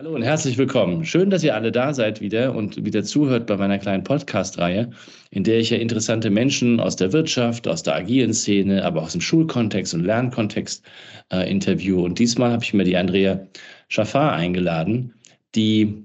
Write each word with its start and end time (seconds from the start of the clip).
Hallo 0.00 0.14
und 0.14 0.22
herzlich 0.22 0.56
willkommen. 0.56 1.04
Schön, 1.04 1.28
dass 1.28 1.44
ihr 1.44 1.54
alle 1.54 1.70
da 1.70 1.92
seid 1.92 2.22
wieder 2.22 2.54
und 2.54 2.82
wieder 2.86 3.04
zuhört 3.04 3.46
bei 3.46 3.58
meiner 3.58 3.76
kleinen 3.76 4.02
Podcast-Reihe, 4.02 4.88
in 5.30 5.44
der 5.44 5.58
ich 5.58 5.68
ja 5.68 5.76
interessante 5.76 6.30
Menschen 6.30 6.80
aus 6.80 6.96
der 6.96 7.12
Wirtschaft, 7.12 7.68
aus 7.68 7.82
der 7.82 7.96
agilen 7.96 8.32
Szene, 8.32 8.82
aber 8.82 9.00
auch 9.00 9.04
aus 9.04 9.12
dem 9.12 9.20
Schulkontext 9.20 9.92
und 9.92 10.04
Lernkontext 10.04 10.82
äh, 11.30 11.50
interviewe. 11.50 12.00
Und 12.00 12.18
diesmal 12.18 12.50
habe 12.50 12.64
ich 12.64 12.72
mir 12.72 12.84
die 12.84 12.96
Andrea 12.96 13.46
Schaffar 13.88 14.32
eingeladen, 14.32 15.12
die 15.54 16.02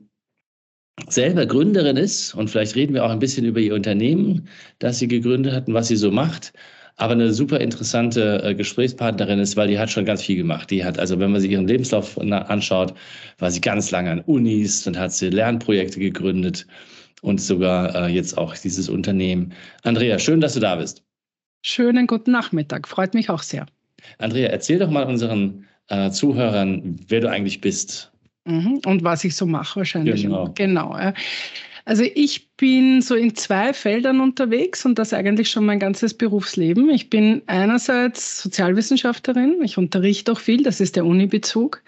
selber 1.07 1.46
Gründerin 1.46 1.96
ist 1.96 2.35
und 2.35 2.49
vielleicht 2.49 2.76
reden 2.76 2.96
wir 2.96 3.05
auch 3.05 3.12
ein 3.12 3.20
bisschen 3.20 3.46
über 3.46 3.62
ihr 3.62 3.76
Unternehmen, 3.76 4.49
das 4.80 4.99
sie 4.99 5.07
gegründet 5.07 5.54
hat 5.54 5.70
und 5.70 5.73
was 5.73 5.88
sie 5.88 5.96
so 5.96 6.12
macht 6.12 6.52
aber 6.98 7.13
eine 7.13 7.34
super 7.34 7.59
interessante 7.59 8.41
äh, 8.44 8.55
Gesprächspartnerin 8.55 9.40
ist, 9.40 9.58
weil 9.58 9.67
die 9.67 9.77
hat 9.77 9.90
schon 9.90 10.05
ganz 10.05 10.22
viel 10.23 10.38
gemacht. 10.38 10.72
Die 10.72 10.84
hat, 10.84 10.98
also 10.98 11.20
wenn 11.20 11.31
man 11.31 11.41
sich 11.41 11.52
ihren 11.52 11.68
Lebenslauf 11.68 12.18
anschaut, 12.18 12.94
war 13.40 13.52
sie 13.52 13.62
ganz 13.62 13.91
lange 13.91 14.12
an 14.12 14.21
Unis, 14.21 14.84
dann 14.84 14.98
hat 14.98 15.12
sie 15.12 15.30
Lernprojekte 15.30 15.99
gegründet 15.99 16.66
und 17.21 17.41
sogar 17.41 17.94
äh, 17.96 18.07
jetzt 18.07 18.38
auch 18.38 18.55
dieses 18.55 18.88
Unternehmen. 18.88 19.51
Andrea, 19.84 20.20
schön, 20.20 20.40
dass 20.40 20.54
du 20.54 20.60
da 20.60 20.76
bist. 20.76 21.04
Schönen 21.63 22.07
guten 22.07 22.32
Nachmittag, 22.32 22.88
freut 22.88 23.13
mich 23.13 23.29
auch 23.29 23.41
sehr. 23.41 23.66
Andrea, 24.20 24.49
erzähl 24.49 24.79
doch 24.79 24.90
mal 24.90 25.04
unseren 25.04 25.66
äh, 25.90 26.12
Zuhörern, 26.12 26.99
wer 27.07 27.21
du 27.21 27.29
eigentlich 27.29 27.60
bist. 27.60 28.12
Mhm, 28.46 28.82
und 28.85 29.04
was 29.04 29.23
ich 29.23 29.35
so 29.35 29.46
mache 29.46 29.79
wahrscheinlich. 29.79 30.21
Genau. 30.21 30.51
genau. 30.54 30.96
Also 31.88 32.04
ich 32.16 32.50
bin 32.58 33.02
so 33.04 33.14
in 33.14 33.36
zwei 33.36 33.72
Feldern 33.72 34.20
unterwegs 34.20 34.86
und 34.86 34.98
das 34.98 35.14
eigentlich 35.14 35.52
schon 35.52 35.68
mein 35.68 35.80
ganzes 35.80 36.16
Berufsleben. 36.16 36.90
Ich 36.90 37.12
bin 37.12 37.44
einerseits 37.46 38.41
Sozialwissenschaftlerin, 38.41 39.58
ich 39.64 39.78
unterrichte 39.78 40.32
auch 40.32 40.40
viel, 40.40 40.63
das 40.63 40.82
ist 40.82 40.96
der 40.96 41.06
Uni-Bezug. 41.06 41.84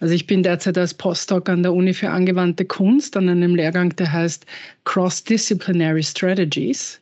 Also 0.00 0.14
ich 0.14 0.26
bin 0.26 0.42
derzeit 0.42 0.76
als 0.76 0.94
Postdoc 0.94 1.48
an 1.48 1.62
der 1.62 1.72
Uni 1.72 1.94
für 1.94 2.10
angewandte 2.10 2.64
Kunst 2.64 3.16
an 3.16 3.28
einem 3.28 3.54
Lehrgang, 3.54 3.94
der 3.94 4.12
heißt 4.12 4.46
Cross-Disciplinary 4.84 6.02
Strategies 6.02 7.00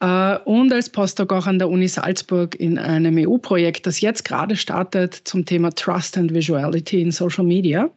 äh, 0.00 0.36
und 0.44 0.70
als 0.70 0.90
Postdoc 0.90 1.32
auch 1.32 1.46
an 1.46 1.58
der 1.58 1.70
Uni 1.70 1.88
Salzburg 1.88 2.54
in 2.56 2.78
einem 2.78 3.16
EU-Projekt, 3.16 3.86
das 3.86 4.02
jetzt 4.02 4.26
gerade 4.26 4.56
startet 4.56 5.14
zum 5.24 5.46
Thema 5.46 5.70
Trust 5.70 6.18
and 6.18 6.34
Visuality 6.34 7.00
in 7.00 7.10
Social 7.10 7.44
Media. 7.44 7.90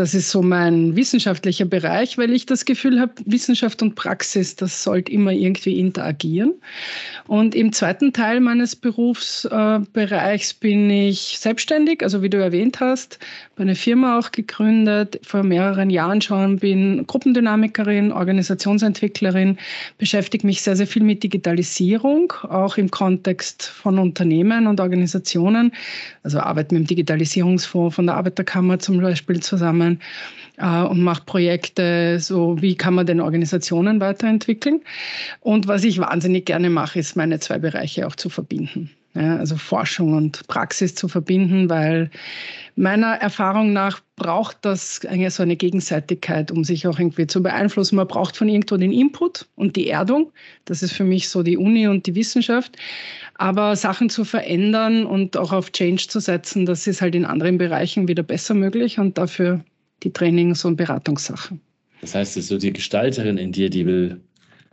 Das 0.00 0.14
ist 0.14 0.30
so 0.30 0.40
mein 0.40 0.96
wissenschaftlicher 0.96 1.66
Bereich, 1.66 2.16
weil 2.16 2.32
ich 2.32 2.46
das 2.46 2.64
Gefühl 2.64 2.98
habe, 2.98 3.12
Wissenschaft 3.26 3.82
und 3.82 3.96
Praxis, 3.96 4.56
das 4.56 4.82
sollte 4.82 5.12
immer 5.12 5.30
irgendwie 5.30 5.78
interagieren. 5.78 6.54
Und 7.26 7.54
im 7.54 7.70
zweiten 7.74 8.14
Teil 8.14 8.40
meines 8.40 8.74
Berufsbereichs 8.74 10.54
bin 10.54 10.88
ich 10.88 11.36
selbstständig, 11.38 12.02
also 12.02 12.22
wie 12.22 12.30
du 12.30 12.38
erwähnt 12.38 12.80
hast, 12.80 13.18
bei 13.56 13.64
einer 13.64 13.74
Firma 13.74 14.18
auch 14.18 14.32
gegründet, 14.32 15.20
vor 15.22 15.42
mehreren 15.42 15.90
Jahren 15.90 16.22
schon, 16.22 16.58
bin 16.58 17.06
Gruppendynamikerin, 17.06 18.10
Organisationsentwicklerin, 18.10 19.58
beschäftige 19.98 20.46
mich 20.46 20.62
sehr, 20.62 20.76
sehr 20.76 20.86
viel 20.86 21.02
mit 21.02 21.22
Digitalisierung, 21.22 22.32
auch 22.48 22.78
im 22.78 22.90
Kontext 22.90 23.64
von 23.64 23.98
Unternehmen 23.98 24.66
und 24.66 24.80
Organisationen. 24.80 25.72
Also 26.22 26.40
arbeite 26.40 26.74
mit 26.74 26.84
dem 26.84 26.86
Digitalisierungsfonds 26.86 27.96
von 27.96 28.06
der 28.06 28.16
Arbeiterkammer 28.16 28.78
zum 28.78 28.98
Beispiel 29.02 29.40
zusammen 29.40 29.89
zusammen 29.90 30.00
äh, 30.58 30.86
und 30.86 31.02
mache 31.02 31.24
Projekte, 31.24 32.18
so 32.20 32.60
wie 32.60 32.76
kann 32.76 32.94
man 32.94 33.06
denn 33.06 33.20
Organisationen 33.20 34.00
weiterentwickeln. 34.00 34.82
Und 35.40 35.66
was 35.68 35.84
ich 35.84 35.98
wahnsinnig 35.98 36.46
gerne 36.46 36.70
mache, 36.70 36.98
ist 36.98 37.16
meine 37.16 37.40
zwei 37.40 37.58
Bereiche 37.58 38.06
auch 38.06 38.16
zu 38.16 38.28
verbinden. 38.28 38.90
Ja, 39.14 39.38
also 39.38 39.56
Forschung 39.56 40.12
und 40.12 40.46
Praxis 40.46 40.94
zu 40.94 41.08
verbinden, 41.08 41.68
weil 41.68 42.10
meiner 42.76 43.14
Erfahrung 43.14 43.72
nach 43.72 44.00
braucht 44.14 44.58
das 44.62 45.04
eigentlich 45.04 45.34
so 45.34 45.42
eine 45.42 45.56
Gegenseitigkeit, 45.56 46.52
um 46.52 46.62
sich 46.62 46.86
auch 46.86 46.96
irgendwie 46.96 47.26
zu 47.26 47.42
beeinflussen. 47.42 47.96
Man 47.96 48.06
braucht 48.06 48.36
von 48.36 48.48
irgendwo 48.48 48.76
den 48.76 48.92
Input 48.92 49.48
und 49.56 49.74
die 49.74 49.88
Erdung. 49.88 50.30
Das 50.64 50.84
ist 50.84 50.92
für 50.92 51.02
mich 51.02 51.28
so 51.28 51.42
die 51.42 51.56
Uni 51.56 51.88
und 51.88 52.06
die 52.06 52.14
Wissenschaft. 52.14 52.76
Aber 53.34 53.74
Sachen 53.74 54.10
zu 54.10 54.24
verändern 54.24 55.04
und 55.06 55.36
auch 55.36 55.52
auf 55.52 55.72
Change 55.72 56.06
zu 56.06 56.20
setzen, 56.20 56.64
das 56.64 56.86
ist 56.86 57.02
halt 57.02 57.16
in 57.16 57.24
anderen 57.24 57.58
Bereichen 57.58 58.06
wieder 58.06 58.22
besser 58.22 58.54
möglich 58.54 59.00
und 59.00 59.18
dafür 59.18 59.64
die 60.02 60.12
Trainings- 60.12 60.64
und 60.64 60.76
Beratungssachen. 60.76 61.60
Das 62.00 62.14
heißt, 62.14 62.36
es 62.36 62.44
ist 62.44 62.48
so 62.48 62.58
die 62.58 62.72
Gestalterin 62.72 63.36
in 63.36 63.52
dir, 63.52 63.68
die 63.68 63.84
will, 63.84 64.20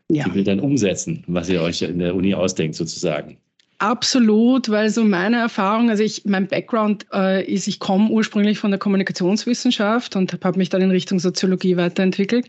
ja. 0.10 0.26
die 0.26 0.34
will 0.34 0.44
dann 0.44 0.60
umsetzen, 0.60 1.24
was 1.28 1.50
ihr 1.50 1.62
euch 1.62 1.82
in 1.82 2.00
der 2.00 2.16
Uni 2.16 2.34
ausdenkt, 2.34 2.76
sozusagen. 2.76 3.38
Absolut, 3.80 4.70
weil 4.70 4.90
so 4.90 5.04
meine 5.04 5.38
Erfahrung, 5.38 5.92
also 5.92 6.02
ich, 6.02 6.26
mein 6.26 6.48
Background 6.48 7.06
äh, 7.14 7.46
ist, 7.46 7.68
ich 7.68 7.80
komme 7.80 8.10
ursprünglich 8.10 8.58
von 8.58 8.72
der 8.72 8.80
Kommunikationswissenschaft 8.80 10.16
und 10.16 10.44
habe 10.44 10.58
mich 10.58 10.70
dann 10.70 10.82
in 10.82 10.90
Richtung 10.90 11.20
Soziologie 11.20 11.78
weiterentwickelt. 11.78 12.48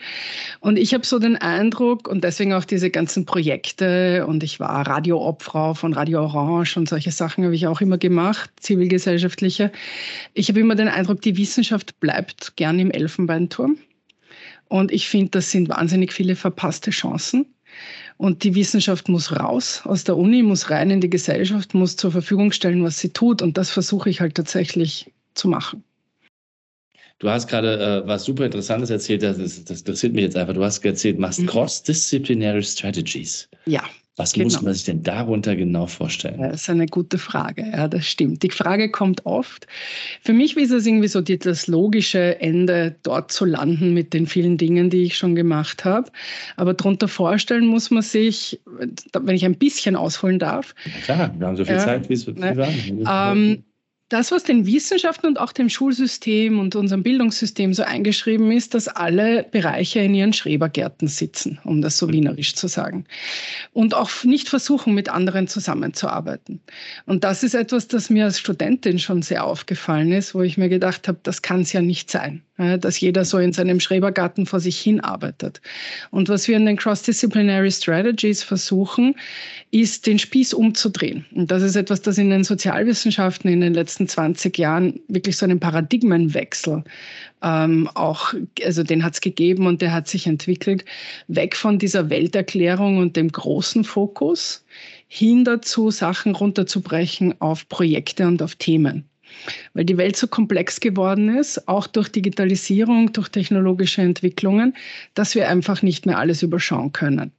Und 0.61 0.79
ich 0.79 0.95
habe 0.95 1.05
so 1.05 1.19
den 1.19 1.37
Eindruck 1.37 2.09
und 2.09 2.25
deswegen 2.25 2.55
auch 2.55 2.65
diese 2.65 2.89
ganzen 2.89 3.27
Projekte 3.27 4.25
und 4.27 4.43
ich 4.43 4.59
war 4.59 4.87
Radioobfrau 4.87 5.75
von 5.75 5.93
Radio 5.93 6.23
Orange 6.23 6.79
und 6.79 6.89
solche 6.89 7.11
Sachen 7.11 7.45
habe 7.45 7.55
ich 7.55 7.67
auch 7.67 7.83
immer 7.83 7.99
gemacht, 7.99 8.51
zivilgesellschaftliche. 8.61 9.71
Ich 10.33 10.49
habe 10.49 10.61
immer 10.61 10.77
den 10.77 10.89
Eindruck, 10.89 11.21
die 11.21 11.37
Wissenschaft 11.37 12.01
bleibt 12.01 12.57
gern 12.57 12.79
im 12.79 12.91
Elfenbeinturm. 12.91 13.77
Und 14.69 14.93
ich 14.93 15.09
finde, 15.09 15.33
das 15.33 15.51
sind 15.51 15.69
wahnsinnig 15.69 16.15
viele 16.15 16.37
verpasste 16.37 16.91
Chancen. 16.91 17.47
Und 18.19 18.43
die 18.43 18.57
Wissenschaft 18.57 19.09
muss 19.09 19.33
raus 19.33 19.83
aus 19.85 20.03
der 20.03 20.17
Uni, 20.17 20.43
muss 20.43 20.71
rein 20.71 20.91
in 20.91 21.01
die 21.01 21.09
Gesellschaft, 21.09 21.73
muss 21.73 21.97
zur 21.97 22.11
Verfügung 22.11 22.51
stellen, 22.51 22.83
was 22.83 22.99
sie 22.99 23.11
tut. 23.11 23.43
Und 23.43 23.57
das 23.57 23.71
versuche 23.71 24.11
ich 24.11 24.21
halt 24.21 24.35
tatsächlich 24.35 25.13
zu 25.35 25.49
machen. 25.49 25.85
Du 27.21 27.31
hast 27.31 27.49
gerade 27.49 28.03
äh, 28.05 28.07
was 28.09 28.25
super 28.25 28.45
Interessantes 28.45 28.91
erzählt, 28.91 29.23
das, 29.23 29.39
das, 29.39 29.65
das 29.65 29.81
interessiert 29.81 30.15
mich 30.15 30.23
jetzt 30.23 30.37
einfach. 30.37 30.55
Du 30.55 30.65
hast 30.65 30.85
erzählt, 30.85 31.19
machst 31.19 31.41
mhm. 31.41 31.47
Cross-Disciplinary 31.47 32.63
Strategies. 32.63 33.49
Ja. 33.67 33.83
Was 34.19 34.33
genau. 34.33 34.45
muss 34.47 34.63
man 34.63 34.75
sich 34.75 34.85
denn 34.85 35.05
darunter 35.05 35.55
genau 35.55 35.87
vorstellen? 35.87 36.43
Das 36.43 36.63
ist 36.63 36.71
eine 36.71 36.87
gute 36.87 37.19
Frage, 37.19 37.65
ja, 37.73 37.87
das 37.87 38.05
stimmt. 38.05 38.43
Die 38.43 38.51
Frage 38.51 38.91
kommt 38.91 39.25
oft. 39.25 39.69
Für 40.23 40.33
mich 40.33 40.57
ist 40.57 40.73
es 40.73 40.87
irgendwie 40.87 41.07
so 41.07 41.21
die, 41.21 41.39
das 41.39 41.69
logische 41.69 42.41
Ende, 42.41 42.97
dort 43.05 43.31
zu 43.31 43.45
landen 43.45 43.95
mit 43.95 44.13
den 44.13 44.27
vielen 44.27 44.59
Dingen, 44.59 44.91
die 44.91 45.05
ich 45.05 45.17
schon 45.17 45.37
gemacht 45.37 45.85
habe. 45.85 46.11
Aber 46.57 46.75
darunter 46.75 47.07
vorstellen 47.07 47.67
muss 47.67 47.93
man 47.93 48.03
sich, 48.03 48.61
wenn 49.13 49.37
ich 49.37 49.45
ein 49.45 49.57
bisschen 49.57 49.95
ausholen 49.95 50.41
darf. 50.41 50.75
Ja, 50.85 51.01
klar, 51.05 51.35
wir 51.39 51.47
haben 51.47 51.57
so 51.57 51.65
viel 51.65 51.77
äh, 51.77 51.79
Zeit, 51.79 52.09
wie 52.09 52.15
es 52.15 52.27
ne, 52.27 52.57
war. 52.57 53.33
Ähm, 53.33 53.63
das, 54.09 54.33
was 54.33 54.43
den 54.43 54.65
Wissenschaften 54.65 55.27
und 55.27 55.39
auch 55.39 55.53
dem 55.53 55.69
Schulsystem 55.69 56.59
und 56.59 56.75
unserem 56.77 57.03
Bildungssystem 57.03 57.75
so 57.75 57.83
eingeschrieben 57.83 58.51
ist, 58.51 58.73
dass 58.73 58.89
alle 58.89 59.43
Bereiche 59.43 60.01
in 60.01 60.15
ihren 60.15 60.33
Schrebergärten 60.33 61.09
sitzen, 61.09 61.59
um 61.65 61.83
das 61.83 61.99
so 61.99 62.11
wienerisch 62.11 62.55
zu 62.55 62.69
sagen. 62.69 63.05
Und 63.75 63.95
auch 63.95 64.25
nicht 64.25 64.49
versuchen, 64.49 64.95
mit 64.95 65.11
anderen 65.11 65.47
zusammenzuarbeiten. 65.47 66.61
Und 67.05 67.23
das 67.23 67.43
ist 67.43 67.55
etwas, 67.55 67.89
das 67.89 68.09
mir 68.09 68.25
als 68.25 68.39
Studentin 68.39 68.99
schon 68.99 69.21
sehr 69.21 69.45
aufgefallen 69.45 70.13
ist, 70.13 70.35
wo 70.35 70.41
ich 70.41 70.57
mir 70.57 70.71
gedacht 70.71 71.07
habe, 71.07 71.19
das 71.23 71.43
kann 71.43 71.61
es 71.61 71.73
ja 71.75 71.83
nicht 71.83 72.11
sein 72.11 72.43
dass 72.59 72.99
jeder 72.99 73.25
so 73.25 73.39
in 73.39 73.53
seinem 73.53 73.79
Schrebergarten 73.79 74.45
vor 74.45 74.59
sich 74.59 74.79
hin 74.79 75.01
arbeitet. 75.01 75.61
Und 76.11 76.29
was 76.29 76.49
wir 76.49 76.57
in 76.57 76.67
den 76.67 76.77
Cross-Disciplinary 76.77 77.71
Strategies 77.71 78.43
versuchen, 78.43 79.15
ist, 79.71 80.07
den 80.07 80.19
Spieß 80.19 80.55
umzudrehen. 80.55 81.25
Und 81.33 81.51
das 81.53 81.63
ist 81.63 81.77
etwas, 81.77 82.03
das 82.03 82.19
in 82.19 82.31
den 82.31 82.43
Sozialwissenschaften 82.43 83.51
in 83.51 83.61
den 83.61 83.75
letzten 83.75 83.98
20 84.07 84.59
Jahren 84.59 85.01
wirklich 85.09 85.37
so 85.37 85.47
einen 85.47 85.59
Paradigmenwechsel 85.59 86.85
ähm, 87.43 87.89
auch, 87.95 88.35
also 88.65 88.83
den 88.83 89.03
hat 89.05 89.15
es 89.15 89.21
gegeben 89.21 89.67
und 89.67 89.81
der 89.83 89.93
hat 89.93 90.09
sich 90.09 90.27
entwickelt, 90.27 90.85
weg 91.29 91.57
von 91.57 91.79
dieser 91.79 92.11
Welterklärung 92.11 92.99
und 92.99 93.17
dem 93.17 93.31
großen 93.31 93.85
Fokus 93.85 94.65
hin 95.07 95.45
dazu, 95.45 95.91
Sachen 95.91 96.35
runterzubrechen 96.35 97.41
auf 97.41 97.69
Projekte 97.69 98.27
und 98.27 98.43
auf 98.43 98.57
Themen 98.57 99.09
weil 99.75 99.85
die 99.85 99.97
Welt 99.97 100.17
so 100.17 100.27
komplex 100.27 100.81
geworden 100.81 101.37
ist, 101.37 101.69
auch 101.69 101.87
durch 101.87 102.09
Digitalisierung, 102.09 103.13
durch 103.13 103.29
technologische 103.29 104.03
Entwicklungen, 104.03 104.75
dass 105.15 105.35
wir 105.35 105.49
einfach 105.49 105.83
nicht 105.83 106.07
mehr 106.07 106.19
alles 106.19 106.43
überschauen 106.43 106.93
können. 106.93 107.33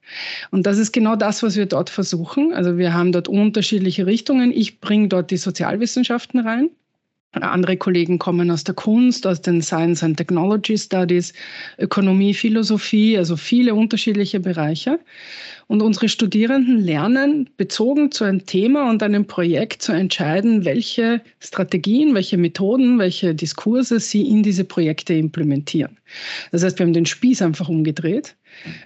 Und 0.52 0.66
das 0.66 0.78
ist 0.78 0.92
genau 0.92 1.16
das, 1.16 1.44
was 1.44 1.56
wir 1.56 1.66
dort 1.66 1.90
versuchen. 1.90 2.54
Also 2.54 2.78
wir 2.78 2.94
haben 2.94 3.12
dort 3.12 3.28
unterschiedliche 3.28 4.06
Richtungen. 4.06 4.52
Ich 4.52 4.80
bringe 4.80 5.08
dort 5.08 5.32
die 5.32 5.38
Sozialwissenschaften 5.38 6.40
rein. 6.40 6.70
Andere 7.32 7.78
Kollegen 7.78 8.18
kommen 8.18 8.50
aus 8.50 8.64
der 8.64 8.74
Kunst, 8.74 9.28
aus 9.28 9.40
den 9.42 9.62
Science 9.62 10.02
and 10.02 10.18
Technology 10.18 10.76
Studies, 10.76 11.34
Ökonomie, 11.78 12.34
Philosophie, 12.34 13.20
also 13.20 13.38
viele 13.38 13.76
unterschiedliche 13.76 14.40
Bereiche. 14.40 15.00
Und 15.70 15.84
unsere 15.84 16.10
Studierenden 16.10 16.80
lernen, 16.80 17.48
bezogen 17.56 18.12
zu 18.12 18.24
einem 18.24 18.48
Thema 18.48 18.90
und 18.90 19.04
einem 19.04 19.28
Projekt 19.28 19.84
zu 19.84 19.92
entscheiden, 19.92 20.66
welche 20.66 21.22
Strategien, 21.40 22.16
welche 22.16 22.38
Methoden, 22.38 22.98
welche 22.98 23.36
Diskurse 23.36 24.00
sie 24.00 24.28
in 24.28 24.42
diese 24.42 24.64
Projekte 24.64 25.14
implementieren. 25.14 26.00
Das 26.52 26.64
heißt, 26.64 26.80
wir 26.80 26.88
haben 26.88 26.94
den 26.94 27.06
Spieß 27.06 27.44
einfach 27.44 27.70
umgedreht. 27.70 28.36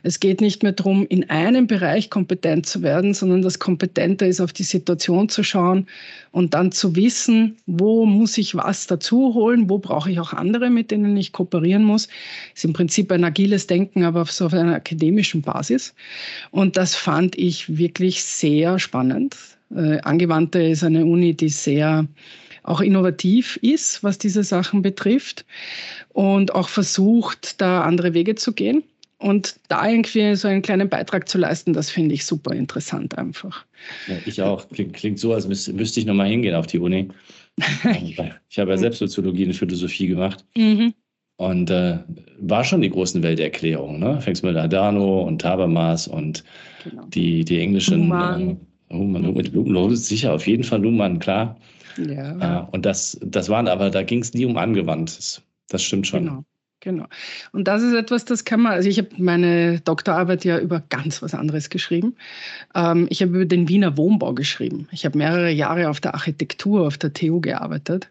Es 0.03 0.19
geht 0.19 0.41
nicht 0.41 0.63
mehr 0.63 0.71
darum, 0.71 1.05
in 1.07 1.29
einem 1.29 1.67
Bereich 1.67 2.09
kompetent 2.09 2.65
zu 2.65 2.81
werden, 2.81 3.13
sondern 3.13 3.41
das 3.41 3.59
Kompetente 3.59 4.25
ist, 4.25 4.41
auf 4.41 4.53
die 4.53 4.63
Situation 4.63 5.29
zu 5.29 5.43
schauen 5.43 5.87
und 6.31 6.53
dann 6.53 6.71
zu 6.71 6.95
wissen, 6.95 7.57
wo 7.65 8.05
muss 8.05 8.37
ich 8.37 8.55
was 8.55 8.87
dazu 8.87 9.33
holen, 9.33 9.69
wo 9.69 9.77
brauche 9.77 10.11
ich 10.11 10.19
auch 10.19 10.33
andere, 10.33 10.69
mit 10.69 10.91
denen 10.91 11.15
ich 11.17 11.31
kooperieren 11.31 11.83
muss. 11.83 12.07
Das 12.07 12.59
ist 12.59 12.65
im 12.65 12.73
Prinzip 12.73 13.11
ein 13.11 13.23
agiles 13.23 13.67
Denken, 13.67 14.03
aber 14.03 14.21
auf 14.21 14.53
einer 14.53 14.75
akademischen 14.75 15.41
Basis. 15.41 15.93
Und 16.51 16.77
das 16.77 16.95
fand 16.95 17.37
ich 17.37 17.77
wirklich 17.77 18.23
sehr 18.23 18.79
spannend. 18.79 19.35
Äh, 19.75 19.99
Angewandte 20.01 20.61
ist 20.61 20.83
eine 20.83 21.05
Uni, 21.05 21.33
die 21.33 21.49
sehr 21.49 22.07
auch 22.63 22.81
innovativ 22.81 23.57
ist, 23.61 24.03
was 24.03 24.17
diese 24.17 24.43
Sachen 24.43 24.81
betrifft 24.81 25.45
und 26.13 26.55
auch 26.55 26.69
versucht, 26.69 27.61
da 27.61 27.81
andere 27.81 28.13
Wege 28.13 28.35
zu 28.35 28.53
gehen. 28.53 28.83
Und 29.23 29.55
da 29.69 29.87
irgendwie 29.87 30.35
so 30.35 30.49
einen 30.49 30.61
kleinen 30.61 30.89
Beitrag 30.89 31.29
zu 31.29 31.37
leisten, 31.37 31.71
das 31.71 31.89
finde 31.89 32.13
ich 32.13 32.25
super 32.25 32.53
interessant 32.53 33.17
einfach. 33.17 33.65
Ja, 34.09 34.15
ich 34.25 34.41
auch. 34.41 34.67
Klingt, 34.67 34.93
klingt 34.93 35.17
so, 35.17 35.33
als 35.33 35.47
müsste, 35.47 35.71
müsste 35.71 36.01
ich 36.01 36.05
nochmal 36.05 36.27
hingehen 36.27 36.55
auf 36.55 36.67
die 36.67 36.77
Uni. 36.77 37.07
ich 38.49 38.59
habe 38.59 38.71
ja 38.71 38.77
selbst 38.77 38.99
Soziologie 38.99 39.45
und 39.45 39.53
Philosophie 39.53 40.07
gemacht. 40.07 40.43
Mhm. 40.57 40.93
Und 41.37 41.69
äh, 41.69 41.99
war 42.41 42.65
schon 42.65 42.81
die 42.81 42.89
großen 42.89 43.23
Welterklärungen. 43.23 44.01
Ne? 44.01 44.19
Fängst 44.19 44.43
mit 44.43 44.57
Adano 44.57 45.23
und 45.23 45.41
Habermas 45.45 46.05
und 46.05 46.43
genau. 46.83 47.05
die, 47.05 47.45
die 47.45 47.59
englischen. 47.59 48.01
Luhmann. 48.01 48.57
Äh, 48.89 48.93
Luhmann, 48.93 49.23
Luhmann, 49.23 49.95
sicher, 49.95 50.33
auf 50.33 50.45
jeden 50.47 50.65
Fall 50.65 50.81
Luhmann, 50.81 51.19
klar. 51.19 51.55
Ja. 51.97 52.63
Äh, 52.63 52.65
und 52.71 52.85
das, 52.85 53.17
das 53.23 53.47
waren 53.47 53.69
aber, 53.69 53.89
da 53.89 54.03
ging 54.03 54.19
es 54.19 54.33
nie 54.33 54.43
um 54.43 54.57
Angewandtes. 54.57 55.41
Das 55.69 55.81
stimmt 55.81 56.07
schon. 56.07 56.25
Genau. 56.25 56.43
Genau. 56.83 57.05
Und 57.53 57.69
das 57.69 57.81
ist 57.81 57.93
etwas, 57.93 58.25
das 58.25 58.43
kann 58.43 58.59
man, 58.59 58.73
also 58.73 58.89
ich 58.89 58.97
habe 58.97 59.07
meine 59.17 59.79
Doktorarbeit 59.79 60.43
ja 60.43 60.59
über 60.59 60.83
ganz 60.89 61.21
was 61.21 61.33
anderes 61.33 61.69
geschrieben. 61.69 62.17
Ähm, 62.75 63.07
ich 63.09 63.21
habe 63.21 63.31
über 63.35 63.45
den 63.45 63.69
Wiener 63.69 63.95
Wohnbau 63.95 64.33
geschrieben. 64.33 64.89
Ich 64.91 65.05
habe 65.05 65.17
mehrere 65.17 65.49
Jahre 65.49 65.87
auf 65.87 66.01
der 66.01 66.13
Architektur 66.13 66.85
auf 66.85 66.97
der 66.97 67.13
TU 67.13 67.39
gearbeitet. 67.39 68.09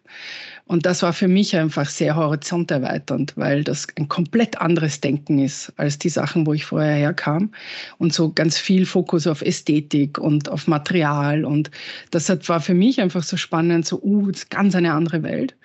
Und 0.65 0.87
das 0.87 1.03
war 1.03 1.13
für 1.13 1.29
mich 1.29 1.55
einfach 1.55 1.87
sehr 1.87 2.17
horizonterweiternd, 2.17 3.35
weil 3.37 3.63
das 3.63 3.89
ein 3.99 4.09
komplett 4.09 4.59
anderes 4.59 5.03
Denken 5.03 5.39
ist 5.39 5.71
als 5.77 5.99
die 5.99 6.09
Sachen, 6.09 6.47
wo 6.47 6.55
ich 6.55 6.65
vorher 6.65 6.95
herkam. 6.95 7.51
Und 7.99 8.15
so 8.15 8.33
ganz 8.33 8.57
viel 8.57 8.87
Fokus 8.87 9.27
auf 9.27 9.43
Ästhetik 9.43 10.17
und 10.17 10.49
auf 10.49 10.67
Material. 10.67 11.45
Und 11.45 11.71
das 12.11 12.31
war 12.49 12.61
für 12.63 12.75
mich 12.75 13.03
einfach 13.03 13.23
so 13.23 13.37
spannend, 13.37 13.87
so, 13.87 14.01
uh, 14.03 14.31
ist 14.31 14.49
ganz 14.49 14.75
eine 14.75 14.95
andere 14.95 15.23
Welt. 15.23 15.57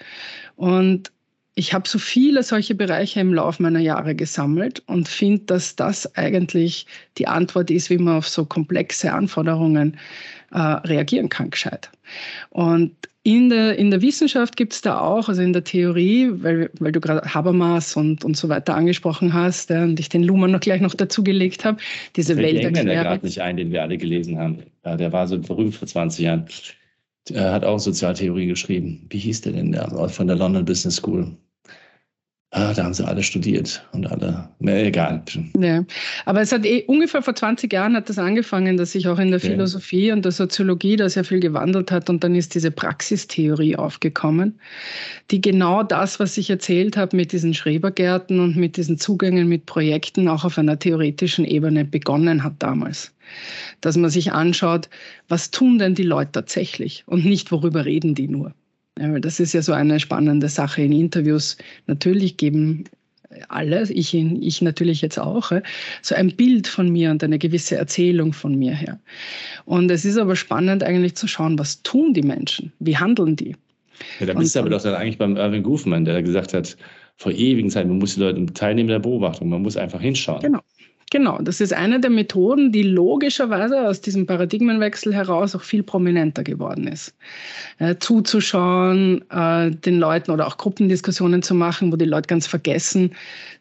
Und 0.58 1.12
ich 1.58 1.74
habe 1.74 1.90
so 1.90 1.98
viele 1.98 2.44
solche 2.44 2.76
Bereiche 2.76 3.20
im 3.20 3.34
Laufe 3.34 3.64
meiner 3.64 3.80
Jahre 3.80 4.14
gesammelt 4.14 4.84
und 4.86 5.08
finde, 5.08 5.46
dass 5.48 5.76
das 5.76 6.16
eigentlich 6.16 6.86
die 7.18 7.28
Antwort 7.28 7.72
ist, 7.72 7.90
wie 7.90 7.98
man 7.98 8.18
auf 8.18 8.30
so 8.30 8.46
komplexe 8.46 9.12
Anforderungen 9.12 9.98
äh, 10.52 10.60
reagieren 10.60 11.30
kann, 11.30 11.50
gescheit. 11.50 11.90
Und 12.52 12.92
in 13.24 13.50
der, 13.50 13.76
in 13.76 13.90
der 13.90 14.04
Wissenschaft 14.04 14.56
gibt 14.56 14.74
es 14.74 14.82
da 14.82 15.00
auch, 15.00 15.30
also 15.30 15.42
in 15.42 15.52
der 15.52 15.64
Theorie, 15.64 16.30
weil, 16.32 16.70
weil 16.80 16.92
du 16.92 17.02
gerade 17.02 17.34
Habermas 17.34 17.96
und, 17.98 18.24
und 18.24 18.38
so 18.38 18.50
weiter 18.50 18.76
angesprochen 18.76 19.34
hast 19.34 19.72
ja, 19.72 19.84
und 19.84 20.00
ich 20.00 20.10
den 20.10 20.22
Luhmann 20.22 20.52
noch 20.52 20.60
gleich 20.60 20.80
noch 20.80 20.94
dazugelegt 20.94 21.66
habe, 21.66 21.80
diese 22.16 22.38
Welt 22.38 22.60
erklärt. 22.60 22.88
Der 22.88 23.04
gerade 23.04 23.26
nicht 23.26 23.42
ein, 23.42 23.58
den 23.58 23.72
wir 23.72 23.82
alle 23.82 23.98
gelesen 23.98 24.38
haben. 24.38 24.60
Ja, 24.86 24.96
der 24.96 25.12
war 25.12 25.28
so 25.28 25.40
berühmt 25.40 25.74
vor 25.74 25.88
20 25.88 26.24
Jahren. 26.24 26.46
Er 27.32 27.52
hat 27.52 27.66
auch 27.66 27.80
Sozialtheorie 27.80 28.46
geschrieben. 28.46 29.08
Wie 29.10 29.18
hieß 29.18 29.42
der 29.42 29.54
denn 29.54 29.72
der? 29.72 29.90
Von 30.08 30.28
der 30.28 30.36
London 30.36 30.64
Business 30.64 30.98
School. 30.98 31.36
Ah, 32.58 32.74
da 32.74 32.86
haben 32.86 32.94
sie 32.96 33.06
alle 33.06 33.22
studiert 33.22 33.86
und 33.92 34.10
alle. 34.10 34.50
Ne, 34.58 34.86
egal. 34.86 35.22
Ja. 35.60 35.86
Aber 36.26 36.42
es 36.42 36.52
hat 36.52 36.66
eh, 36.66 36.84
ungefähr 36.88 37.22
vor 37.22 37.36
20 37.36 37.72
Jahren 37.72 37.96
hat 37.96 38.10
das 38.10 38.18
angefangen, 38.18 38.78
dass 38.78 38.94
sich 38.94 39.08
auch 39.08 39.20
in 39.20 39.30
der 39.30 39.38
okay. 39.38 39.52
Philosophie 39.52 40.12
und 40.12 40.26
der 40.26 40.32
Soziologie 40.32 40.96
da 40.96 41.08
sehr 41.08 41.24
viel 41.24 41.40
gewandelt 41.40 41.92
hat 41.92 42.10
und 42.10 42.24
dann 42.24 42.34
ist 42.34 42.56
diese 42.56 42.72
Praxistheorie 42.72 43.76
aufgekommen, 43.76 44.60
die 45.30 45.40
genau 45.40 45.84
das, 45.84 46.20
was 46.20 46.36
ich 46.36 46.50
erzählt 46.50 46.98
habe 46.98 47.16
mit 47.16 47.32
diesen 47.32 47.54
Schrebergärten 47.54 48.40
und 48.40 48.56
mit 48.56 48.76
diesen 48.76 48.98
Zugängen 48.98 49.48
mit 49.48 49.68
Projekten 49.68 50.28
auch 50.28 50.44
auf 50.44 50.58
einer 50.58 50.80
theoretischen 50.80 51.46
Ebene 51.46 51.86
begonnen 51.86 52.44
hat 52.44 52.56
damals. 52.58 53.14
Dass 53.82 53.98
man 53.98 54.10
sich 54.10 54.32
anschaut, 54.32 54.90
was 55.28 55.52
tun 55.52 55.78
denn 55.78 55.94
die 55.94 56.02
Leute 56.02 56.32
tatsächlich 56.32 57.04
und 57.06 57.24
nicht, 57.24 57.52
worüber 57.52 57.86
reden 57.86 58.16
die 58.16 58.28
nur. 58.28 58.54
Das 59.22 59.40
ist 59.40 59.54
ja 59.54 59.62
so 59.62 59.74
eine 59.74 60.00
spannende 60.00 60.50
Sache 60.50 60.82
in 60.82 60.92
Interviews. 60.92 61.58
Natürlich 61.86 62.38
geben 62.38 62.86
alle, 63.50 63.84
ich, 63.92 64.14
ich 64.14 64.62
natürlich 64.62 65.02
jetzt 65.02 65.20
auch, 65.20 65.52
so 66.02 66.16
ein 66.16 66.36
Bild 66.36 66.68
von 66.68 66.90
mir 66.90 67.12
und 67.12 67.24
eine 67.24 67.38
gewisse 67.38 67.76
Erzählung 67.76 68.34
von 68.34 68.56
mir 68.56 68.74
her. 68.74 69.00
Und 69.66 69.92
es 69.92 70.06
ist 70.06 70.18
aber 70.18 70.36
spannend 70.36 70.84
eigentlich 70.84 71.16
zu 71.16 71.28
schauen, 71.28 71.60
was 71.60 71.84
tun 71.84 72.14
die 72.14 72.22
Menschen? 72.22 72.72
Wie 72.80 72.98
handeln 72.98 73.36
die? 73.36 73.56
Ja, 74.20 74.28
da 74.28 74.34
bist 74.34 74.56
du 74.56 74.60
aber 74.60 74.70
doch 74.70 74.82
dann 74.82 74.96
eigentlich 74.96 75.18
beim 75.18 75.36
Irving 75.38 75.64
Goofman, 75.64 76.06
der 76.06 76.22
gesagt 76.22 76.54
hat, 76.54 76.78
vor 77.18 77.32
ewigen 77.32 77.70
Zeiten, 77.70 77.90
man 77.90 77.98
muss 77.98 78.14
die 78.14 78.22
Leute 78.22 78.46
teilnehmen 78.54 78.90
der 78.90 79.00
Beobachtung, 79.00 79.50
man 79.50 79.64
muss 79.64 79.76
einfach 79.76 80.02
hinschauen. 80.02 80.42
Genau. 80.42 80.60
Genau, 81.10 81.38
das 81.42 81.62
ist 81.62 81.72
eine 81.72 82.02
der 82.02 82.10
Methoden, 82.10 82.74
die 82.74 82.84
logischerweise 82.84 83.88
aus 83.88 84.02
diesem 84.02 84.26
Paradigmenwechsel 84.26 85.14
heraus 85.14 85.56
auch 85.56 85.64
viel 85.64 85.82
prominenter 85.82 86.44
geworden 86.44 86.86
ist. 86.86 87.16
Äh, 87.80 87.96
zuzuschauen, 87.98 89.24
äh, 89.32 89.72
den 89.72 90.00
Leuten 90.00 90.32
oder 90.32 90.46
auch 90.46 90.58
Gruppendiskussionen 90.58 91.42
zu 91.44 91.56
machen, 91.56 91.94
wo 91.94 91.96
die 91.96 92.04
Leute 92.04 92.28
ganz 92.28 92.46
vergessen, 92.46 93.12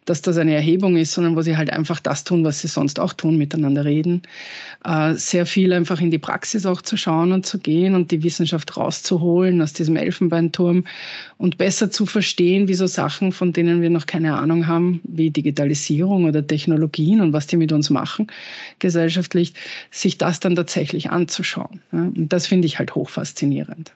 dass 0.07 0.23
das 0.23 0.39
eine 0.39 0.55
Erhebung 0.55 0.97
ist, 0.97 1.13
sondern 1.13 1.37
wo 1.37 1.43
sie 1.43 1.57
halt 1.57 1.71
einfach 1.71 2.01
das 2.01 2.25
tun, 2.25 2.45
was 2.45 2.61
sie 2.61 2.69
sonst 2.69 2.99
auch 2.99 3.13
tun, 3.13 3.39
miteinander 3.39 3.85
reden. 3.85 4.23
Äh, 4.85 5.15
sehr 5.15 5.47
viel 5.47 5.73
einfach 5.73 6.01
in 6.01 6.11
die 6.11 6.19
Praxis 6.19 6.67
auch 6.67 6.83
zu 6.83 6.97
schauen 6.97 7.33
und 7.33 7.47
zu 7.47 7.59
gehen 7.59 7.95
und 7.95 8.11
die 8.11 8.25
Wissenschaft 8.25 8.77
rauszuholen 8.77 9.63
aus 9.63 9.73
diesem 9.73 9.97
Elfenbeinturm 9.97 10.85
und 11.39 11.59
besser 11.59 11.91
zu 11.93 12.07
verstehen, 12.07 12.67
wie 12.67 12.75
so 12.75 12.87
Sachen, 12.87 13.31
von 13.31 13.53
denen 13.53 13.83
wir 13.83 13.91
noch 13.91 14.07
keine 14.07 14.37
Ahnung 14.37 14.67
haben, 14.67 15.01
wie 15.05 15.31
Digitalisierung 15.31 16.25
oder 16.25 16.45
Technologien 16.45 17.21
und 17.21 17.36
was 17.37 17.47
die 17.47 17.57
mit 17.57 17.71
uns 17.71 17.91
machen 17.91 18.27
gesellschaftlich, 18.81 19.55
sich 19.91 20.19
das 20.19 20.41
dann 20.41 20.57
tatsächlich 20.57 21.11
anzuschauen. 21.11 21.83
Und 21.93 22.33
das 22.33 22.47
finde 22.47 22.67
ich 22.67 22.79
halt 22.79 22.95
hochfaszinierend. 22.95 23.93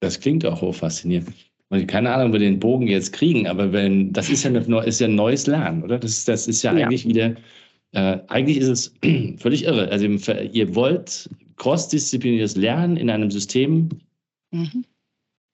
Das 0.00 0.20
klingt 0.20 0.44
auch 0.46 0.60
hochfaszinierend 0.60 1.34
keine 1.82 2.12
Ahnung, 2.12 2.28
ob 2.28 2.32
wir 2.34 2.40
den 2.40 2.60
Bogen 2.60 2.86
jetzt 2.86 3.12
kriegen, 3.12 3.46
aber 3.46 3.72
wenn, 3.72 4.12
das 4.12 4.30
ist 4.30 4.44
ja, 4.44 4.50
eine, 4.50 4.84
ist 4.84 5.00
ja 5.00 5.08
ein 5.08 5.14
neues 5.14 5.46
Lernen, 5.46 5.82
oder? 5.82 5.98
Das, 5.98 6.24
das 6.24 6.46
ist 6.46 6.62
ja, 6.62 6.72
ja. 6.72 6.86
eigentlich 6.86 7.06
wieder, 7.06 7.34
äh, 7.92 8.18
eigentlich 8.28 8.58
ist 8.58 8.68
es 8.68 8.94
völlig 9.38 9.64
irre. 9.64 9.88
Also 9.88 10.06
ihr 10.06 10.74
wollt 10.74 11.28
crossdisziplinäres 11.56 12.56
Lernen 12.56 12.96
in 12.96 13.10
einem 13.10 13.30
System 13.30 13.88
mhm. 14.50 14.84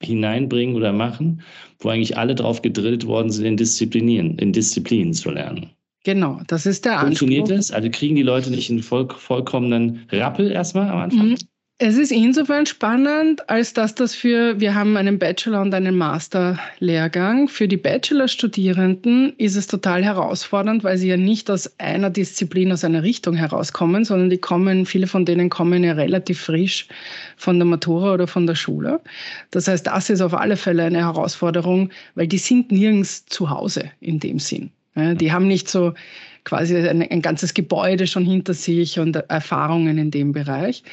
hineinbringen 0.01 0.75
oder 0.75 0.93
machen, 0.93 1.41
wo 1.79 1.89
eigentlich 1.89 2.17
alle 2.17 2.35
drauf 2.35 2.61
gedrillt 2.61 3.05
worden 3.07 3.31
sind, 3.31 3.45
in 3.45 3.57
Disziplinieren, 3.57 4.37
in 4.37 4.53
Disziplinen 4.53 5.13
zu 5.13 5.31
lernen. 5.31 5.71
Genau, 6.03 6.41
das 6.47 6.65
ist 6.65 6.85
der 6.85 6.93
Anspruch. 6.93 7.19
Funktioniert 7.19 7.51
das? 7.51 7.71
Also 7.71 7.89
kriegen 7.91 8.15
die 8.15 8.23
Leute 8.23 8.49
nicht 8.49 8.69
einen 8.69 8.81
voll, 8.81 9.07
vollkommenen 9.09 10.07
Rappel 10.11 10.51
erstmal 10.51 10.89
am 10.89 10.97
Anfang? 10.97 11.29
Mhm. 11.29 11.37
Es 11.83 11.97
ist 11.97 12.11
insofern 12.11 12.67
spannend, 12.67 13.49
als 13.49 13.73
dass 13.73 13.95
das 13.95 14.13
für, 14.13 14.59
wir 14.59 14.75
haben 14.75 14.97
einen 14.97 15.17
Bachelor- 15.17 15.63
und 15.63 15.73
einen 15.73 15.97
Master-Lehrgang. 15.97 17.47
Für 17.47 17.67
die 17.67 17.77
Bachelor-Studierenden 17.77 19.33
ist 19.37 19.55
es 19.55 19.65
total 19.65 20.03
herausfordernd, 20.03 20.83
weil 20.83 20.99
sie 20.99 21.07
ja 21.07 21.17
nicht 21.17 21.49
aus 21.49 21.79
einer 21.79 22.11
Disziplin, 22.11 22.71
aus 22.71 22.83
einer 22.83 23.01
Richtung 23.01 23.33
herauskommen, 23.33 24.05
sondern 24.05 24.29
die 24.29 24.37
kommen, 24.37 24.85
viele 24.85 25.07
von 25.07 25.25
denen 25.25 25.49
kommen 25.49 25.83
ja 25.83 25.93
relativ 25.93 26.41
frisch 26.41 26.87
von 27.35 27.57
der 27.57 27.65
Matura 27.65 28.13
oder 28.13 28.27
von 28.27 28.45
der 28.45 28.53
Schule. 28.53 29.01
Das 29.49 29.67
heißt, 29.67 29.87
das 29.87 30.11
ist 30.11 30.21
auf 30.21 30.35
alle 30.35 30.57
Fälle 30.57 30.83
eine 30.83 30.99
Herausforderung, 30.99 31.89
weil 32.13 32.27
die 32.27 32.37
sind 32.37 32.71
nirgends 32.71 33.25
zu 33.25 33.49
Hause 33.49 33.89
in 34.01 34.19
dem 34.19 34.37
Sinn. 34.37 34.69
Die 34.95 35.31
haben 35.31 35.47
nicht 35.47 35.69
so 35.69 35.93
quasi 36.43 36.75
ein, 36.75 37.01
ein 37.01 37.21
ganzes 37.21 37.53
Gebäude 37.53 38.07
schon 38.07 38.25
hinter 38.25 38.53
sich 38.53 38.99
und 38.99 39.15
Erfahrungen 39.15 39.97
in 39.97 40.11
dem 40.11 40.31
Bereich. 40.33 40.83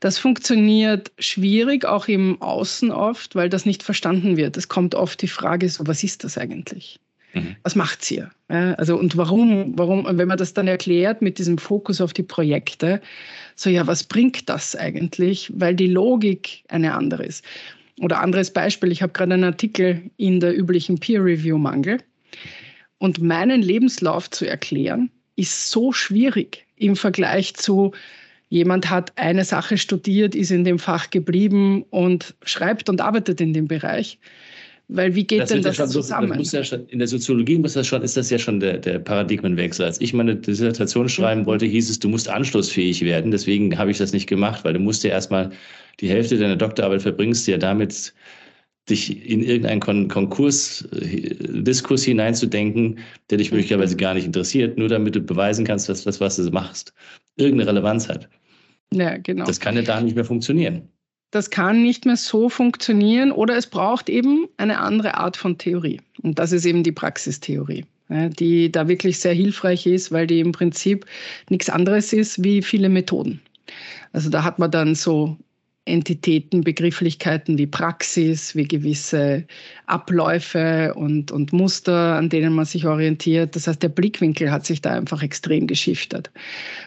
Das 0.00 0.18
funktioniert 0.18 1.10
schwierig, 1.18 1.84
auch 1.84 2.08
im 2.08 2.40
Außen 2.40 2.90
oft, 2.90 3.34
weil 3.34 3.48
das 3.48 3.66
nicht 3.66 3.82
verstanden 3.82 4.36
wird. 4.36 4.56
Es 4.56 4.68
kommt 4.68 4.94
oft 4.94 5.20
die 5.22 5.28
Frage 5.28 5.68
so, 5.68 5.86
was 5.86 6.04
ist 6.04 6.24
das 6.24 6.38
eigentlich? 6.38 7.00
Mhm. 7.34 7.56
Was 7.62 7.74
macht's 7.74 8.06
hier? 8.06 8.30
Also, 8.48 8.96
und 8.96 9.16
warum, 9.16 9.72
warum, 9.76 10.06
wenn 10.08 10.28
man 10.28 10.38
das 10.38 10.54
dann 10.54 10.68
erklärt 10.68 11.20
mit 11.20 11.38
diesem 11.38 11.58
Fokus 11.58 12.00
auf 12.00 12.12
die 12.12 12.22
Projekte, 12.22 13.00
so, 13.54 13.70
ja, 13.70 13.86
was 13.86 14.04
bringt 14.04 14.48
das 14.48 14.76
eigentlich? 14.76 15.52
Weil 15.54 15.74
die 15.74 15.88
Logik 15.88 16.62
eine 16.68 16.94
andere 16.94 17.24
ist. 17.24 17.44
Oder 18.00 18.20
anderes 18.20 18.52
Beispiel, 18.52 18.92
ich 18.92 19.02
habe 19.02 19.12
gerade 19.12 19.34
einen 19.34 19.44
Artikel 19.44 20.02
in 20.16 20.38
der 20.38 20.56
üblichen 20.56 20.98
Peer-Review-Mangel. 20.98 21.98
Und 22.98 23.22
meinen 23.22 23.62
Lebenslauf 23.62 24.28
zu 24.30 24.44
erklären, 24.46 25.10
ist 25.36 25.70
so 25.70 25.92
schwierig 25.92 26.66
im 26.76 26.96
Vergleich 26.96 27.54
zu 27.54 27.92
jemand 28.48 28.88
hat 28.90 29.12
eine 29.16 29.44
Sache 29.44 29.76
studiert, 29.76 30.34
ist 30.34 30.50
in 30.50 30.64
dem 30.64 30.78
Fach 30.78 31.10
geblieben 31.10 31.84
und 31.90 32.34
schreibt 32.44 32.88
und 32.88 33.00
arbeitet 33.00 33.40
in 33.40 33.52
dem 33.52 33.68
Bereich. 33.68 34.18
Weil 34.90 35.14
wie 35.14 35.24
geht 35.24 35.42
das 35.42 35.50
denn 35.50 35.60
das 35.60 35.76
ja 35.76 35.86
zusammen? 35.86 36.38
Das 36.38 36.52
ja 36.52 36.64
schon, 36.64 36.86
in 36.86 36.98
der 36.98 37.08
Soziologie 37.08 37.58
muss 37.58 37.74
das 37.74 37.86
schon, 37.86 38.00
ist 38.00 38.16
das 38.16 38.30
ja 38.30 38.38
schon 38.38 38.58
der, 38.58 38.78
der 38.78 38.98
Paradigmenwechsel. 38.98 39.84
Als 39.84 40.00
ich 40.00 40.14
meine 40.14 40.34
Dissertation 40.34 41.10
schreiben 41.10 41.42
mhm. 41.42 41.46
wollte, 41.46 41.66
hieß 41.66 41.90
es, 41.90 41.98
du 41.98 42.08
musst 42.08 42.30
anschlussfähig 42.30 43.02
werden. 43.02 43.30
Deswegen 43.30 43.76
habe 43.76 43.90
ich 43.90 43.98
das 43.98 44.14
nicht 44.14 44.26
gemacht, 44.26 44.64
weil 44.64 44.72
du 44.72 44.80
musst 44.80 45.04
ja 45.04 45.10
erstmal 45.10 45.50
die 46.00 46.08
Hälfte 46.08 46.38
deiner 46.38 46.56
Doktorarbeit 46.56 47.02
verbringst, 47.02 47.46
ja 47.46 47.58
damit 47.58 48.14
dich 48.90 49.28
in 49.28 49.42
irgendeinen 49.42 49.80
Kon 49.80 50.08
Konkurs, 50.08 50.88
äh, 50.92 51.34
Diskurs 51.62 52.04
hineinzudenken, 52.04 52.98
der 53.30 53.38
dich 53.38 53.52
möglicherweise 53.52 53.96
gar 53.96 54.14
nicht 54.14 54.26
interessiert, 54.26 54.78
nur 54.78 54.88
damit 54.88 55.14
du 55.14 55.20
beweisen 55.20 55.64
kannst, 55.64 55.88
dass 55.88 56.04
das, 56.04 56.20
was 56.20 56.36
du 56.36 56.50
machst, 56.50 56.92
irgendeine 57.36 57.70
Relevanz 57.70 58.08
hat. 58.08 58.28
Ja, 58.92 59.16
genau. 59.18 59.44
Das 59.44 59.60
kann 59.60 59.76
ja 59.76 59.82
da 59.82 60.00
nicht 60.00 60.14
mehr 60.14 60.24
funktionieren 60.24 60.88
das 61.30 61.50
kann 61.50 61.82
nicht 61.82 62.06
mehr 62.06 62.16
so 62.16 62.48
funktionieren 62.48 63.32
oder 63.32 63.56
es 63.56 63.66
braucht 63.66 64.08
eben 64.08 64.48
eine 64.56 64.78
andere 64.78 65.14
Art 65.14 65.36
von 65.36 65.58
Theorie. 65.58 66.00
Und 66.22 66.38
das 66.38 66.52
ist 66.52 66.64
eben 66.64 66.82
die 66.82 66.92
Praxistheorie, 66.92 67.84
die 68.08 68.72
da 68.72 68.88
wirklich 68.88 69.18
sehr 69.18 69.34
hilfreich 69.34 69.86
ist, 69.86 70.10
weil 70.10 70.26
die 70.26 70.40
im 70.40 70.52
Prinzip 70.52 71.04
nichts 71.50 71.68
anderes 71.68 72.12
ist 72.12 72.42
wie 72.42 72.62
viele 72.62 72.88
Methoden. 72.88 73.40
Also 74.12 74.30
da 74.30 74.42
hat 74.42 74.58
man 74.58 74.70
dann 74.70 74.94
so 74.94 75.36
Entitäten, 75.88 76.62
Begrifflichkeiten 76.62 77.58
wie 77.58 77.66
Praxis, 77.66 78.54
wie 78.54 78.68
gewisse 78.68 79.44
Abläufe 79.86 80.94
und, 80.94 81.32
und 81.32 81.52
Muster, 81.52 82.14
an 82.16 82.28
denen 82.28 82.54
man 82.54 82.64
sich 82.64 82.86
orientiert. 82.86 83.56
Das 83.56 83.66
heißt, 83.66 83.82
der 83.82 83.88
Blickwinkel 83.88 84.50
hat 84.50 84.66
sich 84.66 84.80
da 84.82 84.92
einfach 84.92 85.22
extrem 85.22 85.66
geschiftet. 85.66 86.30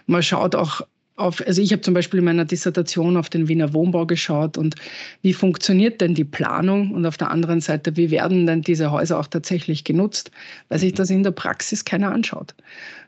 Man 0.07 0.23
schaut 0.23 0.55
auch 0.55 0.81
auf, 1.21 1.45
also 1.45 1.61
ich 1.61 1.71
habe 1.71 1.81
zum 1.81 1.93
Beispiel 1.93 2.19
in 2.19 2.25
meiner 2.25 2.45
Dissertation 2.45 3.17
auf 3.17 3.29
den 3.29 3.47
Wiener 3.47 3.73
Wohnbau 3.73 4.05
geschaut 4.05 4.57
und 4.57 4.75
wie 5.21 5.33
funktioniert 5.33 6.01
denn 6.01 6.15
die 6.15 6.23
Planung 6.23 6.91
und 6.91 7.05
auf 7.05 7.17
der 7.17 7.31
anderen 7.31 7.61
Seite, 7.61 7.95
wie 7.95 8.11
werden 8.11 8.47
denn 8.47 8.61
diese 8.61 8.91
Häuser 8.91 9.19
auch 9.19 9.27
tatsächlich 9.27 9.83
genutzt, 9.83 10.31
weil 10.69 10.79
sich 10.79 10.93
das 10.93 11.09
in 11.09 11.23
der 11.23 11.31
Praxis 11.31 11.85
keiner 11.85 12.11
anschaut. 12.11 12.55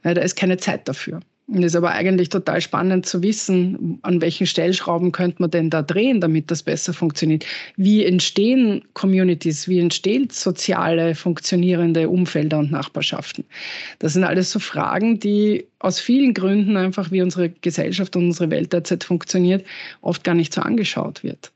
Ja, 0.04 0.14
da 0.14 0.22
ist 0.22 0.36
keine 0.36 0.58
Zeit 0.58 0.88
dafür. 0.88 1.22
Es 1.56 1.74
ist 1.74 1.76
aber 1.76 1.92
eigentlich 1.92 2.30
total 2.30 2.62
spannend 2.62 3.06
zu 3.06 3.22
wissen, 3.22 4.00
an 4.02 4.22
welchen 4.22 4.48
Stellschrauben 4.48 5.12
könnte 5.12 5.42
man 5.42 5.52
denn 5.52 5.70
da 5.70 5.82
drehen, 5.82 6.20
damit 6.20 6.50
das 6.50 6.64
besser 6.64 6.94
funktioniert. 6.94 7.46
Wie 7.76 8.04
entstehen 8.04 8.84
Communities, 8.94 9.68
wie 9.68 9.80
entstehen 9.80 10.30
soziale, 10.32 11.14
funktionierende 11.14 12.10
Umfelder 12.10 12.60
und 12.60 12.72
Nachbarschaften? 12.72 13.46
Das 14.00 14.14
sind 14.14 14.24
alles 14.24 14.52
so 14.52 14.60
Fragen, 14.60 15.20
die 15.20 15.68
aus 15.80 16.00
vielen 16.00 16.34
Gründen 16.34 16.78
einfach, 16.78 17.12
wie 17.12 17.22
unsere 17.22 17.50
Gesellschaft 17.50 18.16
und 18.16 18.26
unsere 18.26 18.50
Welt 18.50 18.74
derzeit 18.74 19.04
funktioniert, 19.04 19.66
oft 20.02 20.24
gar 20.24 20.36
nicht 20.36 20.54
so 20.54 20.62
angeschaut 20.62 21.24
wird. 21.24 21.52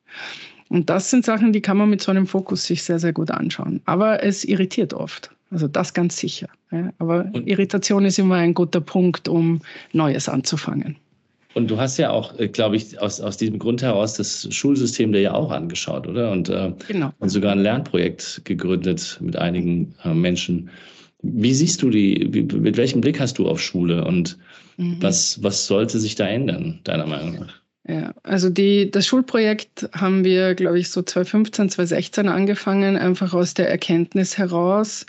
Und 0.70 0.90
das 0.90 1.10
sind 1.10 1.26
Sachen, 1.26 1.54
die 1.54 1.62
kann 1.62 1.78
man 1.78 1.90
mit 1.90 2.02
so 2.02 2.12
einem 2.12 2.28
Fokus 2.28 2.66
sich 2.66 2.84
sehr, 2.84 3.00
sehr 3.00 3.14
gut 3.14 3.32
anschauen. 3.32 3.82
Aber 3.86 4.24
es 4.24 4.44
irritiert 4.44 4.94
oft. 4.94 5.32
Also 5.52 5.68
das 5.68 5.94
ganz 5.94 6.18
sicher. 6.18 6.48
Ja. 6.72 6.92
Aber 7.00 7.30
und, 7.34 7.48
Irritation 7.48 8.06
ist 8.06 8.20
immer 8.20 8.36
ein 8.36 8.54
guter 8.54 8.82
Punkt, 8.82 9.28
um 9.28 9.62
Neues 9.94 10.28
anzufangen. 10.28 10.98
Und 11.54 11.72
du 11.72 11.80
hast 11.80 11.98
ja 11.98 12.12
auch, 12.12 12.38
äh, 12.38 12.48
glaube 12.48 12.76
ich, 12.76 13.02
aus, 13.02 13.20
aus 13.20 13.38
diesem 13.38 13.58
Grund 13.58 13.82
heraus 13.82 14.14
das 14.14 14.48
Schulsystem 14.54 15.12
dir 15.12 15.22
ja 15.22 15.34
auch 15.34 15.52
angeschaut, 15.52 16.06
oder? 16.06 16.32
Und, 16.32 16.50
äh, 16.50 16.72
genau. 16.88 17.12
und 17.20 17.30
sogar 17.30 17.54
ein 17.54 17.60
Lernprojekt 17.60 18.42
gegründet 18.46 19.18
mit 19.22 19.38
einigen 19.38 19.96
äh, 20.04 20.14
Menschen. 20.14 20.70
Wie 21.24 21.54
siehst 21.54 21.82
du 21.82 21.90
die, 21.90 22.28
wie, 22.32 22.44
mit 22.44 22.78
welchem 22.78 23.02
Blick 23.02 23.20
hast 23.20 23.40
du 23.40 23.48
auf 23.48 23.60
Schule 23.60 24.06
und 24.06 24.38
mhm. 24.78 24.98
was, 25.02 25.42
was 25.42 25.66
sollte 25.66 26.00
sich 26.00 26.14
da 26.14 26.28
ändern, 26.28 26.80
deiner 26.84 27.08
Meinung 27.08 27.40
nach? 27.40 27.62
Ja, 27.88 28.14
also 28.24 28.50
die, 28.50 28.92
das 28.92 29.08
Schulprojekt 29.08 29.90
haben 29.94 30.26
wir, 30.26 30.56
glaube 30.56 30.80
ich, 30.80 30.90
so 30.90 31.02
2015, 31.02 31.70
2016 31.70 32.28
angefangen, 32.28 32.98
einfach 32.98 33.34
aus 33.34 33.54
der 33.54 33.70
Erkenntnis 33.70 34.38
heraus, 34.38 35.06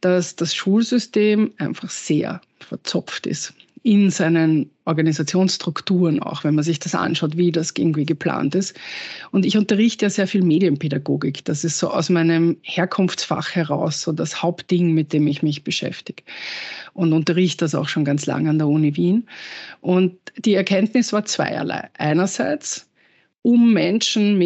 dass 0.00 0.34
das 0.34 0.54
Schulsystem 0.54 1.52
einfach 1.58 1.90
sehr 1.90 2.40
verzopft 2.60 3.26
ist 3.26 3.52
in 3.84 4.10
seinen 4.10 4.70
Organisationsstrukturen 4.86 6.22
auch, 6.22 6.42
wenn 6.42 6.54
man 6.54 6.64
sich 6.64 6.78
das 6.78 6.94
anschaut, 6.94 7.36
wie 7.36 7.52
das 7.52 7.74
irgendwie 7.76 8.06
geplant 8.06 8.54
ist. 8.54 8.74
Und 9.30 9.44
ich 9.44 9.58
unterrichte 9.58 10.06
ja 10.06 10.10
sehr 10.10 10.26
viel 10.26 10.42
Medienpädagogik. 10.42 11.44
Das 11.44 11.64
ist 11.64 11.78
so 11.78 11.90
aus 11.90 12.08
meinem 12.08 12.56
Herkunftsfach 12.62 13.54
heraus 13.54 14.00
so 14.00 14.12
das 14.12 14.42
Hauptding, 14.42 14.92
mit 14.92 15.12
dem 15.12 15.26
ich 15.26 15.42
mich 15.42 15.64
beschäftige. 15.64 16.22
Und 16.94 17.12
unterrichte 17.12 17.66
das 17.66 17.74
auch 17.74 17.88
schon 17.88 18.06
ganz 18.06 18.24
lange 18.24 18.48
an 18.48 18.58
der 18.58 18.68
Uni 18.68 18.96
Wien. 18.96 19.28
Und 19.82 20.16
die 20.38 20.54
Erkenntnis 20.54 21.12
war 21.12 21.26
zweierlei. 21.26 21.90
Einerseits, 21.98 22.88
um 23.44 23.74
Menschen 23.74 24.38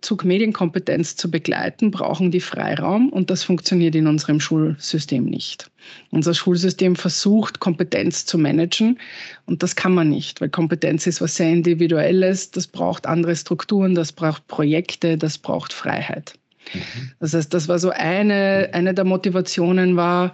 zu 0.00 0.16
Medienkompetenz 0.22 1.16
zu 1.16 1.28
begleiten, 1.28 1.90
brauchen 1.90 2.30
die 2.30 2.38
Freiraum 2.38 3.08
und 3.08 3.30
das 3.30 3.42
funktioniert 3.42 3.96
in 3.96 4.06
unserem 4.06 4.38
Schulsystem 4.38 5.24
nicht. 5.24 5.72
Unser 6.12 6.32
Schulsystem 6.32 6.94
versucht, 6.94 7.58
Kompetenz 7.58 8.24
zu 8.24 8.38
managen 8.38 9.00
und 9.46 9.64
das 9.64 9.74
kann 9.74 9.92
man 9.92 10.08
nicht, 10.08 10.40
weil 10.40 10.50
Kompetenz 10.50 11.08
ist 11.08 11.20
was 11.20 11.34
sehr 11.34 11.50
Individuelles, 11.50 12.52
das 12.52 12.68
braucht 12.68 13.08
andere 13.08 13.34
Strukturen, 13.34 13.96
das 13.96 14.12
braucht 14.12 14.46
Projekte, 14.46 15.18
das 15.18 15.36
braucht 15.36 15.72
Freiheit. 15.72 16.34
Mhm. 16.72 17.10
Das 17.18 17.34
heißt, 17.34 17.52
das 17.52 17.66
war 17.66 17.80
so 17.80 17.90
eine, 17.90 18.70
eine 18.72 18.94
der 18.94 19.04
Motivationen 19.04 19.96
war, 19.96 20.32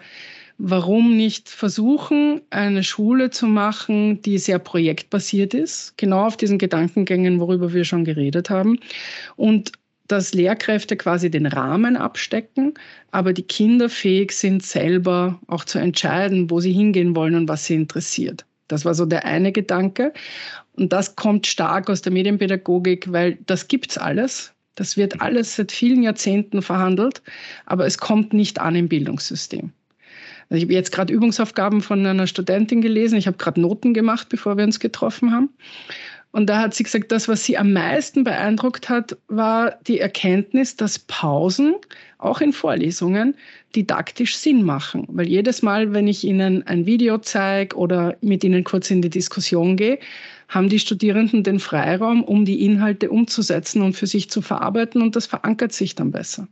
warum 0.58 1.16
nicht 1.16 1.48
versuchen, 1.48 2.42
eine 2.50 2.82
Schule 2.82 3.30
zu 3.30 3.46
machen, 3.46 4.20
die 4.22 4.38
sehr 4.38 4.58
projektbasiert 4.58 5.54
ist, 5.54 5.96
genau 5.96 6.26
auf 6.26 6.36
diesen 6.36 6.58
Gedankengängen, 6.58 7.40
worüber 7.40 7.72
wir 7.72 7.84
schon 7.84 8.04
geredet 8.04 8.50
haben. 8.50 8.78
Und 9.36 9.72
dass 10.08 10.34
Lehrkräfte 10.34 10.96
quasi 10.96 11.30
den 11.30 11.46
Rahmen 11.46 11.96
abstecken, 11.96 12.74
aber 13.10 13.32
die 13.32 13.42
Kinder 13.42 13.88
fähig 13.88 14.32
sind, 14.32 14.64
selber 14.64 15.38
auch 15.46 15.64
zu 15.64 15.78
entscheiden, 15.78 16.50
wo 16.50 16.60
sie 16.60 16.72
hingehen 16.72 17.14
wollen 17.14 17.34
und 17.34 17.48
was 17.48 17.66
sie 17.66 17.74
interessiert. 17.74 18.44
Das 18.68 18.84
war 18.84 18.94
so 18.94 19.06
der 19.06 19.24
eine 19.24 19.52
Gedanke. 19.52 20.12
Und 20.76 20.92
das 20.92 21.14
kommt 21.14 21.46
stark 21.46 21.90
aus 21.90 22.02
der 22.02 22.12
Medienpädagogik, 22.12 23.12
weil 23.12 23.38
das 23.46 23.68
gibt's 23.68 23.98
alles. 23.98 24.52
Das 24.76 24.96
wird 24.96 25.20
alles 25.20 25.56
seit 25.56 25.72
vielen 25.72 26.02
Jahrzehnten 26.02 26.62
verhandelt, 26.62 27.20
aber 27.66 27.84
es 27.86 27.98
kommt 27.98 28.32
nicht 28.32 28.60
an 28.60 28.76
im 28.76 28.88
Bildungssystem. 28.88 29.72
Also 30.50 30.58
ich 30.58 30.64
habe 30.64 30.72
jetzt 30.74 30.92
gerade 30.92 31.12
Übungsaufgaben 31.12 31.80
von 31.80 32.04
einer 32.04 32.26
Studentin 32.26 32.80
gelesen. 32.80 33.18
Ich 33.18 33.26
habe 33.26 33.36
gerade 33.36 33.60
Noten 33.60 33.92
gemacht, 33.94 34.28
bevor 34.30 34.56
wir 34.56 34.64
uns 34.64 34.80
getroffen 34.80 35.32
haben. 35.32 35.50
Und 36.30 36.46
da 36.46 36.60
hat 36.60 36.74
sie 36.74 36.82
gesagt, 36.82 37.10
das, 37.10 37.26
was 37.26 37.44
sie 37.44 37.56
am 37.56 37.72
meisten 37.72 38.22
beeindruckt 38.22 38.88
hat, 38.88 39.16
war 39.28 39.78
die 39.86 39.98
Erkenntnis, 39.98 40.76
dass 40.76 40.98
Pausen 40.98 41.74
auch 42.18 42.40
in 42.40 42.52
Vorlesungen 42.52 43.34
didaktisch 43.74 44.36
Sinn 44.36 44.62
machen. 44.62 45.06
Weil 45.08 45.26
jedes 45.26 45.62
Mal, 45.62 45.92
wenn 45.92 46.06
ich 46.06 46.24
ihnen 46.24 46.66
ein 46.66 46.84
Video 46.84 47.18
zeige 47.18 47.76
oder 47.76 48.16
mit 48.20 48.44
ihnen 48.44 48.64
kurz 48.64 48.90
in 48.90 49.00
die 49.00 49.10
Diskussion 49.10 49.76
gehe, 49.76 49.98
haben 50.48 50.68
die 50.68 50.78
Studierenden 50.78 51.44
den 51.44 51.60
Freiraum, 51.60 52.22
um 52.24 52.44
die 52.44 52.64
Inhalte 52.64 53.10
umzusetzen 53.10 53.82
und 53.82 53.94
für 53.94 54.06
sich 54.06 54.30
zu 54.30 54.42
verarbeiten 54.42 55.02
und 55.02 55.16
das 55.16 55.26
verankert 55.26 55.72
sich 55.72 55.94
dann 55.94 56.10
besser. 56.10 56.48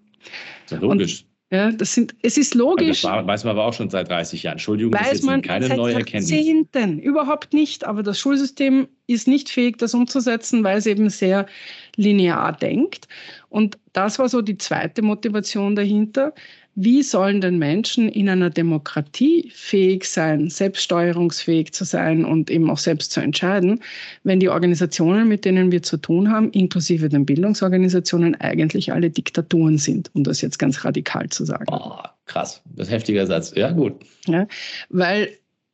Ja, 0.71 0.79
logisch. 0.79 1.21
Und 1.21 1.36
ja, 1.51 1.71
das 1.71 1.95
sind, 1.95 2.15
es 2.23 2.37
ist 2.37 2.57
logisch. 2.57 3.03
Das 3.03 3.27
weiß 3.27 3.45
man 3.45 3.53
aber 3.53 3.67
auch 3.67 3.73
schon 3.73 3.89
seit 3.89 4.09
30 4.09 4.43
Jahren. 4.43 4.55
Entschuldigung, 4.55 4.93
weiß 4.95 5.03
das 5.03 5.13
ist 5.21 5.25
man 5.25 5.43
keine 5.43 5.69
seit 5.69 5.77
neue 5.77 5.95
Erkenntnis. 5.95 6.31
Jahrzehnten, 6.31 6.99
überhaupt 6.99 7.53
nicht. 7.53 7.85
Aber 7.85 8.03
das 8.03 8.19
Schulsystem 8.19 8.89
ist 9.07 9.29
nicht 9.29 9.49
fähig, 9.49 9.79
das 9.79 9.95
umzusetzen, 9.95 10.65
weil 10.65 10.79
es 10.79 10.87
eben 10.87 11.09
sehr 11.09 11.47
linear 11.95 12.53
denkt. 12.53 13.07
Und 13.49 13.79
das 13.93 14.19
war 14.19 14.29
so 14.29 14.43
die 14.43 14.59
zweite 14.59 15.03
Motivation 15.03 15.77
dahinter. 15.77 16.35
Wie 16.79 17.03
sollen 17.03 17.41
denn 17.41 17.57
Menschen 17.57 18.11
in 18.11 18.29
einer 18.29 18.51
Demokratie 18.51 19.51
fähig 19.55 20.05
sein, 20.05 20.51
selbststeuerungsfähig 20.51 21.73
zu 21.73 21.85
sein 21.85 22.27
und 22.27 22.51
eben 22.51 22.69
auch 22.69 22.77
selbst 22.77 23.13
zu 23.13 23.21
entscheiden, 23.21 23.83
wenn 24.25 24.41
die 24.41 24.51
Organisationen, 24.51 25.27
mit 25.27 25.47
denen 25.47 25.73
wir 25.73 25.83
zu 25.83 25.97
tun 25.97 26.31
haben, 26.31 26.51
inklusive 26.51 27.09
den 27.09 27.25
Bildungsorganisationen, 27.25 28.35
eigentlich 28.35 28.93
alle 28.93 29.09
Diktaturen 29.09 29.79
sind, 29.79 30.11
um 30.13 30.23
das 30.23 30.43
jetzt 30.43 30.59
ganz 30.59 30.85
radikal 30.85 31.31
zu 31.31 31.47
sagen. 31.47 31.65
Oh, 31.71 31.97
krass, 32.27 32.61
das 32.75 32.89
ist 32.89 32.93
ein 32.93 32.97
heftiger 32.99 33.27
Satz. 33.27 33.55
Ja, 33.57 33.71
gut. 33.71 33.95
Ja, 34.27 34.47
weil 34.91 35.31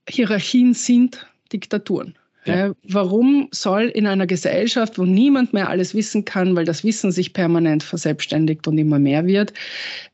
Hierarchien 0.09 0.73
sind 0.73 1.27
Diktaturen. 1.53 2.15
Ja. 2.45 2.73
Warum 2.89 3.49
soll 3.53 3.85
in 3.85 4.07
einer 4.07 4.27
Gesellschaft, 4.27 4.99
wo 4.99 5.05
niemand 5.05 5.53
mehr 5.53 5.69
alles 5.69 5.95
wissen 5.95 6.25
kann, 6.25 6.57
weil 6.57 6.65
das 6.65 6.83
Wissen 6.83 7.13
sich 7.13 7.33
permanent 7.33 7.85
verselbstständigt 7.85 8.67
und 8.67 8.79
immer 8.79 8.99
mehr 8.99 9.27
wird, 9.27 9.53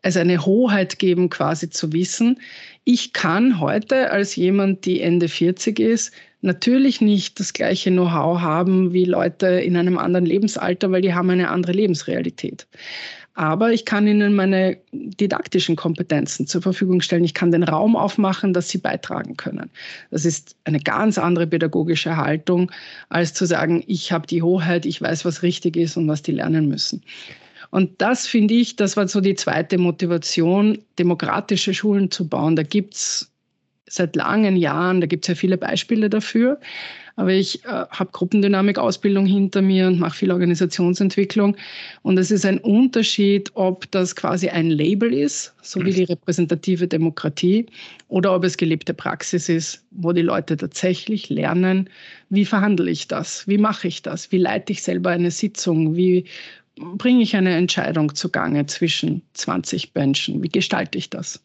es 0.02 0.16
eine 0.16 0.44
Hoheit 0.44 0.98
geben, 0.98 1.30
quasi 1.30 1.70
zu 1.70 1.92
wissen, 1.92 2.38
ich 2.84 3.12
kann 3.12 3.60
heute 3.60 4.10
als 4.10 4.36
jemand, 4.36 4.84
die 4.84 5.00
Ende 5.00 5.28
40 5.28 5.78
ist, 5.78 6.12
natürlich 6.40 7.00
nicht 7.00 7.40
das 7.40 7.52
gleiche 7.52 7.90
Know-how 7.90 8.40
haben 8.40 8.92
wie 8.92 9.04
Leute 9.04 9.46
in 9.46 9.76
einem 9.76 9.98
anderen 9.98 10.26
Lebensalter, 10.26 10.90
weil 10.90 11.02
die 11.02 11.14
haben 11.14 11.30
eine 11.30 11.50
andere 11.50 11.72
Lebensrealität. 11.72 12.66
Aber 13.38 13.72
ich 13.72 13.84
kann 13.84 14.08
ihnen 14.08 14.34
meine 14.34 14.78
didaktischen 14.90 15.76
Kompetenzen 15.76 16.48
zur 16.48 16.60
Verfügung 16.60 17.00
stellen. 17.00 17.22
Ich 17.22 17.34
kann 17.34 17.52
den 17.52 17.62
Raum 17.62 17.94
aufmachen, 17.94 18.52
dass 18.52 18.68
sie 18.68 18.78
beitragen 18.78 19.36
können. 19.36 19.70
Das 20.10 20.24
ist 20.24 20.56
eine 20.64 20.80
ganz 20.80 21.18
andere 21.18 21.46
pädagogische 21.46 22.16
Haltung, 22.16 22.72
als 23.10 23.34
zu 23.34 23.46
sagen, 23.46 23.84
ich 23.86 24.10
habe 24.10 24.26
die 24.26 24.42
Hoheit, 24.42 24.86
ich 24.86 25.00
weiß, 25.00 25.24
was 25.24 25.44
richtig 25.44 25.76
ist 25.76 25.96
und 25.96 26.08
was 26.08 26.22
die 26.22 26.32
lernen 26.32 26.68
müssen. 26.68 27.00
Und 27.70 28.02
das 28.02 28.26
finde 28.26 28.54
ich, 28.54 28.74
das 28.74 28.96
war 28.96 29.06
so 29.06 29.20
die 29.20 29.36
zweite 29.36 29.78
Motivation, 29.78 30.76
demokratische 30.98 31.74
Schulen 31.74 32.10
zu 32.10 32.26
bauen. 32.26 32.56
Da 32.56 32.64
gibt 32.64 32.94
es 32.94 33.30
seit 33.86 34.16
langen 34.16 34.56
Jahren, 34.56 35.00
da 35.00 35.06
gibt 35.06 35.26
es 35.26 35.28
ja 35.28 35.36
viele 35.36 35.58
Beispiele 35.58 36.10
dafür. 36.10 36.58
Aber 37.18 37.32
ich 37.32 37.64
äh, 37.64 37.68
habe 37.68 38.10
Gruppendynamik-Ausbildung 38.12 39.26
hinter 39.26 39.60
mir 39.60 39.88
und 39.88 39.98
mache 39.98 40.18
viel 40.18 40.30
Organisationsentwicklung. 40.30 41.56
Und 42.02 42.16
es 42.16 42.30
ist 42.30 42.46
ein 42.46 42.58
Unterschied, 42.58 43.50
ob 43.54 43.90
das 43.90 44.14
quasi 44.14 44.50
ein 44.50 44.70
Label 44.70 45.12
ist, 45.12 45.52
so 45.60 45.84
wie 45.84 45.90
die 45.90 46.04
repräsentative 46.04 46.86
Demokratie, 46.86 47.66
oder 48.06 48.36
ob 48.36 48.44
es 48.44 48.56
gelebte 48.56 48.94
Praxis 48.94 49.48
ist, 49.48 49.84
wo 49.90 50.12
die 50.12 50.22
Leute 50.22 50.56
tatsächlich 50.56 51.28
lernen, 51.28 51.90
wie 52.30 52.44
verhandle 52.44 52.88
ich 52.88 53.08
das, 53.08 53.48
wie 53.48 53.58
mache 53.58 53.88
ich 53.88 54.02
das, 54.02 54.30
wie 54.30 54.38
leite 54.38 54.72
ich 54.72 54.84
selber 54.84 55.10
eine 55.10 55.32
Sitzung, 55.32 55.96
wie 55.96 56.24
bringe 56.76 57.24
ich 57.24 57.34
eine 57.34 57.56
Entscheidung 57.56 58.14
zugange 58.14 58.66
zwischen 58.66 59.22
20 59.34 59.92
Menschen? 59.96 60.40
Wie 60.40 60.48
gestalte 60.50 60.96
ich 60.96 61.10
das? 61.10 61.42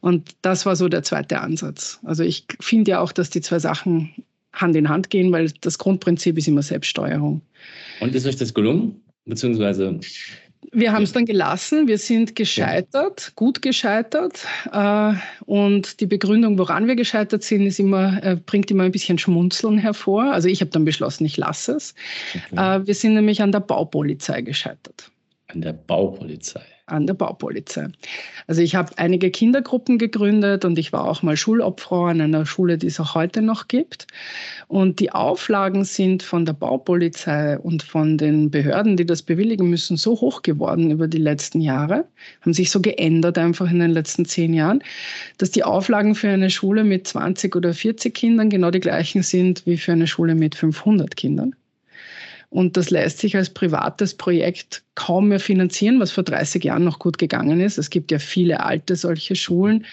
Und 0.00 0.36
das 0.42 0.66
war 0.66 0.76
so 0.76 0.86
der 0.90 1.02
zweite 1.02 1.40
Ansatz. 1.40 1.98
Also 2.04 2.24
ich 2.24 2.44
finde 2.60 2.90
ja 2.90 3.00
auch, 3.00 3.12
dass 3.12 3.30
die 3.30 3.40
zwei 3.40 3.58
Sachen 3.58 4.12
Hand 4.58 4.76
in 4.76 4.88
Hand 4.88 5.10
gehen, 5.10 5.32
weil 5.32 5.50
das 5.60 5.78
Grundprinzip 5.78 6.36
ist 6.38 6.48
immer 6.48 6.62
Selbststeuerung. 6.62 7.42
Und 8.00 8.14
ist 8.14 8.26
euch 8.26 8.36
das 8.36 8.54
gelungen? 8.54 9.00
Beziehungsweise 9.24 10.00
wir 10.72 10.92
haben 10.92 11.04
es 11.04 11.12
dann 11.12 11.24
gelassen. 11.24 11.88
Wir 11.88 11.98
sind 11.98 12.36
gescheitert, 12.36 13.32
gut 13.36 13.62
gescheitert. 13.62 14.44
Äh, 14.72 15.14
und 15.46 16.00
die 16.00 16.06
Begründung, 16.06 16.58
woran 16.58 16.86
wir 16.86 16.96
gescheitert 16.96 17.42
sind, 17.42 17.66
ist 17.66 17.78
immer, 17.78 18.22
äh, 18.22 18.36
bringt 18.36 18.70
immer 18.70 18.84
ein 18.84 18.92
bisschen 18.92 19.18
Schmunzeln 19.18 19.78
hervor. 19.78 20.24
Also 20.24 20.48
ich 20.48 20.60
habe 20.60 20.70
dann 20.70 20.84
beschlossen, 20.84 21.24
ich 21.24 21.36
lasse 21.36 21.72
es. 21.72 21.94
Okay. 22.52 22.80
Äh, 22.80 22.86
wir 22.86 22.94
sind 22.94 23.14
nämlich 23.14 23.40
an 23.40 23.52
der 23.52 23.60
Baupolizei 23.60 24.42
gescheitert. 24.42 25.10
An 25.46 25.62
der 25.62 25.72
Baupolizei 25.72 26.64
an 26.90 27.06
der 27.06 27.14
Baupolizei. 27.14 27.88
Also 28.46 28.62
ich 28.62 28.74
habe 28.74 28.92
einige 28.96 29.30
Kindergruppen 29.30 29.98
gegründet 29.98 30.64
und 30.64 30.78
ich 30.78 30.92
war 30.92 31.04
auch 31.04 31.22
mal 31.22 31.36
Schulobfrau 31.36 32.06
an 32.06 32.20
einer 32.20 32.46
Schule, 32.46 32.78
die 32.78 32.86
es 32.86 33.00
auch 33.00 33.14
heute 33.14 33.42
noch 33.42 33.68
gibt. 33.68 34.06
Und 34.66 35.00
die 35.00 35.12
Auflagen 35.12 35.84
sind 35.84 36.22
von 36.22 36.44
der 36.44 36.52
Baupolizei 36.52 37.58
und 37.58 37.82
von 37.82 38.18
den 38.18 38.50
Behörden, 38.50 38.96
die 38.96 39.06
das 39.06 39.22
bewilligen 39.22 39.68
müssen, 39.70 39.96
so 39.96 40.20
hoch 40.20 40.42
geworden 40.42 40.90
über 40.90 41.08
die 41.08 41.18
letzten 41.18 41.60
Jahre, 41.60 42.06
haben 42.40 42.52
sich 42.52 42.70
so 42.70 42.80
geändert 42.80 43.38
einfach 43.38 43.70
in 43.70 43.80
den 43.80 43.90
letzten 43.90 44.24
zehn 44.24 44.54
Jahren, 44.54 44.82
dass 45.38 45.50
die 45.50 45.64
Auflagen 45.64 46.14
für 46.14 46.28
eine 46.28 46.50
Schule 46.50 46.84
mit 46.84 47.06
20 47.06 47.54
oder 47.56 47.74
40 47.74 48.14
Kindern 48.14 48.50
genau 48.50 48.70
die 48.70 48.80
gleichen 48.80 49.22
sind 49.22 49.64
wie 49.66 49.76
für 49.76 49.92
eine 49.92 50.06
Schule 50.06 50.34
mit 50.34 50.54
500 50.54 51.16
Kindern. 51.16 51.54
Und 52.50 52.76
das 52.78 52.90
lässt 52.90 53.18
sich 53.18 53.36
als 53.36 53.50
privates 53.50 54.14
Projekt 54.14 54.82
kaum 54.94 55.28
mehr 55.28 55.40
finanzieren, 55.40 56.00
was 56.00 56.10
vor 56.10 56.24
30 56.24 56.64
Jahren 56.64 56.84
noch 56.84 56.98
gut 56.98 57.18
gegangen 57.18 57.60
ist. 57.60 57.76
Es 57.76 57.90
gibt 57.90 58.10
ja 58.10 58.18
viele 58.18 58.64
alte 58.64 58.96
solche 58.96 59.36
Schulen. 59.36 59.84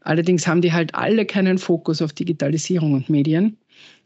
Allerdings 0.00 0.46
haben 0.46 0.62
die 0.62 0.72
halt 0.72 0.94
alle 0.94 1.26
keinen 1.26 1.58
Fokus 1.58 2.00
auf 2.02 2.12
Digitalisierung 2.12 2.92
und 2.92 3.10
Medien. 3.10 3.56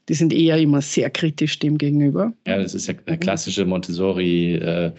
Die 0.09 0.15
sind 0.15 0.33
eher 0.33 0.57
immer 0.57 0.81
sehr 0.81 1.11
kritisch 1.11 1.59
dem 1.59 1.77
gegenüber. 1.77 2.33
Ja, 2.47 2.57
das 2.57 2.75
ist 2.75 2.87
ja 2.87 2.95
der 2.95 3.19
klassische 3.19 3.67
Montessori 3.67 4.55
äh, 4.55 4.93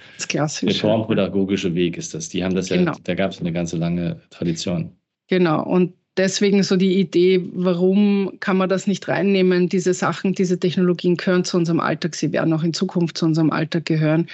reformpädagogische 0.61 1.73
Weg 1.73 1.97
ist 1.97 2.13
das. 2.13 2.29
Die 2.29 2.43
haben 2.43 2.53
das 2.53 2.69
genau. 2.69 2.91
ja, 2.91 2.97
da 3.03 3.15
gab 3.15 3.31
es 3.31 3.39
eine 3.39 3.51
ganze 3.51 3.77
lange 3.77 4.21
Tradition. 4.29 4.91
Genau. 5.27 5.63
Und 5.63 5.93
deswegen 6.19 6.61
so 6.63 6.75
die 6.75 6.99
Idee, 6.99 7.41
warum 7.53 8.33
kann 8.41 8.57
man 8.57 8.69
das 8.69 8.85
nicht 8.85 9.07
reinnehmen? 9.07 9.69
Diese 9.69 9.93
Sachen, 9.93 10.33
diese 10.35 10.59
Technologien 10.59 11.15
gehören 11.15 11.45
zu 11.45 11.57
unserem 11.57 11.79
Alltag, 11.79 12.13
sie 12.13 12.31
werden 12.33 12.53
auch 12.53 12.63
in 12.63 12.73
Zukunft 12.73 13.17
zu 13.17 13.25
unserem 13.25 13.51
Alltag 13.51 13.85
gehören. 13.85 14.27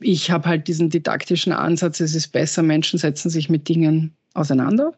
Ich 0.00 0.30
habe 0.30 0.48
halt 0.48 0.68
diesen 0.68 0.88
didaktischen 0.88 1.52
Ansatz, 1.52 1.98
es 1.98 2.14
ist 2.14 2.28
besser, 2.28 2.62
Menschen 2.62 2.98
setzen 2.98 3.28
sich 3.28 3.50
mit 3.50 3.68
Dingen 3.68 4.14
auseinander, 4.34 4.94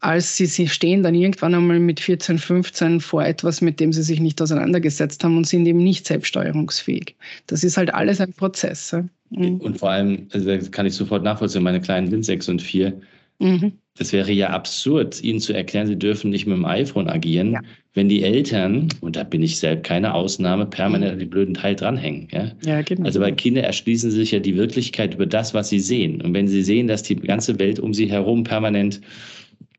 als 0.00 0.36
sie, 0.36 0.44
sie 0.44 0.68
stehen 0.68 1.02
dann 1.02 1.14
irgendwann 1.14 1.54
einmal 1.54 1.80
mit 1.80 1.98
14, 1.98 2.38
15 2.38 3.00
vor 3.00 3.24
etwas, 3.24 3.62
mit 3.62 3.80
dem 3.80 3.92
sie 3.94 4.02
sich 4.02 4.20
nicht 4.20 4.42
auseinandergesetzt 4.42 5.24
haben 5.24 5.38
und 5.38 5.46
sind 5.46 5.64
eben 5.64 5.82
nicht 5.82 6.06
selbststeuerungsfähig. 6.06 7.16
Das 7.46 7.64
ist 7.64 7.78
halt 7.78 7.94
alles 7.94 8.20
ein 8.20 8.34
Prozess. 8.34 8.94
Mhm. 9.30 9.56
Und 9.60 9.78
vor 9.78 9.90
allem, 9.90 10.28
also 10.32 10.46
das 10.46 10.70
kann 10.70 10.84
ich 10.84 10.94
sofort 10.94 11.22
nachvollziehen, 11.22 11.62
meine 11.62 11.80
kleinen 11.80 12.10
sind 12.10 12.24
sechs 12.26 12.50
und 12.50 12.60
vier. 12.60 13.00
Mhm. 13.38 13.72
Das 13.98 14.12
wäre 14.12 14.32
ja 14.32 14.48
absurd, 14.50 15.22
ihnen 15.22 15.38
zu 15.38 15.52
erklären, 15.52 15.86
sie 15.86 15.98
dürfen 15.98 16.30
nicht 16.30 16.46
mit 16.46 16.56
dem 16.56 16.64
iPhone 16.64 17.08
agieren, 17.08 17.52
ja. 17.52 17.60
wenn 17.92 18.08
die 18.08 18.22
Eltern, 18.22 18.88
und 19.02 19.16
da 19.16 19.24
bin 19.24 19.42
ich 19.42 19.58
selbst 19.58 19.84
keine 19.84 20.14
Ausnahme, 20.14 20.64
permanent 20.64 21.12
an 21.12 21.18
die 21.18 21.26
blöden 21.26 21.54
Teil 21.54 21.76
dranhängen. 21.76 22.26
Ja? 22.32 22.52
ja 22.64 22.80
genau. 22.80 23.04
Also 23.04 23.20
weil 23.20 23.34
Kinder 23.34 23.62
erschließen 23.62 24.10
sich 24.10 24.30
ja 24.30 24.38
die 24.38 24.56
Wirklichkeit 24.56 25.14
über 25.14 25.26
das, 25.26 25.52
was 25.52 25.68
sie 25.68 25.80
sehen. 25.80 26.22
Und 26.22 26.32
wenn 26.32 26.48
sie 26.48 26.62
sehen, 26.62 26.86
dass 26.86 27.02
die 27.02 27.16
ganze 27.16 27.58
Welt 27.58 27.78
um 27.80 27.92
sie 27.92 28.10
herum 28.10 28.44
permanent 28.44 29.00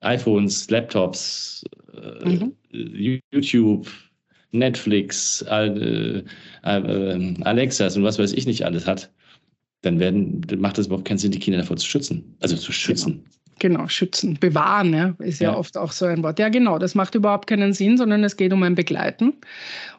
iPhones, 0.02 0.70
Laptops, 0.70 1.64
äh, 1.94 2.30
mhm. 2.30 2.54
YouTube, 3.32 3.88
Netflix, 4.52 5.44
äh, 5.50 6.22
äh, 6.64 7.34
Alexas 7.42 7.98
und 7.98 8.04
was 8.04 8.20
weiß 8.20 8.34
ich 8.34 8.46
nicht 8.46 8.64
alles 8.64 8.86
hat, 8.86 9.12
dann 9.82 10.00
werden, 10.00 10.46
macht 10.58 10.78
es 10.78 10.86
überhaupt 10.86 11.06
keinen 11.06 11.18
Sinn, 11.18 11.32
die 11.32 11.40
Kinder 11.40 11.60
davor 11.60 11.78
zu 11.78 11.88
schützen. 11.88 12.36
Also 12.40 12.56
zu 12.56 12.72
schützen. 12.72 13.14
Genau. 13.14 13.43
Genau, 13.60 13.88
schützen, 13.88 14.38
bewahren, 14.40 14.94
ja, 14.94 15.16
ist 15.20 15.40
ja, 15.40 15.52
ja, 15.52 15.58
oft 15.58 15.78
auch 15.78 15.92
so 15.92 16.06
ein 16.06 16.24
Wort. 16.24 16.40
Ja, 16.40 16.50
genau, 16.50 16.80
das 16.80 16.96
macht 16.96 17.16
überhaupt 17.16 17.48
keinen 17.48 17.74
Sinn, 17.74 17.98
sondern 17.98 18.24
es 18.24 18.36
geht 18.36 18.52
um 18.52 18.64
ein 18.64 18.76
Begleiten. 18.76 19.34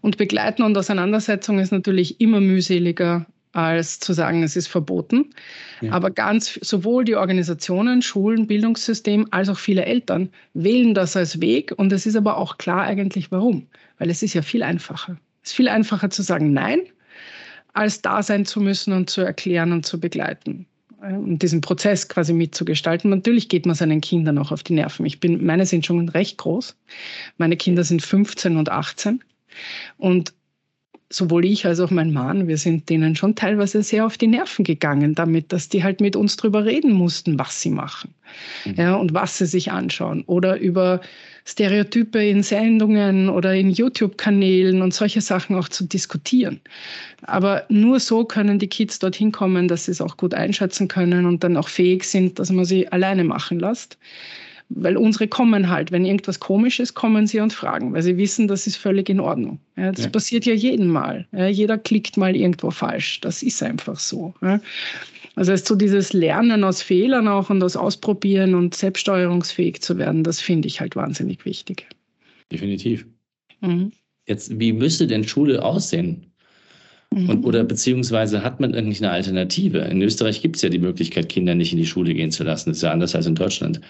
Und 0.00 0.16
Begleiten 0.16 0.62
und 0.62 0.76
Auseinandersetzung 0.76 1.58
ist 1.58 1.72
natürlich 1.72 2.20
immer 2.20 2.40
mühseliger, 2.40 3.26
als 3.52 4.00
zu 4.00 4.12
sagen, 4.12 4.42
es 4.42 4.56
ist 4.56 4.66
verboten. 4.66 5.30
Ja. 5.80 5.92
Aber 5.92 6.10
ganz 6.10 6.58
sowohl 6.62 7.04
die 7.04 7.14
Organisationen, 7.14 8.02
Schulen, 8.02 8.46
Bildungssystem 8.46 9.28
als 9.30 9.48
auch 9.48 9.58
viele 9.58 9.84
Eltern 9.84 10.28
wählen 10.54 10.92
das 10.92 11.16
als 11.16 11.40
Weg. 11.40 11.72
Und 11.76 11.92
es 11.92 12.04
ist 12.04 12.16
aber 12.16 12.36
auch 12.36 12.58
klar 12.58 12.82
eigentlich 12.82 13.30
warum. 13.30 13.68
Weil 13.98 14.10
es 14.10 14.22
ist 14.22 14.34
ja 14.34 14.42
viel 14.42 14.64
einfacher. 14.64 15.16
Es 15.42 15.50
ist 15.50 15.56
viel 15.56 15.68
einfacher 15.68 16.10
zu 16.10 16.22
sagen 16.22 16.52
Nein, 16.52 16.80
als 17.74 18.02
da 18.02 18.22
sein 18.22 18.44
zu 18.44 18.60
müssen 18.60 18.92
und 18.92 19.08
zu 19.08 19.20
erklären 19.20 19.72
und 19.72 19.86
zu 19.86 20.00
begleiten 20.00 20.66
und 21.12 21.40
diesen 21.40 21.60
Prozess 21.60 22.08
quasi 22.08 22.32
mitzugestalten. 22.32 23.10
Natürlich 23.10 23.48
geht 23.48 23.66
man 23.66 23.74
seinen 23.74 24.00
Kindern 24.00 24.38
auch 24.38 24.52
auf 24.52 24.62
die 24.62 24.74
Nerven. 24.74 25.06
Ich 25.06 25.20
bin, 25.20 25.44
meine 25.44 25.66
sind 25.66 25.84
schon 25.84 26.08
recht 26.08 26.38
groß. 26.38 26.76
Meine 27.36 27.56
Kinder 27.56 27.84
sind 27.84 28.02
15 28.02 28.56
und 28.56 28.70
18. 28.70 29.22
Und 29.98 30.32
sowohl 31.10 31.44
ich 31.44 31.66
als 31.66 31.80
auch 31.80 31.90
mein 31.90 32.12
Mann, 32.12 32.48
wir 32.48 32.58
sind 32.58 32.88
denen 32.88 33.14
schon 33.16 33.34
teilweise 33.34 33.82
sehr 33.82 34.06
auf 34.06 34.18
die 34.18 34.26
Nerven 34.26 34.64
gegangen 34.64 35.14
damit, 35.14 35.52
dass 35.52 35.68
die 35.68 35.84
halt 35.84 36.00
mit 36.00 36.16
uns 36.16 36.36
drüber 36.36 36.64
reden 36.64 36.92
mussten, 36.92 37.38
was 37.38 37.60
sie 37.60 37.70
machen 37.70 38.14
mhm. 38.64 38.74
ja, 38.74 38.94
und 38.94 39.14
was 39.14 39.38
sie 39.38 39.46
sich 39.46 39.70
anschauen. 39.70 40.24
Oder 40.26 40.58
über 40.58 41.00
Stereotype 41.46 42.24
in 42.24 42.42
Sendungen 42.42 43.28
oder 43.28 43.54
in 43.54 43.70
YouTube-Kanälen 43.70 44.80
und 44.80 44.94
solche 44.94 45.20
Sachen 45.20 45.56
auch 45.56 45.68
zu 45.68 45.84
diskutieren. 45.84 46.60
Aber 47.22 47.64
nur 47.68 48.00
so 48.00 48.24
können 48.24 48.58
die 48.58 48.68
Kids 48.68 48.98
dorthin 48.98 49.30
kommen, 49.30 49.68
dass 49.68 49.84
sie 49.84 49.90
es 49.90 50.00
auch 50.00 50.16
gut 50.16 50.32
einschätzen 50.32 50.88
können 50.88 51.26
und 51.26 51.44
dann 51.44 51.56
auch 51.56 51.68
fähig 51.68 52.04
sind, 52.04 52.38
dass 52.38 52.50
man 52.50 52.64
sie 52.64 52.88
alleine 52.88 53.24
machen 53.24 53.60
lässt. 53.60 53.98
Weil 54.70 54.96
unsere 54.96 55.28
kommen 55.28 55.68
halt, 55.68 55.92
wenn 55.92 56.06
irgendwas 56.06 56.40
komisch 56.40 56.80
ist, 56.80 56.94
kommen 56.94 57.26
sie 57.26 57.40
und 57.40 57.52
fragen, 57.52 57.92
weil 57.92 58.02
sie 58.02 58.16
wissen, 58.16 58.48
das 58.48 58.66
ist 58.66 58.76
völlig 58.76 59.10
in 59.10 59.20
Ordnung. 59.20 59.60
Ja, 59.76 59.92
das 59.92 60.06
ja. 60.06 60.10
passiert 60.10 60.46
ja 60.46 60.54
jeden 60.54 60.88
Mal. 60.88 61.26
Ja, 61.32 61.46
jeder 61.46 61.76
klickt 61.76 62.16
mal 62.16 62.34
irgendwo 62.34 62.70
falsch. 62.70 63.20
Das 63.20 63.42
ist 63.42 63.62
einfach 63.62 63.98
so. 63.98 64.32
Also 65.36 65.52
es 65.52 65.62
ist 65.62 65.68
so 65.68 65.74
dieses 65.74 66.12
Lernen 66.12 66.62
aus 66.64 66.82
Fehlern 66.82 67.26
auch 67.28 67.50
und 67.50 67.62
aus 67.62 67.76
Ausprobieren 67.76 68.54
und 68.54 68.74
selbststeuerungsfähig 68.74 69.80
zu 69.80 69.98
werden, 69.98 70.22
das 70.22 70.40
finde 70.40 70.68
ich 70.68 70.80
halt 70.80 70.94
wahnsinnig 70.96 71.44
wichtig. 71.44 71.86
Definitiv. 72.52 73.06
Mhm. 73.60 73.92
Jetzt, 74.26 74.58
wie 74.58 74.72
müsste 74.72 75.06
denn 75.06 75.26
Schule 75.26 75.62
aussehen? 75.62 76.26
Mhm. 77.10 77.28
Und, 77.28 77.44
oder 77.44 77.64
beziehungsweise 77.64 78.42
hat 78.42 78.60
man 78.60 78.74
eigentlich 78.74 79.02
eine 79.02 79.10
Alternative? 79.10 79.78
In 79.78 80.02
Österreich 80.02 80.40
gibt 80.40 80.56
es 80.56 80.62
ja 80.62 80.68
die 80.68 80.78
Möglichkeit, 80.78 81.28
Kinder 81.28 81.54
nicht 81.54 81.72
in 81.72 81.78
die 81.78 81.86
Schule 81.86 82.14
gehen 82.14 82.30
zu 82.30 82.44
lassen. 82.44 82.70
Das 82.70 82.78
ist 82.78 82.82
ja 82.82 82.92
anders 82.92 83.14
als 83.14 83.26
in 83.26 83.34
Deutschland. 83.34 83.80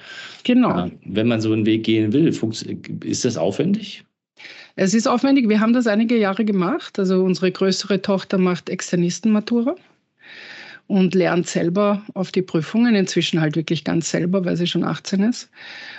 Genau. 0.44 0.90
Wenn 1.04 1.28
man 1.28 1.40
so 1.40 1.52
einen 1.52 1.66
Weg 1.66 1.84
gehen 1.84 2.12
will, 2.12 2.26
ist 3.04 3.24
das 3.24 3.36
aufwendig? 3.36 4.04
Es 4.76 4.92
ist 4.92 5.06
aufwendig. 5.06 5.48
Wir 5.48 5.60
haben 5.60 5.72
das 5.72 5.86
einige 5.86 6.18
Jahre 6.18 6.44
gemacht. 6.44 6.98
Also 6.98 7.22
unsere 7.22 7.52
größere 7.52 8.02
Tochter 8.02 8.38
macht 8.38 8.68
Externistenmatura. 8.68 9.76
Und 10.86 11.14
lernt 11.14 11.46
selber 11.46 12.02
auf 12.14 12.32
die 12.32 12.42
Prüfungen, 12.42 12.94
inzwischen 12.94 13.40
halt 13.40 13.56
wirklich 13.56 13.84
ganz 13.84 14.10
selber, 14.10 14.44
weil 14.44 14.56
sie 14.56 14.66
schon 14.66 14.84
18 14.84 15.22
ist 15.22 15.50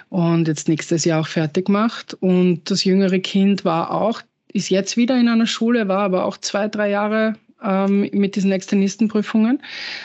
und 0.09 0.47
jetzt 0.47 0.67
nächstes 0.67 1.05
Jahr 1.05 1.21
auch 1.21 1.27
fertig 1.27 1.69
macht. 1.69 2.13
Und 2.13 2.69
das 2.69 2.83
jüngere 2.83 3.19
Kind 3.19 3.65
war 3.65 3.91
auch, 3.91 4.21
ist 4.53 4.69
jetzt 4.69 4.95
wieder 4.97 5.19
in 5.19 5.27
einer 5.27 5.47
Schule, 5.47 5.87
war 5.87 5.99
aber 5.99 6.25
auch 6.25 6.37
zwei, 6.37 6.67
drei 6.67 6.89
Jahre 6.89 7.35
ähm, 7.63 8.09
mit 8.13 8.35
diesen 8.35 8.51
Externistenprüfungen. 8.51 9.61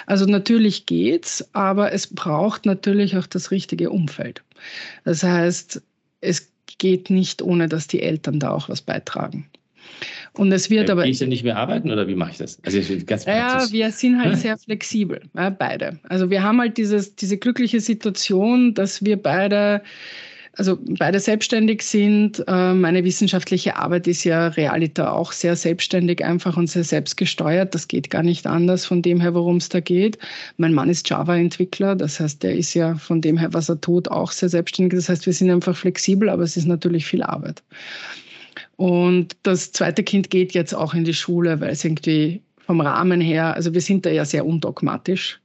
Also 0.07 0.25
natürlich 0.25 0.87
geht's, 0.87 1.49
aber 1.53 1.93
es 1.93 2.07
braucht 2.07 2.67
natürlich 2.67 3.17
auch 3.17 3.27
das 3.27 3.51
richtige 3.51 3.91
Umfeld. 3.91 4.43
Das 5.05 5.23
heißt, 5.23 5.83
es 6.21 6.51
geht 6.79 7.11
nicht, 7.11 7.43
ohne 7.43 7.69
dass 7.69 7.87
die 7.87 8.03
Eltern 8.03 8.41
da 8.41 8.51
auch 8.51 8.69
was 8.69 8.81
beitragen. 8.81 9.47
Und 10.33 10.53
es 10.53 10.71
wird 10.71 10.89
äh, 10.89 10.93
aber. 10.93 11.03
Gehe 11.03 11.13
ich 11.13 11.19
denn 11.19 11.29
nicht 11.29 11.45
mehr 11.45 11.57
arbeiten 11.57 11.91
oder 11.91 12.07
wie 12.07 12.15
mache 12.15 12.33
ich 12.33 12.39
das? 12.39 12.59
Also 12.65 12.79
ganz 13.07 13.25
ja, 13.25 13.67
wir 13.71 13.91
sind 13.91 14.23
halt 14.23 14.39
sehr 14.39 14.57
flexibel, 14.59 15.21
ja, 15.35 15.51
beide. 15.51 15.99
Also 16.09 16.31
wir 16.31 16.43
haben 16.43 16.61
halt 16.61 16.77
dieses, 16.77 17.17
diese 17.17 17.37
glückliche 17.37 17.81
Situation, 17.81 18.75
dass 18.75 19.05
wir 19.05 19.17
beide 19.17 19.83
also 20.57 20.79
beide 20.99 21.21
selbstständig 21.21 21.83
sind. 21.83 22.43
Äh, 22.47 22.75
meine 22.75 23.05
wissenschaftliche 23.05 23.77
Arbeit 23.77 24.07
ist 24.07 24.25
ja 24.25 24.49
realiter 24.49 25.15
auch 25.15 25.33
sehr 25.33 25.57
selbstständig 25.57 26.25
einfach 26.25 26.57
und 26.57 26.69
sehr 26.69 26.85
selbstgesteuert. 26.85 27.75
Das 27.75 27.89
geht 27.89 28.11
gar 28.11 28.23
nicht 28.23 28.47
anders 28.47 28.85
von 28.85 29.01
dem 29.03 29.21
her, 29.21 29.35
worum 29.35 29.57
es 29.57 29.69
da 29.69 29.81
geht. 29.81 30.19
Mein 30.57 30.75
Mann 30.75 30.91
ist 30.91 31.09
Java-Entwickler, 31.09 31.95
das 31.97 32.21
heißt, 32.21 32.43
der 32.43 32.57
ist 32.57 32.75
ja 32.75 32.95
von 32.97 33.21
dem 33.21 33.39
her, 33.39 33.53
was 33.53 33.69
er 33.69 33.81
tut, 33.81 34.09
auch 34.09 34.33
sehr 34.33 34.49
selbstständig. 34.49 34.99
Das 34.99 35.09
heißt, 35.09 35.27
wir 35.27 35.33
sind 35.33 35.51
einfach 35.51 35.77
flexibel, 35.77 36.29
aber 36.29 36.43
es 36.43 36.57
ist 36.57 36.67
natürlich 36.67 37.07
viel 37.07 37.23
Arbeit. 37.23 37.63
Und 38.81 39.37
das 39.43 39.73
zweite 39.73 40.03
Kind 40.03 40.31
geht 40.31 40.55
jetzt 40.55 40.75
auch 40.75 40.95
in 40.95 41.05
die 41.05 41.13
Schule, 41.13 41.61
weil 41.61 41.69
es 41.69 41.85
irgendwie 41.85 42.41
vom 42.61 42.81
Rahmen 42.81 43.21
her, 43.21 43.55
also 43.55 43.75
wir 43.75 43.83
sind 43.83 44.07
da 44.07 44.11
ja 44.11 44.25
sehr 44.25 44.47
undogmatisch. 44.47 45.39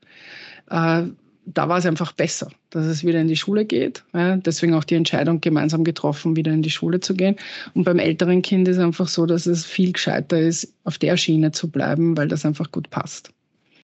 Äh, 0.70 1.02
da 1.46 1.68
war 1.68 1.78
es 1.78 1.86
einfach 1.86 2.14
besser, 2.14 2.50
dass 2.70 2.86
es 2.86 3.04
wieder 3.04 3.20
in 3.20 3.28
die 3.28 3.36
Schule 3.36 3.66
geht. 3.66 4.06
Ja, 4.14 4.38
deswegen 4.38 4.74
auch 4.74 4.86
die 4.86 4.96
Entscheidung 4.96 5.42
gemeinsam 5.42 5.84
getroffen, 5.84 6.38
wieder 6.38 6.54
in 6.54 6.62
die 6.62 6.70
Schule 6.70 7.02
zu 7.02 7.14
gehen. 7.14 7.36
Und 7.74 7.84
beim 7.84 8.00
älteren 8.00 8.42
Kind 8.42 8.70
ist 8.70 8.80
einfach 8.80 9.10
so, 9.10 9.26
dass 9.26 9.48
es 9.48 9.66
viel 9.66 9.92
gescheiter 9.92 10.40
ist, 10.40 10.74
auf 10.86 10.98
der 10.98 11.18
Schiene 11.18 11.52
zu 11.52 11.70
bleiben, 11.70 12.16
weil 12.16 12.30
das 12.30 12.46
einfach 12.46 12.72
gut 12.72 12.90
passt. 12.90 13.32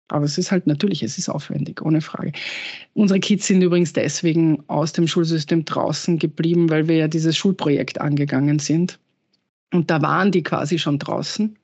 Aber 0.07 0.25
es 0.25 0.39
ist 0.39 0.53
halt 0.53 0.69
natürlich, 0.69 1.03
es 1.03 1.19
ist 1.19 1.29
aufwendig, 1.29 1.83
ohne 1.83 2.01
Frage. 2.01 2.31
Unsere 2.95 3.19
Kids 3.19 3.49
sind 3.49 3.61
übrigens 3.61 3.93
deswegen 3.93 4.63
aus 4.69 4.93
dem 4.93 5.09
Schulsystem 5.09 5.65
draußen 5.65 6.21
geblieben, 6.21 6.71
weil 6.71 6.87
wir 6.87 6.97
ja 6.97 7.09
dieses 7.09 7.37
Schulprojekt 7.37 8.01
angegangen 8.01 8.61
sind. 8.61 9.01
Und 9.73 9.91
da 9.91 10.01
waren 10.03 10.31
die 10.31 10.43
quasi 10.43 10.79
schon 10.79 10.99
draußen 10.99 11.57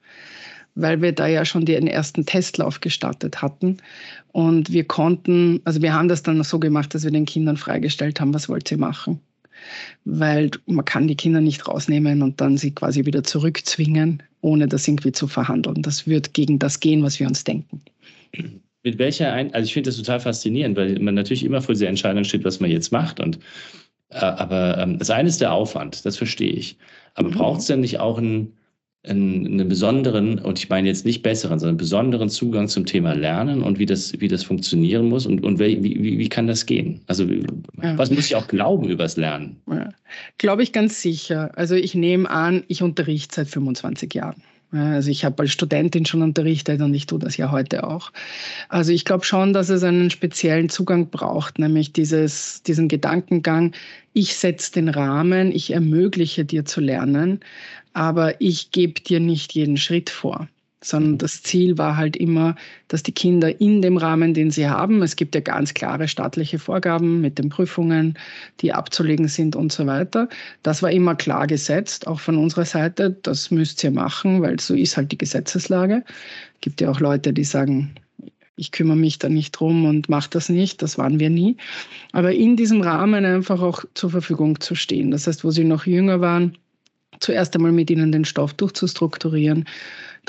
weil 0.79 1.03
wir 1.03 1.13
da 1.13 1.27
ja 1.27 1.45
schon 1.45 1.65
den 1.65 1.87
ersten 1.89 2.25
Testlauf 2.25 2.81
gestartet 2.81 3.43
hatten. 3.43 3.79
Und 4.33 4.73
wir 4.73 4.85
konnten, 4.85 5.61
also 5.65 5.83
wir 5.83 5.93
haben 5.93 6.09
das 6.09 6.23
dann 6.23 6.43
so 6.45 6.59
gemacht, 6.61 6.95
dass 6.95 7.05
wir 7.05 7.11
den 7.11 7.25
Kindern 7.25 7.57
freigestellt 7.57 8.21
haben, 8.21 8.33
was 8.33 8.49
wollt 8.49 8.71
ihr 8.71 8.79
machen? 8.79 9.21
Weil 10.05 10.51
man 10.67 10.85
kann 10.85 11.09
die 11.09 11.17
Kinder 11.17 11.41
nicht 11.41 11.67
rausnehmen 11.67 12.23
und 12.23 12.41
dann 12.41 12.57
sie 12.57 12.71
quasi 12.71 13.05
wieder 13.05 13.25
zurückzwingen, 13.25 14.23
ohne 14.41 14.69
das 14.69 14.87
irgendwie 14.87 15.11
zu 15.11 15.27
verhandeln. 15.27 15.83
Das 15.83 16.07
wird 16.07 16.33
gegen 16.33 16.61
das 16.61 16.79
gehen, 16.79 17.03
was 17.03 17.19
wir 17.19 17.27
uns 17.27 17.43
denken. 17.43 17.83
Mit 18.85 18.99
welcher, 18.99 19.33
Ein 19.33 19.53
also 19.53 19.67
ich 19.67 19.75
finde 19.75 19.91
das 19.91 19.97
total 19.97 20.21
faszinierend, 20.21 20.77
weil 20.77 21.01
man 21.01 21.17
natürlich 21.17 21.45
immer 21.45 21.61
vor 21.61 21.75
dieser 21.75 21.89
Entscheidung 21.89 22.23
steht, 22.23 22.45
was 22.45 22.61
man 22.61 22.71
jetzt 22.71 22.93
macht. 22.93 23.19
Und 23.19 23.41
aber 24.11 24.79
ähm, 24.79 24.99
das 24.99 25.11
eine 25.11 25.29
ist 25.29 25.41
der 25.41 25.53
Aufwand, 25.53 26.05
das 26.05 26.17
verstehe 26.17 26.53
ich. 26.53 26.79
Aber 27.15 27.29
mhm. 27.29 27.35
braucht 27.35 27.61
es 27.61 27.67
denn 27.67 27.81
nicht 27.81 28.01
auch 28.01 28.19
ein 28.19 28.53
einen, 29.07 29.69
besonderen, 29.69 30.39
und 30.39 30.59
ich 30.59 30.69
meine 30.69 30.89
jetzt 30.89 31.05
nicht 31.05 31.23
besseren, 31.23 31.59
sondern 31.59 31.77
besonderen 31.77 32.29
Zugang 32.29 32.69
zum 32.69 32.85
Thema 32.85 33.15
Lernen 33.15 33.63
und 33.63 33.79
wie 33.79 33.87
das, 33.87 34.19
wie 34.21 34.29
das 34.29 34.43
funktionieren 34.43 35.09
muss 35.09 35.27
und, 35.27 35.45
und 35.45 35.59
wie, 35.59 35.83
wie, 35.83 36.19
wie 36.19 36.29
kann 36.29 36.47
das 36.47 36.67
gehen? 36.67 37.01
Also 37.07 37.25
ja. 37.25 37.97
was 37.97 38.11
muss 38.11 38.27
ich 38.27 38.37
auch 38.37 38.49
glauben 38.49 38.89
übers 38.89 39.17
Lernen? 39.17 39.57
Ja. 39.71 39.89
Glaube 40.39 40.63
ich 40.63 40.73
ganz 40.73 41.01
sicher. 41.01 41.51
Also 41.57 41.75
ich 41.75 41.95
nehme 41.95 42.29
an, 42.29 42.65
ich 42.69 42.83
unterrichte 42.83 43.37
seit 43.37 43.49
25 43.49 44.13
Jahren. 44.15 44.43
Also 44.71 45.11
ich 45.11 45.25
habe 45.25 45.43
als 45.43 45.53
Studentin 45.53 46.05
schon 46.05 46.23
unterrichtet 46.23 46.83
und 46.83 46.93
ich 46.93 47.07
tue 47.07 47.19
das 47.19 47.39
ja 47.39 47.51
heute 47.51 47.87
auch. 47.87 48.13
Also 48.69 48.93
ich 48.93 49.07
glaube 49.07 49.25
schon, 49.25 49.55
dass 49.55 49.71
es 49.71 49.83
einen 49.83 50.11
speziellen 50.11 50.69
Zugang 50.69 51.09
braucht, 51.09 51.59
nämlich 51.59 51.93
dieses, 51.95 52.63
diesen 52.65 52.89
Gedankengang, 52.89 53.73
ich 54.13 54.37
setze 54.37 54.73
den 54.73 54.89
Rahmen, 54.89 55.53
ich 55.53 55.73
ermögliche 55.73 56.45
dir 56.45 56.67
zu 56.67 56.81
lernen, 56.83 57.41
aber 57.95 58.41
ich 58.41 58.71
gebe 58.71 59.01
dir 59.01 59.21
nicht 59.21 59.55
jeden 59.55 59.79
Schritt 59.79 60.11
vor 60.11 60.49
sondern 60.83 61.13
mhm. 61.13 61.19
das 61.19 61.43
Ziel 61.43 61.77
war 61.79 61.97
halt 61.97 62.17
immer, 62.17 62.55
dass 62.89 63.03
die 63.03 63.13
Kinder 63.13 63.61
in 63.61 63.83
dem 63.83 63.97
Rahmen, 63.97 64.35
den 64.35 64.51
sie 64.51 64.69
haben, 64.69 65.03
es 65.03 65.17
gibt 65.17 65.35
ja 65.35 65.41
ganz 65.41 65.75
klare 65.75 66.09
staatliche 66.09 66.59
Vorgaben 66.59 67.21
mit 67.21 67.39
den 67.39 67.49
Prüfungen, 67.49 68.19
die 68.61 68.73
abzulegen 68.73 69.29
sind 69.29 69.57
und 69.57 69.73
so 69.73 69.87
weiter. 69.87 70.29
Das 70.63 70.83
war 70.83 70.91
immer 70.91 71.15
klar 71.15 71.47
gesetzt, 71.47 72.07
auch 72.07 72.21
von 72.21 72.39
unserer 72.39 72.65
Seite, 72.65 73.17
das 73.23 73.51
müsst 73.51 73.83
ihr 73.83 73.91
machen, 73.91 74.43
weil 74.43 74.61
so 74.61 74.75
ist 74.75 74.97
halt 74.97 75.13
die 75.13 75.19
Gesetzeslage. 75.19 76.05
Es 76.55 76.61
gibt 76.61 76.81
ja 76.81 76.91
auch 76.91 77.01
Leute, 77.01 77.33
die 77.33 77.45
sagen, 77.45 77.95
ich 78.59 78.73
kümmere 78.73 78.97
mich 78.97 79.19
da 79.19 79.29
nicht 79.29 79.53
drum 79.53 79.85
und 79.85 80.09
mache 80.09 80.31
das 80.31 80.49
nicht, 80.49 80.83
das 80.83 80.99
waren 80.99 81.21
wir 81.21 81.31
nie. 81.31 81.57
Aber 82.13 82.35
in 82.35 82.57
diesem 82.57 82.81
Rahmen 82.83 83.25
einfach 83.25 83.63
auch 83.63 83.85
zur 83.95 84.11
Verfügung 84.11 84.61
zu 84.61 84.75
stehen. 84.75 85.11
Das 85.13 85.27
heißt, 85.27 85.45
wo 85.45 85.51
sie 85.51 85.65
noch 85.65 85.87
jünger 85.87 86.21
waren, 86.21 86.59
zuerst 87.21 87.55
einmal 87.55 87.73
mit 87.73 87.91
ihnen 87.91 88.13
den 88.13 88.25
Stoff 88.25 88.53
durchzustrukturieren, 88.55 89.65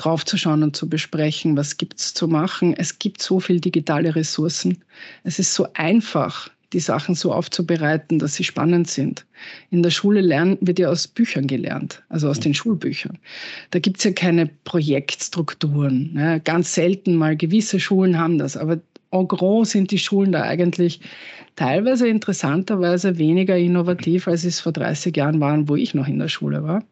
draufzuschauen 0.00 0.62
und 0.62 0.76
zu 0.76 0.88
besprechen, 0.88 1.56
was 1.56 1.76
gibt 1.76 2.00
es 2.00 2.14
zu 2.14 2.26
machen. 2.26 2.74
Es 2.76 2.98
gibt 2.98 3.20
so 3.20 3.38
viele 3.38 3.60
digitale 3.60 4.14
Ressourcen. 4.14 4.78
Es 5.24 5.38
ist 5.38 5.54
so 5.54 5.66
einfach, 5.74 6.48
die 6.72 6.80
Sachen 6.80 7.14
so 7.14 7.32
aufzubereiten, 7.32 8.18
dass 8.18 8.34
sie 8.34 8.44
spannend 8.44 8.88
sind. 8.88 9.26
In 9.70 9.82
der 9.82 9.90
Schule 9.90 10.20
lernen, 10.20 10.56
wird 10.60 10.78
ja 10.78 10.88
aus 10.88 11.06
Büchern 11.06 11.46
gelernt, 11.46 12.02
also 12.08 12.28
aus 12.28 12.40
den 12.40 12.54
Schulbüchern. 12.54 13.18
Da 13.70 13.78
gibt 13.78 13.98
es 13.98 14.04
ja 14.04 14.12
keine 14.12 14.46
Projektstrukturen. 14.64 16.14
Ja, 16.16 16.38
ganz 16.38 16.74
selten 16.74 17.16
mal 17.16 17.36
gewisse 17.36 17.80
Schulen 17.80 18.18
haben 18.18 18.38
das, 18.38 18.56
aber 18.56 18.80
en 19.10 19.28
gros 19.28 19.70
sind 19.70 19.90
die 19.90 19.98
Schulen 19.98 20.32
da 20.32 20.42
eigentlich 20.42 21.00
teilweise 21.56 22.08
interessanterweise 22.08 23.18
weniger 23.18 23.56
innovativ, 23.58 24.28
als 24.28 24.44
es 24.44 24.60
vor 24.60 24.72
30 24.72 25.16
Jahren 25.16 25.40
waren, 25.40 25.68
wo 25.68 25.76
ich 25.76 25.94
noch 25.94 26.06
in 26.06 26.20
der 26.20 26.28
Schule 26.28 26.62
war. 26.62 26.84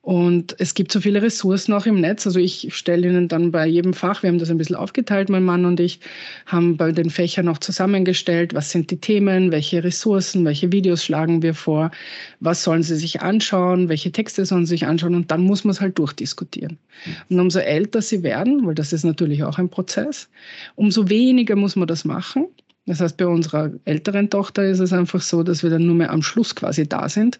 Und 0.00 0.54
es 0.58 0.74
gibt 0.74 0.92
so 0.92 1.00
viele 1.00 1.20
Ressourcen 1.20 1.72
auch 1.72 1.84
im 1.84 2.00
Netz. 2.00 2.26
Also 2.26 2.38
ich 2.38 2.74
stelle 2.74 3.08
Ihnen 3.08 3.28
dann 3.28 3.50
bei 3.50 3.66
jedem 3.66 3.92
Fach, 3.92 4.22
wir 4.22 4.28
haben 4.28 4.38
das 4.38 4.48
ein 4.48 4.56
bisschen 4.56 4.76
aufgeteilt, 4.76 5.28
mein 5.28 5.44
Mann 5.44 5.64
und 5.64 5.80
ich, 5.80 6.00
haben 6.46 6.76
bei 6.76 6.92
den 6.92 7.10
Fächern 7.10 7.46
noch 7.46 7.58
zusammengestellt, 7.58 8.54
was 8.54 8.70
sind 8.70 8.90
die 8.90 9.00
Themen, 9.00 9.50
welche 9.50 9.82
Ressourcen, 9.82 10.44
welche 10.44 10.72
Videos 10.72 11.04
schlagen 11.04 11.42
wir 11.42 11.52
vor, 11.52 11.90
was 12.40 12.62
sollen 12.62 12.84
Sie 12.84 12.96
sich 12.96 13.20
anschauen, 13.20 13.88
welche 13.88 14.12
Texte 14.12 14.46
sollen 14.46 14.66
Sie 14.66 14.70
sich 14.70 14.86
anschauen 14.86 15.14
und 15.14 15.30
dann 15.30 15.42
muss 15.42 15.64
man 15.64 15.72
es 15.72 15.80
halt 15.80 15.98
durchdiskutieren. 15.98 16.78
Und 17.28 17.40
umso 17.40 17.58
älter 17.58 18.00
Sie 18.00 18.22
werden, 18.22 18.64
weil 18.66 18.76
das 18.76 18.92
ist 18.92 19.04
natürlich 19.04 19.42
auch 19.42 19.58
ein 19.58 19.68
Prozess, 19.68 20.30
umso 20.76 21.08
weniger 21.08 21.56
muss 21.56 21.76
man 21.76 21.88
das 21.88 22.04
machen. 22.04 22.46
Das 22.86 23.00
heißt, 23.00 23.18
bei 23.18 23.26
unserer 23.26 23.70
älteren 23.84 24.30
Tochter 24.30 24.64
ist 24.64 24.78
es 24.78 24.94
einfach 24.94 25.20
so, 25.20 25.42
dass 25.42 25.62
wir 25.62 25.68
dann 25.68 25.84
nur 25.84 25.96
mehr 25.96 26.10
am 26.10 26.22
Schluss 26.22 26.54
quasi 26.54 26.88
da 26.88 27.10
sind 27.10 27.38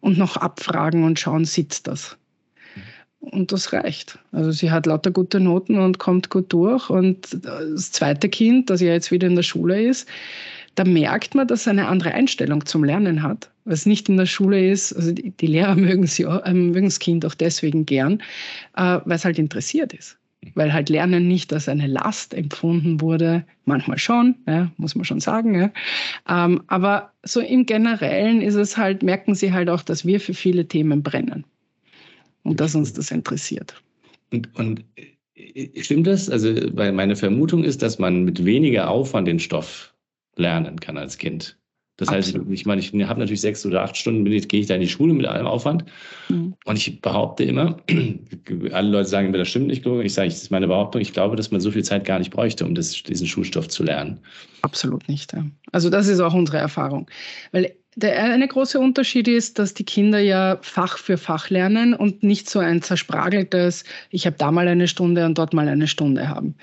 und 0.00 0.18
noch 0.18 0.36
abfragen 0.36 1.04
und 1.04 1.18
schauen, 1.18 1.44
sitzt 1.44 1.86
das. 1.86 2.16
Und 3.20 3.50
das 3.50 3.72
reicht. 3.72 4.18
Also 4.32 4.52
sie 4.52 4.70
hat 4.70 4.86
lauter 4.86 5.10
gute 5.10 5.40
Noten 5.40 5.78
und 5.78 5.98
kommt 5.98 6.30
gut 6.30 6.52
durch. 6.52 6.88
Und 6.88 7.38
das 7.42 7.90
zweite 7.90 8.28
Kind, 8.28 8.70
das 8.70 8.80
ja 8.80 8.92
jetzt 8.92 9.10
wieder 9.10 9.26
in 9.26 9.36
der 9.36 9.42
Schule 9.42 9.82
ist, 9.82 10.08
da 10.76 10.84
merkt 10.84 11.34
man, 11.34 11.48
dass 11.48 11.66
er 11.66 11.72
eine 11.72 11.88
andere 11.88 12.14
Einstellung 12.14 12.64
zum 12.64 12.84
Lernen 12.84 13.22
hat. 13.22 13.50
Was 13.64 13.86
nicht 13.86 14.08
in 14.08 14.16
der 14.16 14.26
Schule 14.26 14.70
ist, 14.70 14.92
also 14.92 15.12
die, 15.12 15.46
Lehrer 15.46 15.74
mögen, 15.76 16.06
sie, 16.06 16.22
äh, 16.22 16.52
mögen 16.52 16.86
das 16.86 17.00
Kind 17.00 17.26
auch 17.26 17.34
deswegen 17.34 17.84
gern, 17.84 18.22
äh, 18.76 19.00
weil 19.04 19.16
es 19.16 19.24
halt 19.24 19.38
interessiert 19.38 19.92
ist. 19.92 20.17
Weil 20.54 20.72
halt 20.72 20.88
Lernen 20.88 21.26
nicht 21.26 21.52
als 21.52 21.68
eine 21.68 21.86
Last 21.86 22.32
empfunden 22.32 23.00
wurde, 23.00 23.44
manchmal 23.64 23.98
schon, 23.98 24.36
ja, 24.46 24.70
muss 24.76 24.94
man 24.94 25.04
schon 25.04 25.20
sagen. 25.20 25.54
Ja. 25.54 25.70
Ähm, 26.28 26.62
aber 26.68 27.12
so 27.24 27.40
im 27.40 27.66
Generellen 27.66 28.40
ist 28.40 28.54
es 28.54 28.76
halt, 28.76 29.02
merken 29.02 29.34
sie 29.34 29.52
halt 29.52 29.68
auch, 29.68 29.82
dass 29.82 30.06
wir 30.06 30.20
für 30.20 30.34
viele 30.34 30.66
Themen 30.66 31.02
brennen 31.02 31.44
und 32.44 32.60
dass 32.60 32.74
uns 32.74 32.92
das 32.92 33.10
interessiert. 33.10 33.82
Und, 34.30 34.54
und 34.56 34.84
äh, 35.34 35.82
stimmt 35.82 36.06
das? 36.06 36.30
Also, 36.30 36.54
weil 36.76 36.92
meine 36.92 37.16
Vermutung 37.16 37.64
ist, 37.64 37.82
dass 37.82 37.98
man 37.98 38.24
mit 38.24 38.44
weniger 38.44 38.88
Aufwand 38.90 39.26
den 39.26 39.40
Stoff 39.40 39.94
lernen 40.36 40.78
kann 40.78 40.96
als 40.96 41.18
Kind. 41.18 41.57
Das 41.98 42.08
Absolut. 42.08 42.46
heißt, 42.46 42.52
ich 42.52 42.64
meine, 42.64 42.80
ich 42.80 42.92
habe 42.92 43.20
natürlich 43.20 43.40
sechs 43.40 43.66
oder 43.66 43.82
acht 43.82 43.96
Stunden, 43.96 44.24
gehe 44.24 44.60
ich 44.60 44.66
da 44.66 44.74
in 44.74 44.80
die 44.80 44.88
Schule 44.88 45.12
mit 45.12 45.26
allem 45.26 45.46
Aufwand. 45.46 45.84
Mhm. 46.28 46.54
Und 46.64 46.76
ich 46.76 47.00
behaupte 47.00 47.42
immer, 47.42 47.76
alle 48.72 48.88
Leute 48.88 49.08
sagen 49.08 49.32
mir, 49.32 49.38
das 49.38 49.48
stimmt 49.48 49.66
nicht, 49.66 49.84
ich 49.84 50.14
sage, 50.14 50.28
das 50.28 50.42
ist 50.42 50.50
meine 50.50 50.68
Behauptung, 50.68 51.02
ich 51.02 51.12
glaube, 51.12 51.34
dass 51.34 51.50
man 51.50 51.60
so 51.60 51.72
viel 51.72 51.82
Zeit 51.82 52.04
gar 52.04 52.20
nicht 52.20 52.30
bräuchte, 52.30 52.64
um 52.64 52.76
das, 52.76 53.02
diesen 53.02 53.26
Schulstoff 53.26 53.68
zu 53.68 53.82
lernen. 53.82 54.20
Absolut 54.62 55.08
nicht. 55.08 55.32
Ja. 55.32 55.44
Also 55.72 55.90
das 55.90 56.06
ist 56.06 56.20
auch 56.20 56.34
unsere 56.34 56.58
Erfahrung. 56.58 57.10
Weil 57.50 57.72
Der 57.96 58.22
eine 58.22 58.46
große 58.46 58.78
Unterschied 58.78 59.26
ist, 59.26 59.58
dass 59.58 59.74
die 59.74 59.84
Kinder 59.84 60.20
ja 60.20 60.58
Fach 60.62 60.98
für 60.98 61.18
Fach 61.18 61.50
lernen 61.50 61.94
und 61.94 62.22
nicht 62.22 62.48
so 62.48 62.60
ein 62.60 62.80
zersprageltes, 62.80 63.82
ich 64.10 64.24
habe 64.24 64.36
da 64.38 64.52
mal 64.52 64.68
eine 64.68 64.86
Stunde 64.86 65.26
und 65.26 65.36
dort 65.36 65.52
mal 65.52 65.66
eine 65.66 65.88
Stunde 65.88 66.28
haben. 66.28 66.54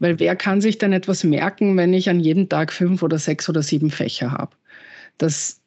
Weil 0.00 0.18
wer 0.18 0.34
kann 0.34 0.60
sich 0.60 0.78
denn 0.78 0.92
etwas 0.92 1.22
merken, 1.22 1.76
wenn 1.76 1.94
ich 1.94 2.10
an 2.10 2.18
jedem 2.18 2.48
Tag 2.48 2.72
fünf 2.72 3.04
oder 3.04 3.20
sechs 3.20 3.48
oder 3.48 3.62
sieben 3.62 3.92
Fächer 3.92 4.32
habe? 4.32 4.50
Das 5.20 5.60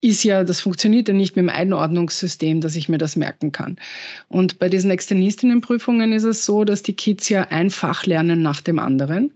ist 0.00 0.24
ja, 0.24 0.44
das 0.44 0.60
funktioniert 0.60 1.08
ja 1.08 1.14
nicht 1.14 1.36
mit 1.36 1.44
dem 1.44 1.50
Einordnungssystem, 1.50 2.60
dass 2.60 2.74
ich 2.74 2.88
mir 2.88 2.96
das 2.96 3.16
merken 3.16 3.52
kann. 3.52 3.76
Und 4.28 4.58
bei 4.58 4.68
diesen 4.68 4.90
Externistinnenprüfungen 4.90 6.12
ist 6.12 6.24
es 6.24 6.46
so, 6.46 6.64
dass 6.64 6.82
die 6.82 6.94
Kids 6.94 7.28
ja 7.28 7.48
ein 7.50 7.68
Fach 7.68 8.06
lernen 8.06 8.40
nach 8.40 8.62
dem 8.62 8.78
anderen. 8.78 9.32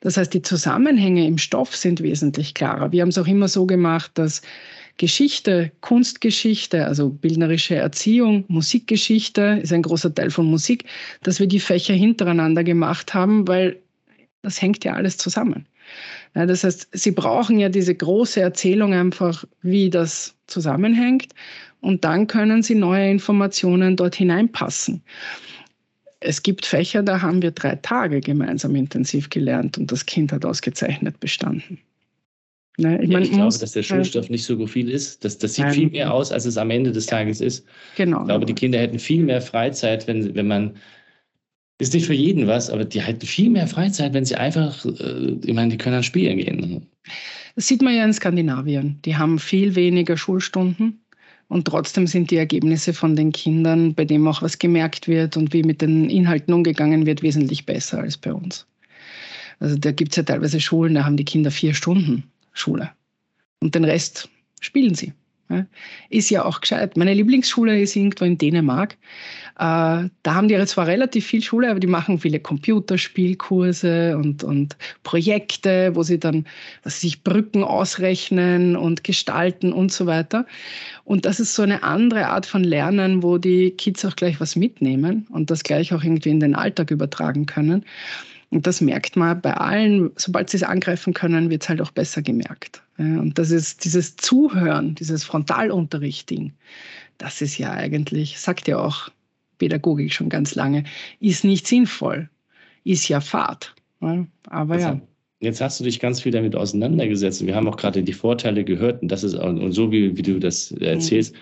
Das 0.00 0.16
heißt, 0.16 0.34
die 0.34 0.42
Zusammenhänge 0.42 1.26
im 1.26 1.38
Stoff 1.38 1.76
sind 1.76 2.02
wesentlich 2.02 2.54
klarer. 2.54 2.90
Wir 2.90 3.02
haben 3.02 3.10
es 3.10 3.18
auch 3.18 3.28
immer 3.28 3.46
so 3.46 3.64
gemacht, 3.66 4.10
dass 4.14 4.42
Geschichte, 4.96 5.70
Kunstgeschichte, 5.80 6.84
also 6.86 7.10
bildnerische 7.10 7.76
Erziehung, 7.76 8.44
Musikgeschichte 8.48 9.60
ist 9.62 9.72
ein 9.72 9.82
großer 9.82 10.12
Teil 10.12 10.30
von 10.30 10.46
Musik, 10.46 10.84
dass 11.22 11.38
wir 11.38 11.46
die 11.46 11.60
Fächer 11.60 11.94
hintereinander 11.94 12.64
gemacht 12.64 13.14
haben, 13.14 13.46
weil 13.46 13.76
das 14.42 14.60
hängt 14.60 14.84
ja 14.84 14.94
alles 14.94 15.16
zusammen. 15.16 15.66
Ja, 16.34 16.46
das 16.46 16.64
heißt, 16.64 16.88
sie 16.92 17.10
brauchen 17.10 17.58
ja 17.58 17.68
diese 17.68 17.94
große 17.94 18.40
Erzählung 18.40 18.92
einfach, 18.92 19.44
wie 19.62 19.90
das 19.90 20.34
zusammenhängt. 20.46 21.32
Und 21.80 22.04
dann 22.04 22.26
können 22.26 22.62
sie 22.62 22.74
neue 22.74 23.10
Informationen 23.10 23.96
dort 23.96 24.16
hineinpassen. 24.16 25.02
Es 26.20 26.42
gibt 26.42 26.66
Fächer, 26.66 27.02
da 27.02 27.22
haben 27.22 27.42
wir 27.42 27.52
drei 27.52 27.76
Tage 27.76 28.20
gemeinsam 28.20 28.74
intensiv 28.74 29.30
gelernt 29.30 29.78
und 29.78 29.92
das 29.92 30.04
Kind 30.04 30.32
hat 30.32 30.44
ausgezeichnet 30.44 31.20
bestanden. 31.20 31.78
Ne? 32.78 33.00
Ich, 33.02 33.10
ja, 33.10 33.18
ich 33.18 33.30
glaube, 33.30 33.58
dass 33.58 33.72
der 33.72 33.82
Schulstoff 33.82 34.30
nicht 34.30 34.44
so 34.44 34.66
viel 34.66 34.88
ist. 34.88 35.24
Das, 35.24 35.38
das 35.38 35.54
sieht 35.54 35.64
Nein. 35.64 35.74
viel 35.74 35.90
mehr 35.90 36.12
aus, 36.12 36.30
als 36.30 36.44
es 36.44 36.56
am 36.56 36.70
Ende 36.70 36.92
des 36.92 37.06
Tages 37.06 37.40
ist. 37.40 37.66
Genau. 37.96 38.20
Ich 38.20 38.26
glaube, 38.26 38.46
die 38.46 38.54
Kinder 38.54 38.78
hätten 38.78 38.98
viel 38.98 39.24
mehr 39.24 39.40
Freizeit, 39.40 40.06
wenn, 40.06 40.34
wenn 40.34 40.46
man 40.46 40.76
ist 41.78 41.94
nicht 41.94 42.06
für 42.06 42.14
jeden 42.14 42.46
was, 42.46 42.70
aber 42.70 42.84
die 42.84 43.02
halten 43.02 43.26
viel 43.26 43.50
mehr 43.50 43.68
Freizeit, 43.68 44.12
wenn 44.12 44.24
sie 44.24 44.34
einfach, 44.34 44.84
äh, 44.84 45.36
ich 45.44 45.54
meine, 45.54 45.70
die 45.70 45.78
können 45.78 45.94
dann 45.94 46.02
spielen 46.02 46.38
gehen. 46.38 46.86
Das 47.54 47.66
sieht 47.66 47.82
man 47.82 47.94
ja 47.94 48.04
in 48.04 48.12
Skandinavien. 48.12 48.98
Die 49.04 49.16
haben 49.16 49.38
viel 49.38 49.74
weniger 49.74 50.16
Schulstunden 50.16 51.00
und 51.48 51.66
trotzdem 51.66 52.06
sind 52.06 52.30
die 52.30 52.36
Ergebnisse 52.36 52.92
von 52.92 53.16
den 53.16 53.32
Kindern, 53.32 53.94
bei 53.94 54.04
dem 54.04 54.26
auch 54.26 54.42
was 54.42 54.58
gemerkt 54.58 55.08
wird 55.08 55.36
und 55.36 55.52
wie 55.52 55.62
mit 55.62 55.80
den 55.80 56.10
Inhalten 56.10 56.52
umgegangen 56.52 57.06
wird, 57.06 57.22
wesentlich 57.22 57.64
besser 57.64 58.00
als 58.00 58.16
bei 58.16 58.32
uns. 58.32 58.66
Also 59.60 59.76
da 59.76 59.92
gibt 59.92 60.12
es 60.12 60.16
ja 60.16 60.22
teilweise 60.22 60.60
Schulen, 60.60 60.94
da 60.94 61.04
haben 61.04 61.16
die 61.16 61.24
Kinder 61.24 61.50
vier 61.50 61.74
Stunden 61.74 62.24
Schule 62.52 62.90
und 63.60 63.74
den 63.74 63.84
Rest 63.84 64.28
spielen 64.60 64.94
sie. 64.94 65.12
Ist 66.10 66.30
ja 66.30 66.44
auch 66.44 66.60
gescheit. 66.60 66.96
Meine 66.96 67.14
Lieblingsschule 67.14 67.80
ist 67.80 67.96
irgendwo 67.96 68.24
in 68.24 68.36
Dänemark. 68.36 68.96
Äh, 69.58 70.08
da 70.22 70.34
haben 70.34 70.48
die 70.48 70.64
zwar 70.66 70.86
relativ 70.86 71.26
viel 71.26 71.42
Schule, 71.42 71.70
aber 71.70 71.80
die 71.80 71.86
machen 71.86 72.18
viele 72.18 72.38
Computerspielkurse 72.38 74.16
und, 74.16 74.44
und 74.44 74.76
Projekte, 75.02 75.94
wo 75.94 76.02
sie 76.02 76.18
dann 76.18 76.46
was 76.84 77.00
sich 77.00 77.24
Brücken 77.24 77.64
ausrechnen 77.64 78.76
und 78.76 79.04
gestalten 79.04 79.72
und 79.72 79.90
so 79.90 80.06
weiter. 80.06 80.46
Und 81.04 81.24
das 81.24 81.40
ist 81.40 81.54
so 81.54 81.62
eine 81.62 81.82
andere 81.82 82.28
Art 82.28 82.46
von 82.46 82.62
Lernen, 82.62 83.22
wo 83.22 83.38
die 83.38 83.70
Kids 83.70 84.04
auch 84.04 84.14
gleich 84.14 84.40
was 84.40 84.54
mitnehmen 84.54 85.26
und 85.30 85.50
das 85.50 85.62
gleich 85.64 85.92
auch 85.92 86.04
irgendwie 86.04 86.30
in 86.30 86.40
den 86.40 86.54
Alltag 86.54 86.90
übertragen 86.90 87.46
können. 87.46 87.84
Und 88.50 88.66
das 88.66 88.80
merkt 88.80 89.16
man 89.16 89.40
bei 89.40 89.54
allen, 89.54 90.10
sobald 90.16 90.48
sie 90.48 90.56
es 90.56 90.62
angreifen 90.62 91.12
können, 91.12 91.50
wird 91.50 91.62
es 91.62 91.68
halt 91.68 91.82
auch 91.82 91.90
besser 91.90 92.22
gemerkt. 92.22 92.82
Und 92.96 93.38
das 93.38 93.50
ist 93.50 93.84
dieses 93.84 94.16
Zuhören, 94.16 94.94
dieses 94.94 95.22
Frontalunterricht-Ding, 95.24 96.52
das 97.18 97.42
ist 97.42 97.58
ja 97.58 97.72
eigentlich, 97.72 98.38
sagt 98.38 98.68
ja 98.68 98.78
auch 98.78 99.10
Pädagogik 99.58 100.12
schon 100.12 100.28
ganz 100.28 100.54
lange, 100.54 100.84
ist 101.20 101.44
nicht 101.44 101.66
sinnvoll, 101.66 102.28
ist 102.84 103.08
ja 103.08 103.20
Fahrt. 103.20 103.74
Aber 104.00 104.74
also, 104.74 104.88
ja. 104.88 105.00
Jetzt 105.40 105.60
hast 105.60 105.78
du 105.78 105.84
dich 105.84 106.00
ganz 106.00 106.20
viel 106.20 106.32
damit 106.32 106.56
auseinandergesetzt. 106.56 107.46
Wir 107.46 107.54
haben 107.54 107.68
auch 107.68 107.76
gerade 107.76 108.02
die 108.02 108.12
Vorteile 108.12 108.64
gehört 108.64 109.02
und 109.02 109.08
das 109.08 109.22
ist 109.22 109.34
auch, 109.34 109.46
und 109.46 109.72
so 109.72 109.92
wie, 109.92 110.16
wie 110.16 110.22
du 110.22 110.38
das 110.38 110.72
erzählst, 110.72 111.34
mhm 111.34 111.38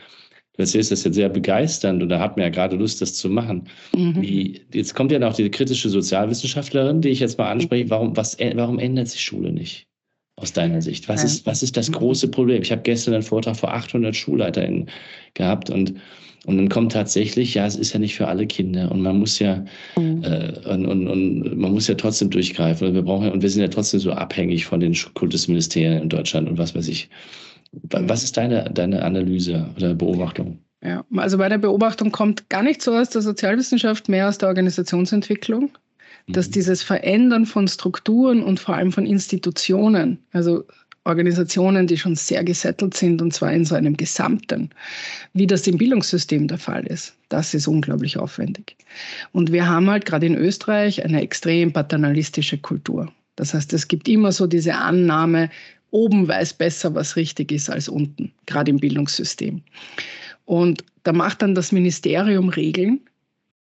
du 0.57 0.63
erzählst 0.63 0.91
das 0.91 1.05
jetzt 1.05 1.15
sehr 1.15 1.29
begeisternd 1.29 2.03
und 2.03 2.09
da 2.09 2.19
hat 2.19 2.37
man 2.37 2.45
ja 2.45 2.51
gerade 2.51 2.77
Lust, 2.77 3.01
das 3.03 3.15
zu 3.15 3.29
machen. 3.29 3.65
Mhm. 3.95 4.21
Wie, 4.21 4.61
jetzt 4.73 4.95
kommt 4.95 5.13
ja 5.13 5.19
noch 5.19 5.35
die 5.35 5.51
kritische 5.51 5.89
Sozialwissenschaftlerin, 5.89 7.01
die 7.01 7.11
ich 7.11 7.21
jetzt 7.21 7.39
mal 7.39 7.51
anspreche. 7.51 7.91
Warum, 7.91 8.17
was, 8.17 8.37
warum 8.55 8.79
ändert 8.79 9.09
sich 9.09 9.21
Schule 9.21 9.53
nicht? 9.53 9.87
Aus 10.39 10.53
deiner 10.53 10.83
Sicht? 10.83 11.09
Was, 11.09 11.25
ist, 11.25 11.47
was 11.47 11.63
ist 11.63 11.79
das 11.79 11.91
große 11.91 12.29
Problem? 12.29 12.61
Ich 12.61 12.71
habe 12.71 12.83
gestern 12.83 13.15
einen 13.15 13.23
Vortrag 13.23 13.57
vor 13.57 13.73
800 13.73 14.15
SchulleiterInnen 14.15 14.91
gehabt 15.33 15.71
und, 15.71 15.95
und 16.45 16.59
dann 16.59 16.69
kommt 16.69 16.93
tatsächlich, 16.93 17.55
ja, 17.55 17.65
es 17.65 17.75
ist 17.75 17.95
ja 17.95 17.99
nicht 17.99 18.15
für 18.15 18.29
alle 18.29 18.47
Kinder 18.47 18.93
und 18.93 19.01
man 19.01 19.19
muss 19.19 19.39
ja, 19.39 19.65
mhm. 19.97 20.23
äh, 20.25 20.53
und, 20.69 20.85
und, 20.85 21.09
und, 21.09 21.57
man 21.57 21.73
muss 21.73 21.89
ja 21.89 21.95
trotzdem 21.95 22.29
durchgreifen 22.29 22.89
und 22.89 22.95
wir 22.95 23.01
brauchen 23.01 23.33
und 23.33 23.41
wir 23.41 23.49
sind 23.49 23.63
ja 23.63 23.69
trotzdem 23.69 24.01
so 24.01 24.13
abhängig 24.13 24.67
von 24.67 24.81
den 24.81 24.95
Kultusministerien 25.15 26.03
in 26.03 26.09
Deutschland 26.11 26.51
und 26.51 26.59
was 26.59 26.75
weiß 26.75 26.89
ich. 26.89 27.09
Was 27.73 28.25
ist 28.25 28.37
deine, 28.37 28.71
deine 28.73 29.03
Analyse 29.03 29.69
oder 29.77 29.95
Beobachtung? 29.95 30.59
Ja, 30.83 31.05
also 31.17 31.39
meine 31.39 31.59
Beobachtung 31.59 32.13
kommt 32.13 32.49
gar 32.49 32.63
nicht 32.63 32.83
so 32.83 32.95
aus 32.95 33.11
der 33.11 33.23
Sozialwissenschaft, 33.23 34.09
mehr 34.09 34.29
aus 34.29 34.39
der 34.39 34.49
Organisationsentwicklung, 34.49 35.71
dass 36.29 36.49
mhm. 36.49 36.53
dieses 36.53 36.83
Verändern 36.83 37.47
von 37.47 37.67
Strukturen 37.67 38.43
und 38.43 38.61
vor 38.61 38.77
allem 38.77 38.93
von 38.93 39.07
Institutionen, 39.07 40.19
also 40.33 40.65
Organisationen, 41.05 41.87
die 41.87 41.97
schon 41.97 42.17
sehr 42.17 42.45
gesettelt 42.45 42.95
sind 42.95 43.23
und 43.23 43.33
zwar 43.33 43.53
in 43.53 43.65
so 43.65 43.75
einem 43.75 43.97
Gesamten, 43.97 44.71
wie 45.33 45.47
das 45.47 45.67
im 45.67 45.79
Bildungssystem 45.79 46.49
der 46.49 46.59
Fall 46.59 46.85
ist. 46.87 47.15
Das 47.29 47.55
ist 47.55 47.69
unglaublich 47.69 48.19
aufwendig. 48.19 48.77
Und 49.33 49.53
wir 49.53 49.69
haben 49.69 49.89
halt 49.89 50.05
gerade 50.05 50.27
in 50.27 50.37
Österreich 50.37 51.05
eine 51.05 51.23
extrem 51.23 51.73
paternalistische 51.73 52.59
Kultur. 52.59 53.11
Das 53.37 53.55
heißt, 53.55 53.73
es 53.73 53.89
gibt 53.89 54.09
immer 54.09 54.33
so 54.33 54.47
diese 54.47 54.75
Annahme, 54.75 55.51
oben 55.97 56.29
weiß 56.29 56.53
besser, 56.53 56.95
was 56.95 57.17
richtig 57.17 57.51
ist 57.51 57.71
als 57.71 57.89
unten, 57.89 58.31
gerade 58.45 58.71
im 58.71 58.79
Bildungssystem. 58.79 59.63
Und 60.45 60.85
da 61.05 61.13
macht 61.13 61.41
dann 61.41 61.55
das 61.55 61.73
Ministerium 61.73 62.51
Regeln, 62.51 63.01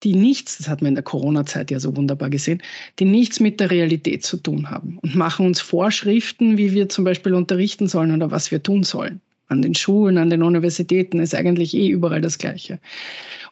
die 0.02 0.14
nichts, 0.14 0.58
das 0.58 0.68
hat 0.68 0.82
man 0.82 0.90
in 0.90 0.94
der 0.96 1.04
Corona-Zeit 1.04 1.70
ja 1.70 1.78
so 1.78 1.96
wunderbar 1.96 2.28
gesehen, 2.30 2.60
die 2.98 3.04
nichts 3.04 3.38
mit 3.38 3.60
der 3.60 3.70
Realität 3.70 4.24
zu 4.24 4.36
tun 4.36 4.68
haben 4.68 4.98
und 5.02 5.14
machen 5.14 5.46
uns 5.46 5.60
Vorschriften, 5.60 6.58
wie 6.58 6.72
wir 6.72 6.88
zum 6.88 7.04
Beispiel 7.04 7.34
unterrichten 7.34 7.86
sollen 7.86 8.12
oder 8.12 8.30
was 8.32 8.50
wir 8.50 8.62
tun 8.62 8.82
sollen. 8.82 9.20
An 9.46 9.62
den 9.62 9.74
Schulen, 9.74 10.18
an 10.18 10.30
den 10.30 10.42
Universitäten 10.42 11.20
ist 11.20 11.34
eigentlich 11.34 11.72
eh 11.74 11.88
überall 11.88 12.20
das 12.20 12.38
Gleiche. 12.38 12.80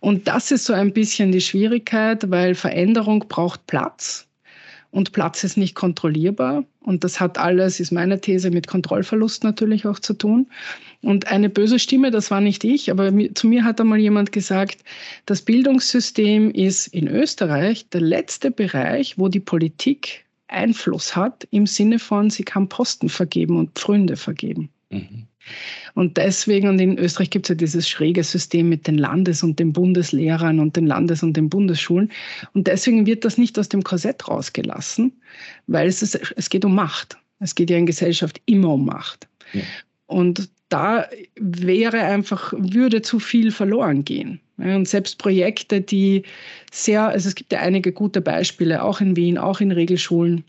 Und 0.01 0.27
das 0.27 0.51
ist 0.51 0.65
so 0.65 0.73
ein 0.73 0.93
bisschen 0.93 1.31
die 1.31 1.41
Schwierigkeit, 1.41 2.29
weil 2.31 2.57
Veränderung 2.57 3.25
braucht 3.29 3.67
Platz 3.69 4.27
und 4.91 5.13
Platz 5.13 5.45
ist 5.45 5.57
nicht 5.57 5.77
kontrollierbar. 5.77 6.65
Und 6.85 7.05
das 7.05 7.21
hat 7.21 7.39
alles, 7.39 7.81
ist 7.81 7.93
meine 7.93 8.21
These, 8.21 8.51
mit 8.51 8.67
Kontrollverlust 8.67 9.45
natürlich 9.45 9.87
auch 9.87 9.99
zu 9.99 10.15
tun. 10.15 10.49
Und 11.03 11.29
eine 11.29 11.49
böse 11.49 11.79
Stimme, 11.79 12.11
das 12.11 12.31
war 12.31 12.41
nicht 12.41 12.65
ich, 12.65 12.91
aber 12.91 13.13
zu 13.35 13.47
mir 13.47 13.65
hat 13.65 13.81
einmal 13.81 13.99
jemand 13.99 14.33
gesagt, 14.33 14.79
das 15.27 15.43
Bildungssystem 15.43 16.51
ist 16.51 16.89
in 16.89 17.09
Österreich 17.09 17.89
der 17.91 18.01
letzte 18.01 18.51
Bereich, 18.51 19.19
wo 19.19 19.29
die 19.29 19.41
Politik 19.41 20.25
Einfluss 20.49 21.17
hat, 21.17 21.47
im 21.51 21.67
Sinne 21.67 21.99
von, 21.99 22.31
sie 22.31 22.45
kann 22.45 22.69
Posten 22.69 23.09
vergeben 23.09 23.57
und 23.57 23.71
Pfründe 23.79 24.17
vergeben. 24.17 24.69
Mhm. 24.91 25.27
Und 25.95 26.17
deswegen, 26.17 26.69
und 26.69 26.79
in 26.79 26.99
Österreich 26.99 27.31
gibt 27.31 27.47
es 27.47 27.49
ja 27.51 27.55
dieses 27.55 27.89
schräge 27.89 28.25
System 28.25 28.69
mit 28.69 28.87
den 28.87 28.97
Landes- 28.97 29.43
und 29.43 29.59
den 29.59 29.73
Bundeslehrern 29.73 30.59
und 30.61 30.77
den 30.77 30.87
Landes- 30.87 31.23
und 31.23 31.37
den 31.37 31.49
Bundesschulen. 31.49 32.11
Und 32.55 32.67
deswegen 32.67 33.07
wird 33.07 33.25
das 33.25 33.39
nicht 33.39 33.59
aus 33.59 33.69
dem 33.69 33.83
Korsett 33.83 34.29
rausgelassen, 34.29 35.13
weil 35.67 35.89
es, 35.89 36.03
ist, 36.03 36.33
es 36.37 36.49
geht 36.49 36.65
um 36.65 36.75
Macht. 36.75 37.19
Es 37.41 37.55
geht 37.55 37.71
ja 37.71 37.77
in 37.77 37.87
Gesellschaft 37.87 38.41
immer 38.47 38.75
um 38.75 38.87
Macht. 38.87 39.29
Ja. 39.53 39.63
Und 40.07 40.49
da 40.69 41.07
wäre 41.37 42.01
einfach, 42.01 42.55
würde 42.57 43.03
zu 43.03 43.19
viel 43.19 43.51
verloren 43.51 44.05
gehen. 44.05 44.41
Und 44.57 44.89
selbst 44.89 45.19
Projekte, 45.19 45.81
die 45.81 46.23
sehr, 46.71 47.09
also 47.09 47.29
es 47.29 47.35
gibt 47.35 47.53
ja 47.53 47.61
einige 47.61 47.93
gute 47.93 48.21
Beispiele, 48.21 48.83
auch 48.83 49.01
in 49.01 49.17
Wien, 49.17 49.37
auch 49.37 49.61
in 49.61 49.73
Regelschulen, 49.73 50.45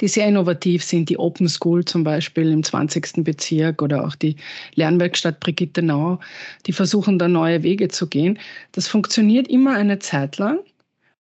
die 0.00 0.08
sehr 0.08 0.28
innovativ 0.28 0.84
sind, 0.84 1.08
die 1.08 1.18
Open 1.18 1.48
School 1.48 1.84
zum 1.84 2.04
Beispiel 2.04 2.50
im 2.50 2.62
20. 2.62 3.24
Bezirk 3.24 3.82
oder 3.82 4.04
auch 4.04 4.14
die 4.14 4.36
Lernwerkstatt 4.74 5.40
Brigitte 5.40 5.82
Nau, 5.82 6.20
die 6.66 6.72
versuchen 6.72 7.18
da 7.18 7.28
neue 7.28 7.62
Wege 7.62 7.88
zu 7.88 8.06
gehen. 8.06 8.38
Das 8.72 8.88
funktioniert 8.88 9.48
immer 9.48 9.74
eine 9.74 9.98
Zeit 9.98 10.38
lang 10.38 10.58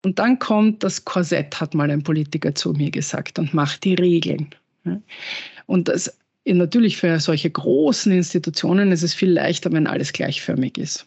und 0.05 0.19
dann 0.19 0.39
kommt 0.39 0.83
das 0.83 1.05
Korsett, 1.05 1.61
hat 1.61 1.75
mal 1.75 1.91
ein 1.91 2.03
Politiker 2.03 2.55
zu 2.55 2.73
mir 2.73 2.91
gesagt, 2.91 3.39
und 3.39 3.53
macht 3.53 3.85
die 3.85 3.95
Regeln. 3.95 4.49
Und 5.67 5.89
das 5.89 6.17
natürlich 6.47 6.97
für 6.97 7.21
solche 7.21 7.51
großen 7.51 8.11
Institutionen 8.11 8.93
ist 8.93 9.03
es 9.03 9.13
viel 9.13 9.31
leichter, 9.31 9.71
wenn 9.73 9.87
alles 9.87 10.13
gleichförmig 10.13 10.79
ist. 10.79 11.07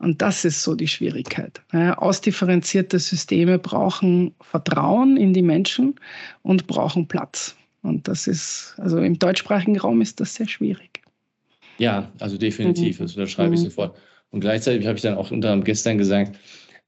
Und 0.00 0.22
das 0.22 0.46
ist 0.46 0.62
so 0.62 0.74
die 0.74 0.88
Schwierigkeit. 0.88 1.60
Ausdifferenzierte 1.72 2.98
Systeme 2.98 3.58
brauchen 3.58 4.34
Vertrauen 4.40 5.18
in 5.18 5.34
die 5.34 5.42
Menschen 5.42 5.94
und 6.42 6.66
brauchen 6.66 7.06
Platz. 7.06 7.54
Und 7.82 8.08
das 8.08 8.26
ist, 8.26 8.74
also 8.78 8.98
im 8.98 9.18
deutschsprachigen 9.18 9.78
Raum 9.78 10.00
ist 10.00 10.18
das 10.18 10.34
sehr 10.34 10.48
schwierig. 10.48 11.02
Ja, 11.76 12.10
also 12.18 12.38
definitiv. 12.38 12.98
Mhm. 12.98 13.08
Das 13.14 13.30
schreibe 13.30 13.54
ich 13.54 13.60
mhm. 13.60 13.64
sofort. 13.64 13.98
Und 14.30 14.40
gleichzeitig 14.40 14.86
habe 14.86 14.96
ich 14.96 15.02
dann 15.02 15.18
auch 15.18 15.30
unter 15.30 15.54
gestern 15.60 15.98
gesagt, 15.98 16.38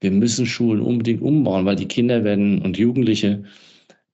wir 0.01 0.11
müssen 0.11 0.47
Schulen 0.47 0.81
unbedingt 0.81 1.21
umbauen, 1.21 1.67
weil 1.67 1.77
die 1.77 1.89
Kinder 1.89 2.25
werden 2.25 2.63
und 2.63 2.79
Jugendliche, 2.79 3.45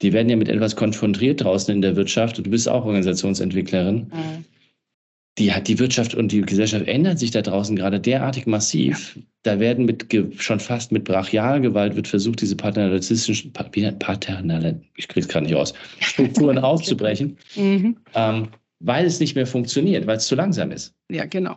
die 0.03 0.13
werden 0.13 0.29
ja 0.29 0.37
mit 0.37 0.49
etwas 0.49 0.75
konfrontiert 0.75 1.43
draußen 1.45 1.73
in 1.73 1.83
der 1.83 1.95
Wirtschaft. 1.95 2.39
Du 2.39 2.43
bist 2.43 2.69
auch 2.69 2.85
Organisationsentwicklerin. 2.85 4.11
Mhm. 4.13 4.45
Die, 5.39 5.53
hat 5.53 5.69
die 5.69 5.79
Wirtschaft 5.79 6.15
und 6.15 6.33
die 6.33 6.41
Gesellschaft 6.41 6.87
ändert 6.87 7.19
sich 7.19 7.31
da 7.31 7.43
draußen 7.43 7.77
gerade 7.77 8.01
derartig 8.01 8.47
massiv. 8.47 9.17
Ja. 9.17 9.23
Da 9.45 9.61
werden 9.61 9.85
mit 9.85 10.07
schon 10.39 10.61
fast 10.61 10.91
mit 10.91 11.05
Brachialgewalt 11.05 11.95
wird 11.95 12.09
versucht, 12.09 12.41
diese 12.41 12.57
paternalistischen, 12.57 13.53
paternal, 13.53 14.81
ich 14.97 15.09
kriege 15.09 15.21
es 15.21 15.29
gerade 15.29 15.47
nicht 15.47 15.55
aus, 15.55 15.75
Strukturen 16.01 16.59
aufzubrechen. 16.59 17.39
Mhm. 17.55 17.97
Ähm, 18.15 18.49
weil 18.81 19.07
es 19.07 19.19
nicht 19.19 19.35
mehr 19.35 19.47
funktioniert, 19.47 20.07
weil 20.07 20.19
es 20.19 20.27
zu 20.27 20.37
langsam 20.37 20.71
ist. 20.71 20.95
Ja, 21.11 21.25
genau. 21.25 21.57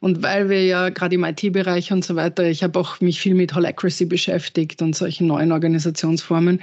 Und 0.00 0.22
weil 0.22 0.48
wir 0.48 0.64
ja 0.64 0.88
gerade 0.88 1.14
im 1.14 1.22
IT-Bereich 1.22 1.92
und 1.92 2.04
so 2.04 2.16
weiter, 2.16 2.44
ich 2.44 2.64
habe 2.64 2.78
auch 2.80 3.00
mich 3.00 3.20
viel 3.20 3.34
mit 3.34 3.54
Holacracy 3.54 4.06
beschäftigt 4.06 4.82
und 4.82 4.96
solchen 4.96 5.28
neuen 5.28 5.52
Organisationsformen, 5.52 6.60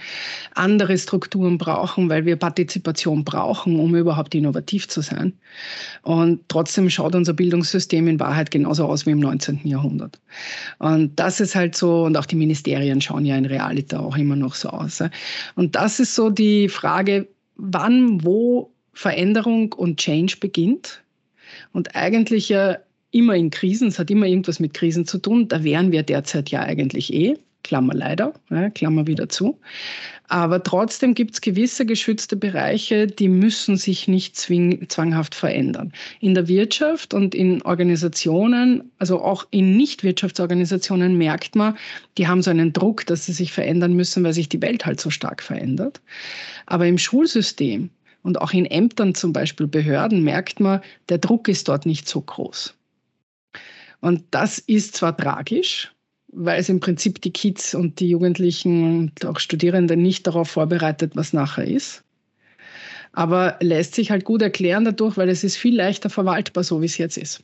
andere 0.54 0.98
Strukturen 0.98 1.58
brauchen, 1.58 2.10
weil 2.10 2.26
wir 2.26 2.36
Partizipation 2.36 3.24
brauchen, 3.24 3.80
um 3.80 3.96
überhaupt 3.96 4.36
innovativ 4.36 4.90
zu 4.90 5.02
sein. 5.02 5.34
Und 6.02 6.42
trotzdem 6.50 6.90
schaut 6.90 7.16
unser 7.16 7.34
Bildungssystem 7.34 8.08
in 8.08 8.20
Wahrheit 8.20 8.52
genauso 8.52 8.86
aus 8.86 9.06
wie 9.06 9.12
im 9.12 9.20
19. 9.20 9.62
Jahrhundert. 9.64 10.20
Und 10.80 11.18
das 11.18 11.40
ist 11.40 11.56
halt 11.56 11.76
so, 11.76 12.04
und 12.04 12.18
auch 12.18 12.26
die 12.26 12.36
Ministerien 12.36 13.00
schauen 13.00 13.24
ja 13.24 13.38
in 13.38 13.46
Realita 13.46 14.00
auch 14.00 14.18
immer 14.18 14.36
noch 14.36 14.56
so 14.56 14.70
aus. 14.70 15.02
Und 15.56 15.76
das 15.76 16.02
ist 16.02 16.16
so 16.16 16.30
die 16.30 16.68
Frage, 16.68 17.28
wann, 17.56 18.24
wo 18.24 18.75
Veränderung 18.96 19.74
und 19.74 19.98
Change 19.98 20.38
beginnt 20.40 21.04
und 21.74 21.96
eigentlich 21.96 22.50
ja 22.50 22.78
immer 23.12 23.36
in 23.36 23.52
Krisen, 23.52 23.90
es 23.90 24.00
hat 24.00 24.10
immer 24.10 24.26
irgendwas 24.26 24.60
mit 24.60 24.74
Krisen 24.74 25.06
zu 25.06 25.20
tun, 25.20 25.48
da 25.48 25.64
wären 25.64 25.92
wir 25.92 26.02
derzeit 26.04 26.50
ja 26.50 26.62
eigentlich 26.62 27.14
eh, 27.14 27.36
Klammer 27.64 27.94
leider, 27.94 28.34
ja, 28.50 28.70
Klammer 28.70 29.08
wieder 29.08 29.28
zu. 29.28 29.60
Aber 30.28 30.62
trotzdem 30.64 31.14
gibt 31.14 31.34
es 31.34 31.42
gewisse 31.42 31.86
geschützte 31.86 32.36
Bereiche, 32.36 33.08
die 33.08 33.28
müssen 33.28 33.76
sich 33.76 34.08
nicht 34.08 34.36
zwing, 34.36 34.88
zwanghaft 34.88 35.36
verändern. 35.36 35.92
In 36.20 36.36
der 36.36 36.48
Wirtschaft 36.48 37.14
und 37.14 37.36
in 37.36 37.62
Organisationen, 37.64 38.92
also 38.98 39.22
auch 39.22 39.46
in 39.52 39.78
Nichtwirtschaftsorganisationen 39.78 41.18
merkt 41.18 41.56
man, 41.56 41.76
die 42.18 42.28
haben 42.28 42.42
so 42.42 42.52
einen 42.52 42.74
Druck, 42.74 43.06
dass 43.06 43.26
sie 43.26 43.34
sich 43.34 43.52
verändern 43.52 43.94
müssen, 43.94 44.24
weil 44.24 44.34
sich 44.34 44.50
die 44.50 44.62
Welt 44.62 44.86
halt 44.86 45.00
so 45.00 45.10
stark 45.10 45.42
verändert. 45.42 46.02
Aber 46.66 46.88
im 46.88 46.98
Schulsystem 46.98 47.90
und 48.26 48.42
auch 48.42 48.54
in 48.54 48.66
Ämtern 48.66 49.14
zum 49.14 49.34
Beispiel 49.34 49.68
Behörden 49.68 50.24
merkt 50.24 50.60
man, 50.60 50.82
der 51.10 51.20
Druck 51.20 51.48
ist 51.48 51.68
dort 51.68 51.86
nicht 51.86 52.10
so 52.10 52.22
groß. 52.22 52.74
Und 54.02 54.24
das 54.32 54.58
ist 54.58 54.96
zwar 54.96 55.16
tragisch, 55.16 55.94
weil 56.30 56.60
es 56.60 56.68
im 56.68 56.80
Prinzip 56.80 57.22
die 57.22 57.30
Kids 57.30 57.76
und 57.76 58.00
die 58.00 58.10
Jugendlichen 58.10 58.98
und 58.98 59.26
auch 59.28 59.40
Studierenden 59.40 60.02
nicht 60.02 60.26
darauf 60.26 60.50
vorbereitet, 60.50 61.16
was 61.16 61.34
nachher 61.34 61.66
ist. 61.66 62.04
Aber 63.12 63.58
lässt 63.62 63.94
sich 63.94 64.10
halt 64.10 64.26
gut 64.26 64.42
erklären 64.42 64.86
dadurch, 64.86 65.18
weil 65.18 65.30
es 65.30 65.44
ist 65.44 65.58
viel 65.58 65.76
leichter 65.76 66.10
verwaltbar, 66.10 66.64
so 66.64 66.82
wie 66.82 66.88
es 66.88 66.98
jetzt 66.98 67.18
ist. 67.18 67.44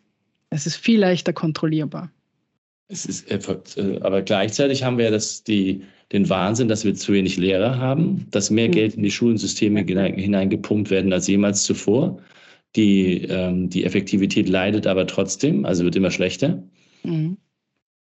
Es 0.49 0.65
ist 0.65 0.77
viel 0.77 0.99
leichter 0.99 1.31
kontrollierbar. 1.31 2.09
Es 2.91 3.05
ist, 3.05 3.31
äh, 3.31 3.99
aber 4.01 4.21
gleichzeitig 4.21 4.83
haben 4.83 4.97
wir 4.97 5.05
ja 5.05 5.11
das, 5.11 5.43
die, 5.43 5.81
den 6.11 6.29
Wahnsinn, 6.29 6.67
dass 6.67 6.83
wir 6.83 6.93
zu 6.93 7.13
wenig 7.13 7.37
Lehrer 7.37 7.77
haben, 7.77 8.27
dass 8.31 8.51
mehr 8.51 8.67
mhm. 8.67 8.73
Geld 8.73 8.95
in 8.95 9.03
die 9.03 9.11
Schulensysteme 9.11 9.81
hineingepumpt 9.81 10.91
werden 10.91 11.13
als 11.13 11.27
jemals 11.27 11.63
zuvor. 11.63 12.21
Die, 12.75 13.23
ähm, 13.23 13.69
die 13.69 13.85
Effektivität 13.85 14.49
leidet 14.49 14.87
aber 14.87 15.07
trotzdem, 15.07 15.65
also 15.65 15.85
wird 15.85 15.95
immer 15.95 16.11
schlechter. 16.11 16.61
Mhm. 17.03 17.37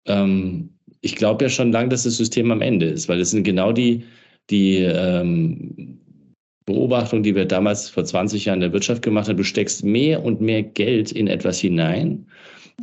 Ähm, 0.06 0.69
ich 1.02 1.15
glaube 1.15 1.45
ja 1.45 1.50
schon 1.50 1.71
lange, 1.71 1.89
dass 1.89 2.04
das 2.04 2.17
System 2.17 2.52
am 2.52 2.62
Ende 2.62 2.86
ist, 2.86 3.10
weil 3.10 3.19
es 3.19 3.32
sind 3.32 3.43
genau 3.43 3.71
die, 3.71 4.04
die 4.52 4.78
ähm, 4.78 6.00
Beobachtungen, 6.65 7.24
die 7.24 7.36
wir 7.36 7.45
damals 7.45 7.89
vor 7.89 8.06
20 8.06 8.45
Jahren 8.45 8.58
in 8.58 8.62
der 8.62 8.74
Wirtschaft 8.74 9.02
gemacht 9.02 9.30
haben. 9.30 9.38
Du 9.38 9.43
steckst 9.43 9.84
mehr 9.84 10.24
und 10.24 10.41
mehr 10.41 10.62
Geld 10.62 11.12
in 11.12 11.28
etwas 11.28 11.60
hinein. 11.60 12.28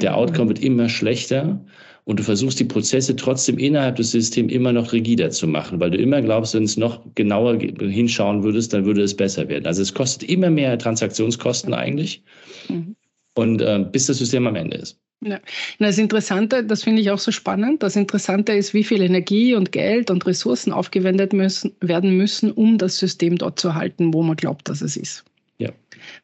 Der 0.00 0.12
mhm. 0.12 0.16
Outcome 0.16 0.48
wird 0.48 0.64
immer 0.64 0.88
schlechter 0.88 1.64
und 2.04 2.18
du 2.18 2.24
versuchst 2.24 2.58
die 2.58 2.64
Prozesse 2.64 3.14
trotzdem 3.14 3.58
innerhalb 3.58 3.96
des 3.96 4.10
Systems 4.10 4.52
immer 4.52 4.72
noch 4.72 4.92
rigider 4.92 5.30
zu 5.30 5.46
machen, 5.46 5.78
weil 5.78 5.90
du 5.90 5.98
immer 5.98 6.20
glaubst, 6.20 6.54
wenn 6.54 6.64
es 6.64 6.76
noch 6.76 7.00
genauer 7.14 7.58
hinschauen 7.58 8.42
würdest, 8.42 8.72
dann 8.72 8.84
würde 8.84 9.02
es 9.02 9.16
besser 9.16 9.48
werden. 9.48 9.66
Also 9.66 9.82
es 9.82 9.94
kostet 9.94 10.28
immer 10.28 10.50
mehr 10.50 10.76
Transaktionskosten 10.78 11.74
eigentlich 11.74 12.22
mhm. 12.68 12.96
und 13.34 13.62
äh, 13.62 13.84
bis 13.90 14.06
das 14.06 14.18
System 14.18 14.46
am 14.46 14.56
Ende 14.56 14.78
ist. 14.78 14.98
Ja. 15.24 15.38
Das 15.78 15.98
Interessante, 15.98 16.64
das 16.64 16.82
finde 16.82 17.00
ich 17.00 17.10
auch 17.12 17.18
so 17.18 17.30
spannend, 17.30 17.84
das 17.84 17.94
Interessante 17.94 18.52
ist, 18.52 18.74
wie 18.74 18.82
viel 18.82 19.02
Energie 19.02 19.54
und 19.54 19.70
Geld 19.70 20.10
und 20.10 20.26
Ressourcen 20.26 20.72
aufgewendet 20.72 21.32
müssen, 21.32 21.72
werden 21.80 22.16
müssen, 22.16 22.50
um 22.50 22.76
das 22.76 22.98
System 22.98 23.38
dort 23.38 23.60
zu 23.60 23.76
halten, 23.76 24.12
wo 24.12 24.22
man 24.24 24.36
glaubt, 24.36 24.68
dass 24.68 24.80
es 24.80 24.96
ist. 24.96 25.24
Ja. 25.58 25.70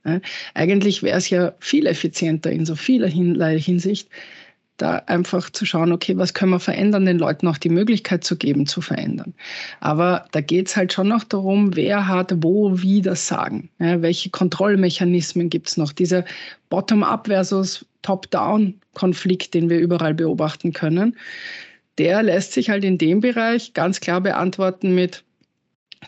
ja 0.05 0.21
eigentlich 0.55 1.05
wäre 1.05 1.17
es 1.17 1.31
ja 1.31 1.55
viel 1.61 1.87
effizienter 1.87 2.51
in 2.51 2.67
so 2.67 2.75
vieler 2.75 3.07
Hinsicht, 3.07 4.09
da 4.79 5.03
einfach 5.07 5.51
zu 5.51 5.67
schauen, 5.67 5.93
okay, 5.93 6.17
was 6.17 6.35
können 6.35 6.53
wir 6.53 6.61
verändern, 6.61 7.05
den 7.05 7.19
Leuten 7.19 7.47
auch 7.47 7.59
die 7.59 7.69
Möglichkeit 7.69 8.25
zu 8.25 8.37
geben, 8.37 8.67
zu 8.67 8.81
verändern. 8.81 9.35
Aber 9.81 10.25
da 10.33 10.41
geht 10.41 10.69
es 10.69 10.77
halt 10.77 10.93
schon 10.93 11.09
noch 11.09 11.25
darum, 11.25 11.77
wer 11.77 12.09
hat 12.09 12.33
wo, 12.43 12.81
wie 12.81 13.03
das 13.03 13.27
Sagen. 13.27 13.69
Ja, 13.79 14.01
welche 14.01 14.31
Kontrollmechanismen 14.31 15.51
gibt 15.51 15.69
es 15.69 15.77
noch? 15.77 15.93
Dieser 15.93 16.25
Bottom-up 16.71 17.27
versus 17.27 17.85
Top-down-Konflikt, 18.03 19.53
den 19.55 19.69
wir 19.69 19.79
überall 19.79 20.15
beobachten 20.15 20.73
können, 20.73 21.17
der 21.99 22.23
lässt 22.23 22.53
sich 22.53 22.71
halt 22.71 22.85
in 22.85 22.97
dem 22.97 23.21
Bereich 23.21 23.75
ganz 23.75 24.01
klar 24.01 24.21
beantworten 24.21 24.95
mit 24.95 25.25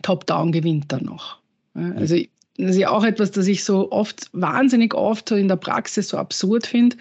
Top-down 0.03 0.53
gewinnt 0.53 0.93
dann 0.93 1.05
noch. 1.05 1.39
Also 1.75 2.17
das 2.61 2.73
ist 2.73 2.79
ja 2.79 2.90
auch 2.90 3.05
etwas, 3.05 3.31
das 3.31 3.46
ich 3.46 3.64
so 3.64 3.90
oft, 3.90 4.27
wahnsinnig 4.33 4.94
oft 4.94 5.31
in 5.31 5.49
der 5.49 5.57
Praxis 5.57 6.09
so 6.09 6.16
absurd 6.16 6.66
finde. 6.66 6.96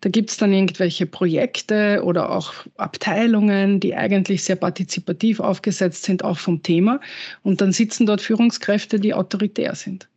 Da 0.00 0.08
gibt 0.08 0.30
es 0.30 0.36
dann 0.36 0.52
irgendwelche 0.52 1.06
Projekte 1.06 2.02
oder 2.04 2.30
auch 2.30 2.52
Abteilungen, 2.76 3.80
die 3.80 3.94
eigentlich 3.94 4.44
sehr 4.44 4.56
partizipativ 4.56 5.40
aufgesetzt 5.40 6.04
sind, 6.04 6.24
auch 6.24 6.38
vom 6.38 6.62
Thema. 6.62 7.00
Und 7.42 7.60
dann 7.60 7.72
sitzen 7.72 8.06
dort 8.06 8.20
Führungskräfte, 8.20 8.98
die 8.98 9.14
autoritär 9.14 9.74
sind. 9.74 10.08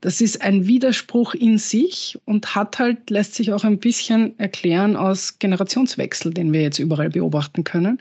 Das 0.00 0.20
ist 0.20 0.42
ein 0.42 0.66
Widerspruch 0.66 1.34
in 1.34 1.58
sich 1.58 2.18
und 2.26 2.54
hat 2.54 2.78
halt, 2.78 3.10
lässt 3.10 3.34
sich 3.34 3.52
auch 3.52 3.64
ein 3.64 3.78
bisschen 3.78 4.38
erklären 4.38 4.94
aus 4.94 5.38
Generationswechsel, 5.38 6.32
den 6.34 6.52
wir 6.52 6.62
jetzt 6.62 6.78
überall 6.78 7.10
beobachten 7.10 7.64
können. 7.64 8.00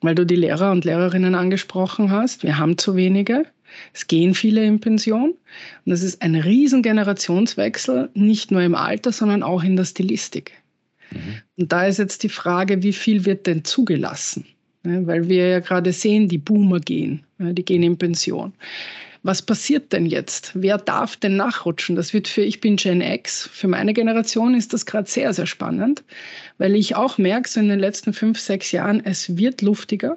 Weil 0.00 0.14
du 0.14 0.24
die 0.24 0.36
Lehrer 0.36 0.70
und 0.72 0.84
Lehrerinnen 0.84 1.34
angesprochen 1.34 2.10
hast. 2.10 2.44
Wir 2.44 2.58
haben 2.58 2.78
zu 2.78 2.96
wenige. 2.96 3.44
Es 3.92 4.06
gehen 4.06 4.34
viele 4.34 4.64
in 4.64 4.80
Pension 4.80 5.34
und 5.84 5.92
es 5.92 6.02
ist 6.02 6.22
ein 6.22 6.34
riesen 6.34 6.82
Generationswechsel, 6.82 8.10
nicht 8.14 8.50
nur 8.50 8.62
im 8.62 8.74
Alter, 8.74 9.12
sondern 9.12 9.42
auch 9.42 9.62
in 9.62 9.76
der 9.76 9.84
Stilistik. 9.84 10.52
Mhm. 11.10 11.42
Und 11.56 11.72
da 11.72 11.86
ist 11.86 11.98
jetzt 11.98 12.22
die 12.22 12.28
Frage, 12.28 12.82
wie 12.82 12.92
viel 12.92 13.24
wird 13.24 13.46
denn 13.46 13.64
zugelassen? 13.64 14.44
Weil 14.84 15.28
wir 15.28 15.48
ja 15.48 15.60
gerade 15.60 15.92
sehen, 15.92 16.28
die 16.28 16.38
Boomer 16.38 16.80
gehen, 16.80 17.24
die 17.38 17.64
gehen 17.64 17.82
in 17.82 17.98
Pension. 17.98 18.52
Was 19.24 19.42
passiert 19.42 19.92
denn 19.92 20.06
jetzt? 20.06 20.52
Wer 20.54 20.78
darf 20.78 21.16
denn 21.16 21.36
nachrutschen? 21.36 21.96
Das 21.96 22.14
wird 22.14 22.28
für, 22.28 22.42
ich 22.42 22.60
bin 22.60 22.76
Gen 22.76 23.00
X, 23.00 23.48
für 23.52 23.66
meine 23.66 23.92
Generation 23.92 24.54
ist 24.54 24.72
das 24.72 24.86
gerade 24.86 25.10
sehr, 25.10 25.34
sehr 25.34 25.46
spannend, 25.46 26.04
weil 26.58 26.76
ich 26.76 26.94
auch 26.94 27.18
merke, 27.18 27.48
so 27.48 27.58
in 27.58 27.68
den 27.68 27.80
letzten 27.80 28.12
fünf, 28.12 28.38
sechs 28.38 28.70
Jahren, 28.70 29.04
es 29.04 29.36
wird 29.36 29.60
luftiger 29.60 30.16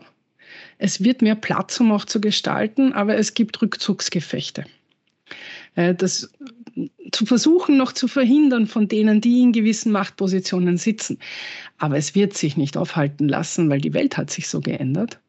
es 0.82 1.04
wird 1.04 1.22
mehr 1.22 1.36
Platz, 1.36 1.80
um 1.80 1.92
auch 1.92 2.06
zu 2.06 2.20
gestalten, 2.20 2.94
aber 2.94 3.16
es 3.16 3.36
gibt 3.36 3.62
Rückzugsgefechte. 3.62 4.66
Äh, 5.76 5.94
das 5.94 6.32
zu 7.12 7.26
versuchen 7.26 7.78
noch 7.78 7.92
zu 7.92 8.08
verhindern 8.08 8.66
von 8.66 8.88
denen, 8.88 9.22
die 9.22 9.42
in 9.42 9.52
gewissen 9.52 9.92
Machtpositionen 9.92 10.78
sitzen. 10.78 11.20
Aber 11.78 11.98
es 11.98 12.16
wird 12.16 12.36
sich 12.36 12.58
nicht 12.58 12.78
aufhalten 12.78 13.30
lassen, 13.30 13.70
weil 13.70 13.80
die 13.80 13.94
Welt 13.94 14.18
hat 14.18 14.32
sich 14.32 14.48
so 14.48 14.60
geändert. 14.60 15.20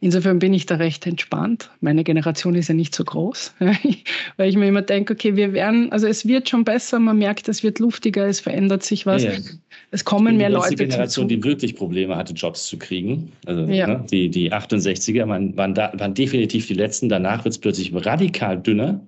Insofern 0.00 0.38
bin 0.38 0.52
ich 0.52 0.66
da 0.66 0.76
recht 0.76 1.06
entspannt. 1.06 1.70
Meine 1.80 2.04
Generation 2.04 2.54
ist 2.54 2.68
ja 2.68 2.74
nicht 2.74 2.94
so 2.94 3.04
groß, 3.04 3.54
weil 4.36 4.48
ich 4.48 4.56
mir 4.56 4.68
immer 4.68 4.82
denke, 4.82 5.14
okay, 5.14 5.36
wir 5.36 5.52
werden, 5.52 5.90
also 5.90 6.06
es 6.06 6.26
wird 6.26 6.48
schon 6.48 6.64
besser, 6.64 6.98
man 6.98 7.18
merkt, 7.18 7.48
es 7.48 7.62
wird 7.62 7.78
luftiger, 7.78 8.26
es 8.26 8.40
verändert 8.40 8.82
sich 8.82 9.06
was. 9.06 9.24
Ja, 9.24 9.32
ja. 9.32 9.38
Es 9.90 10.04
kommen 10.04 10.36
mehr 10.36 10.50
Leute. 10.50 10.74
Die 10.74 10.84
Generation, 10.84 11.28
die 11.28 11.42
wirklich 11.42 11.76
Probleme 11.76 12.16
hatte, 12.16 12.34
Jobs 12.34 12.66
zu 12.66 12.78
kriegen. 12.78 13.32
Also 13.46 13.62
ja. 13.64 13.86
ne, 13.86 14.04
die, 14.10 14.28
die 14.28 14.52
68er 14.52 15.26
waren, 15.28 15.56
waren, 15.56 15.74
da, 15.74 15.92
waren 15.96 16.14
definitiv 16.14 16.66
die 16.66 16.74
letzten. 16.74 17.08
Danach 17.08 17.44
wird 17.44 17.54
es 17.54 17.58
plötzlich 17.58 17.92
radikal 17.94 18.60
dünner. 18.60 19.00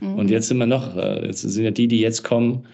Mhm. 0.00 0.14
Und 0.14 0.30
jetzt 0.30 0.48
sind 0.48 0.58
wir 0.58 0.66
noch, 0.66 0.96
äh, 0.96 1.26
jetzt 1.26 1.42
sind 1.42 1.64
ja 1.64 1.70
die, 1.70 1.86
die 1.86 2.00
jetzt 2.00 2.24
kommen, 2.24 2.66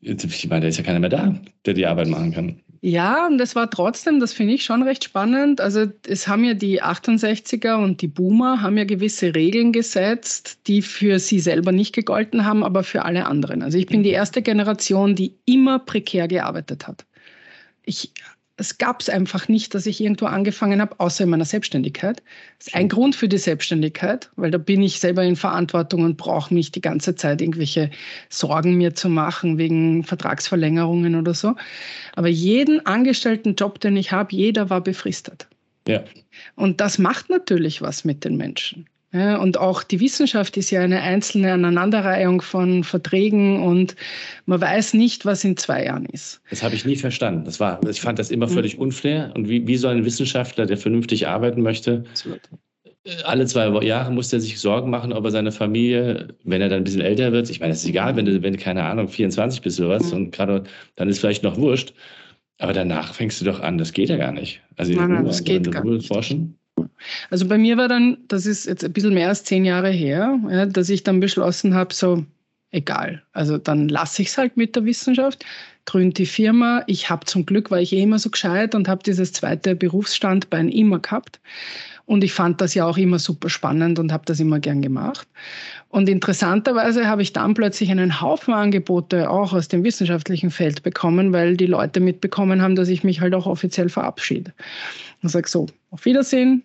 ich 0.00 0.48
meine, 0.48 0.62
da 0.62 0.68
ist 0.68 0.78
ja 0.78 0.82
keiner 0.82 0.98
mehr 0.98 1.10
da, 1.10 1.34
der 1.64 1.74
die 1.74 1.86
Arbeit 1.86 2.08
machen 2.08 2.32
kann. 2.32 2.60
Ja, 2.84 3.28
und 3.28 3.40
es 3.40 3.54
war 3.54 3.70
trotzdem, 3.70 4.18
das 4.18 4.32
finde 4.32 4.54
ich 4.54 4.64
schon 4.64 4.82
recht 4.82 5.04
spannend. 5.04 5.60
Also 5.60 5.86
es 6.04 6.26
haben 6.26 6.42
ja 6.42 6.52
die 6.54 6.82
68er 6.82 7.76
und 7.76 8.02
die 8.02 8.08
Boomer 8.08 8.60
haben 8.60 8.76
ja 8.76 8.82
gewisse 8.82 9.36
Regeln 9.36 9.70
gesetzt, 9.70 10.58
die 10.66 10.82
für 10.82 11.20
sie 11.20 11.38
selber 11.38 11.70
nicht 11.70 11.94
gegolten 11.94 12.44
haben, 12.44 12.64
aber 12.64 12.82
für 12.82 13.04
alle 13.04 13.26
anderen. 13.26 13.62
Also 13.62 13.78
ich 13.78 13.86
bin 13.86 14.02
die 14.02 14.10
erste 14.10 14.42
Generation, 14.42 15.14
die 15.14 15.36
immer 15.44 15.78
prekär 15.78 16.26
gearbeitet 16.26 16.88
hat. 16.88 17.06
Ich 17.84 18.12
es 18.56 18.78
gab 18.78 19.00
es 19.00 19.08
einfach 19.08 19.48
nicht, 19.48 19.74
dass 19.74 19.86
ich 19.86 20.00
irgendwo 20.00 20.26
angefangen 20.26 20.80
habe, 20.80 21.00
außer 21.00 21.24
in 21.24 21.30
meiner 21.30 21.44
Selbstständigkeit. 21.44 22.22
Das 22.58 22.68
ist 22.68 22.74
ein 22.74 22.88
Grund 22.88 23.16
für 23.16 23.28
die 23.28 23.38
Selbstständigkeit, 23.38 24.30
weil 24.36 24.50
da 24.50 24.58
bin 24.58 24.82
ich 24.82 25.00
selber 25.00 25.24
in 25.24 25.36
Verantwortung 25.36 26.04
und 26.04 26.16
brauche 26.16 26.52
nicht 26.52 26.74
die 26.74 26.80
ganze 26.80 27.14
Zeit 27.14 27.40
irgendwelche 27.40 27.90
Sorgen 28.28 28.76
mir 28.76 28.94
zu 28.94 29.08
machen 29.08 29.56
wegen 29.56 30.04
Vertragsverlängerungen 30.04 31.16
oder 31.16 31.34
so. 31.34 31.54
Aber 32.14 32.28
jeden 32.28 32.84
angestellten 32.84 33.54
Job, 33.54 33.80
den 33.80 33.96
ich 33.96 34.12
habe, 34.12 34.36
jeder 34.36 34.68
war 34.68 34.82
befristet. 34.82 35.48
Ja. 35.88 36.04
Und 36.54 36.80
das 36.80 36.98
macht 36.98 37.30
natürlich 37.30 37.80
was 37.80 38.04
mit 38.04 38.24
den 38.24 38.36
Menschen. 38.36 38.86
Ja, 39.12 39.36
und 39.36 39.58
auch 39.58 39.82
die 39.82 40.00
Wissenschaft 40.00 40.56
ist 40.56 40.70
ja 40.70 40.80
eine 40.80 41.02
einzelne 41.02 41.52
Aneinanderreihung 41.52 42.40
von 42.40 42.82
Verträgen 42.82 43.62
und 43.62 43.94
man 44.46 44.60
weiß 44.60 44.94
nicht, 44.94 45.26
was 45.26 45.44
in 45.44 45.58
zwei 45.58 45.84
Jahren 45.84 46.06
ist. 46.06 46.40
Das 46.48 46.62
habe 46.62 46.74
ich 46.74 46.86
nie 46.86 46.96
verstanden. 46.96 47.44
Das 47.44 47.60
war, 47.60 47.78
ich 47.86 48.00
fand 48.00 48.18
das 48.18 48.30
immer 48.30 48.46
mhm. 48.46 48.52
völlig 48.52 48.78
unfair. 48.78 49.30
Und 49.34 49.48
wie, 49.48 49.66
wie 49.66 49.76
soll 49.76 49.96
ein 49.96 50.04
Wissenschaftler, 50.06 50.64
der 50.64 50.78
vernünftig 50.78 51.28
arbeiten 51.28 51.60
möchte, 51.60 52.04
alle 53.24 53.46
zwei 53.46 53.68
Jahre 53.84 54.12
muss 54.12 54.32
er 54.32 54.40
sich 54.40 54.60
Sorgen 54.60 54.88
machen, 54.88 55.12
ob 55.12 55.24
er 55.24 55.30
seine 55.30 55.52
Familie, 55.52 56.28
wenn 56.44 56.62
er 56.62 56.68
dann 56.68 56.78
ein 56.78 56.84
bisschen 56.84 57.00
älter 57.00 57.32
wird, 57.32 57.50
ich 57.50 57.60
meine, 57.60 57.72
es 57.72 57.82
ist 57.82 57.88
egal, 57.88 58.16
wenn 58.16 58.24
du, 58.24 58.42
wenn 58.42 58.56
keine 58.56 58.84
Ahnung, 58.84 59.08
24 59.08 59.60
bist 59.60 59.80
oder 59.80 59.90
was, 59.90 60.10
mhm. 60.10 60.16
und 60.16 60.30
gerade 60.30 60.64
dann 60.94 61.08
ist 61.08 61.18
vielleicht 61.18 61.42
noch 61.42 61.56
wurscht. 61.56 61.92
Aber 62.58 62.72
danach 62.72 63.12
fängst 63.12 63.40
du 63.40 63.44
doch 63.44 63.60
an, 63.60 63.76
das 63.76 63.92
geht 63.92 64.08
ja 64.08 64.16
gar 64.16 64.32
nicht. 64.32 64.62
Also 64.76 64.92
nein, 64.92 65.10
nein, 65.10 65.24
das 65.24 65.42
geht 65.42 65.70
gar 65.70 65.84
nicht. 65.84 66.06
forschen. 66.06 66.58
Also 67.30 67.46
bei 67.46 67.58
mir 67.58 67.76
war 67.76 67.88
dann, 67.88 68.18
das 68.28 68.46
ist 68.46 68.66
jetzt 68.66 68.84
ein 68.84 68.92
bisschen 68.92 69.14
mehr 69.14 69.28
als 69.28 69.44
zehn 69.44 69.64
Jahre 69.64 69.90
her, 69.90 70.38
ja, 70.48 70.66
dass 70.66 70.88
ich 70.88 71.02
dann 71.02 71.20
beschlossen 71.20 71.74
habe, 71.74 71.94
so 71.94 72.24
egal. 72.70 73.22
Also 73.32 73.58
dann 73.58 73.88
lasse 73.88 74.22
ich 74.22 74.28
es 74.28 74.38
halt 74.38 74.56
mit 74.56 74.74
der 74.74 74.84
Wissenschaft, 74.84 75.44
gründe 75.84 76.14
die 76.14 76.26
Firma. 76.26 76.82
Ich 76.86 77.10
habe 77.10 77.26
zum 77.26 77.46
Glück, 77.46 77.70
war 77.70 77.80
ich 77.80 77.92
eh 77.92 78.02
immer 78.02 78.18
so 78.18 78.30
gescheit 78.30 78.74
und 78.74 78.88
habe 78.88 79.02
dieses 79.02 79.32
zweite 79.32 79.76
Berufsstandbein 79.76 80.68
immer 80.68 80.98
gehabt. 80.98 81.40
Und 82.12 82.22
ich 82.22 82.34
fand 82.34 82.60
das 82.60 82.74
ja 82.74 82.84
auch 82.84 82.98
immer 82.98 83.18
super 83.18 83.48
spannend 83.48 83.98
und 83.98 84.12
habe 84.12 84.26
das 84.26 84.38
immer 84.38 84.60
gern 84.60 84.82
gemacht. 84.82 85.26
Und 85.88 86.10
interessanterweise 86.10 87.08
habe 87.08 87.22
ich 87.22 87.32
dann 87.32 87.54
plötzlich 87.54 87.90
einen 87.90 88.20
Haufen 88.20 88.52
Angebote 88.52 89.30
auch 89.30 89.54
aus 89.54 89.68
dem 89.68 89.82
wissenschaftlichen 89.82 90.50
Feld 90.50 90.82
bekommen, 90.82 91.32
weil 91.32 91.56
die 91.56 91.64
Leute 91.64 92.00
mitbekommen 92.00 92.60
haben, 92.60 92.76
dass 92.76 92.90
ich 92.90 93.02
mich 93.02 93.22
halt 93.22 93.34
auch 93.34 93.46
offiziell 93.46 93.88
verabschiede. 93.88 94.52
Und 95.22 95.30
sage 95.30 95.48
so, 95.48 95.68
auf 95.90 96.04
Wiedersehen, 96.04 96.64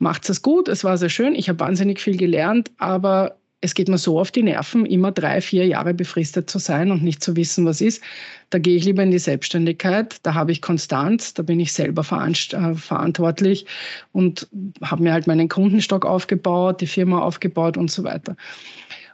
macht's 0.00 0.30
es 0.30 0.42
gut, 0.42 0.66
es 0.66 0.82
war 0.82 0.98
sehr 0.98 1.10
schön, 1.10 1.36
ich 1.36 1.48
habe 1.48 1.60
wahnsinnig 1.60 2.00
viel 2.00 2.16
gelernt, 2.16 2.72
aber 2.78 3.37
es 3.60 3.74
geht 3.74 3.88
mir 3.88 3.98
so 3.98 4.20
auf 4.20 4.30
die 4.30 4.42
Nerven, 4.42 4.86
immer 4.86 5.10
drei, 5.10 5.40
vier 5.40 5.66
Jahre 5.66 5.92
befristet 5.92 6.48
zu 6.48 6.58
sein 6.58 6.92
und 6.92 7.02
nicht 7.02 7.22
zu 7.22 7.34
wissen, 7.34 7.64
was 7.66 7.80
ist. 7.80 8.02
Da 8.50 8.58
gehe 8.58 8.76
ich 8.76 8.84
lieber 8.84 9.02
in 9.02 9.10
die 9.10 9.18
Selbstständigkeit, 9.18 10.16
da 10.22 10.34
habe 10.34 10.52
ich 10.52 10.62
Konstanz, 10.62 11.34
da 11.34 11.42
bin 11.42 11.58
ich 11.58 11.72
selber 11.72 12.02
äh, 12.02 12.74
verantwortlich 12.74 13.66
und 14.12 14.48
habe 14.82 15.02
mir 15.02 15.12
halt 15.12 15.26
meinen 15.26 15.48
Kundenstock 15.48 16.06
aufgebaut, 16.06 16.80
die 16.80 16.86
Firma 16.86 17.20
aufgebaut 17.20 17.76
und 17.76 17.90
so 17.90 18.04
weiter. 18.04 18.36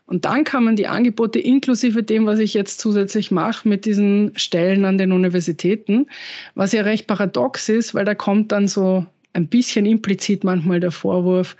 Und 0.06 0.26
dann 0.26 0.44
kamen 0.44 0.76
die 0.76 0.86
Angebote 0.86 1.38
inklusive 1.38 2.02
dem, 2.02 2.26
was 2.26 2.38
ich 2.38 2.52
jetzt 2.52 2.78
zusätzlich 2.78 3.30
mache 3.30 3.66
mit 3.66 3.86
diesen 3.86 4.32
Stellen 4.36 4.84
an 4.84 4.98
den 4.98 5.12
Universitäten, 5.12 6.06
was 6.54 6.72
ja 6.72 6.82
recht 6.82 7.06
paradox 7.06 7.70
ist, 7.70 7.94
weil 7.94 8.04
da 8.04 8.14
kommt 8.14 8.52
dann 8.52 8.68
so 8.68 9.06
ein 9.34 9.48
bisschen 9.48 9.84
implizit 9.84 10.44
manchmal 10.44 10.80
der 10.80 10.92
Vorwurf, 10.92 11.56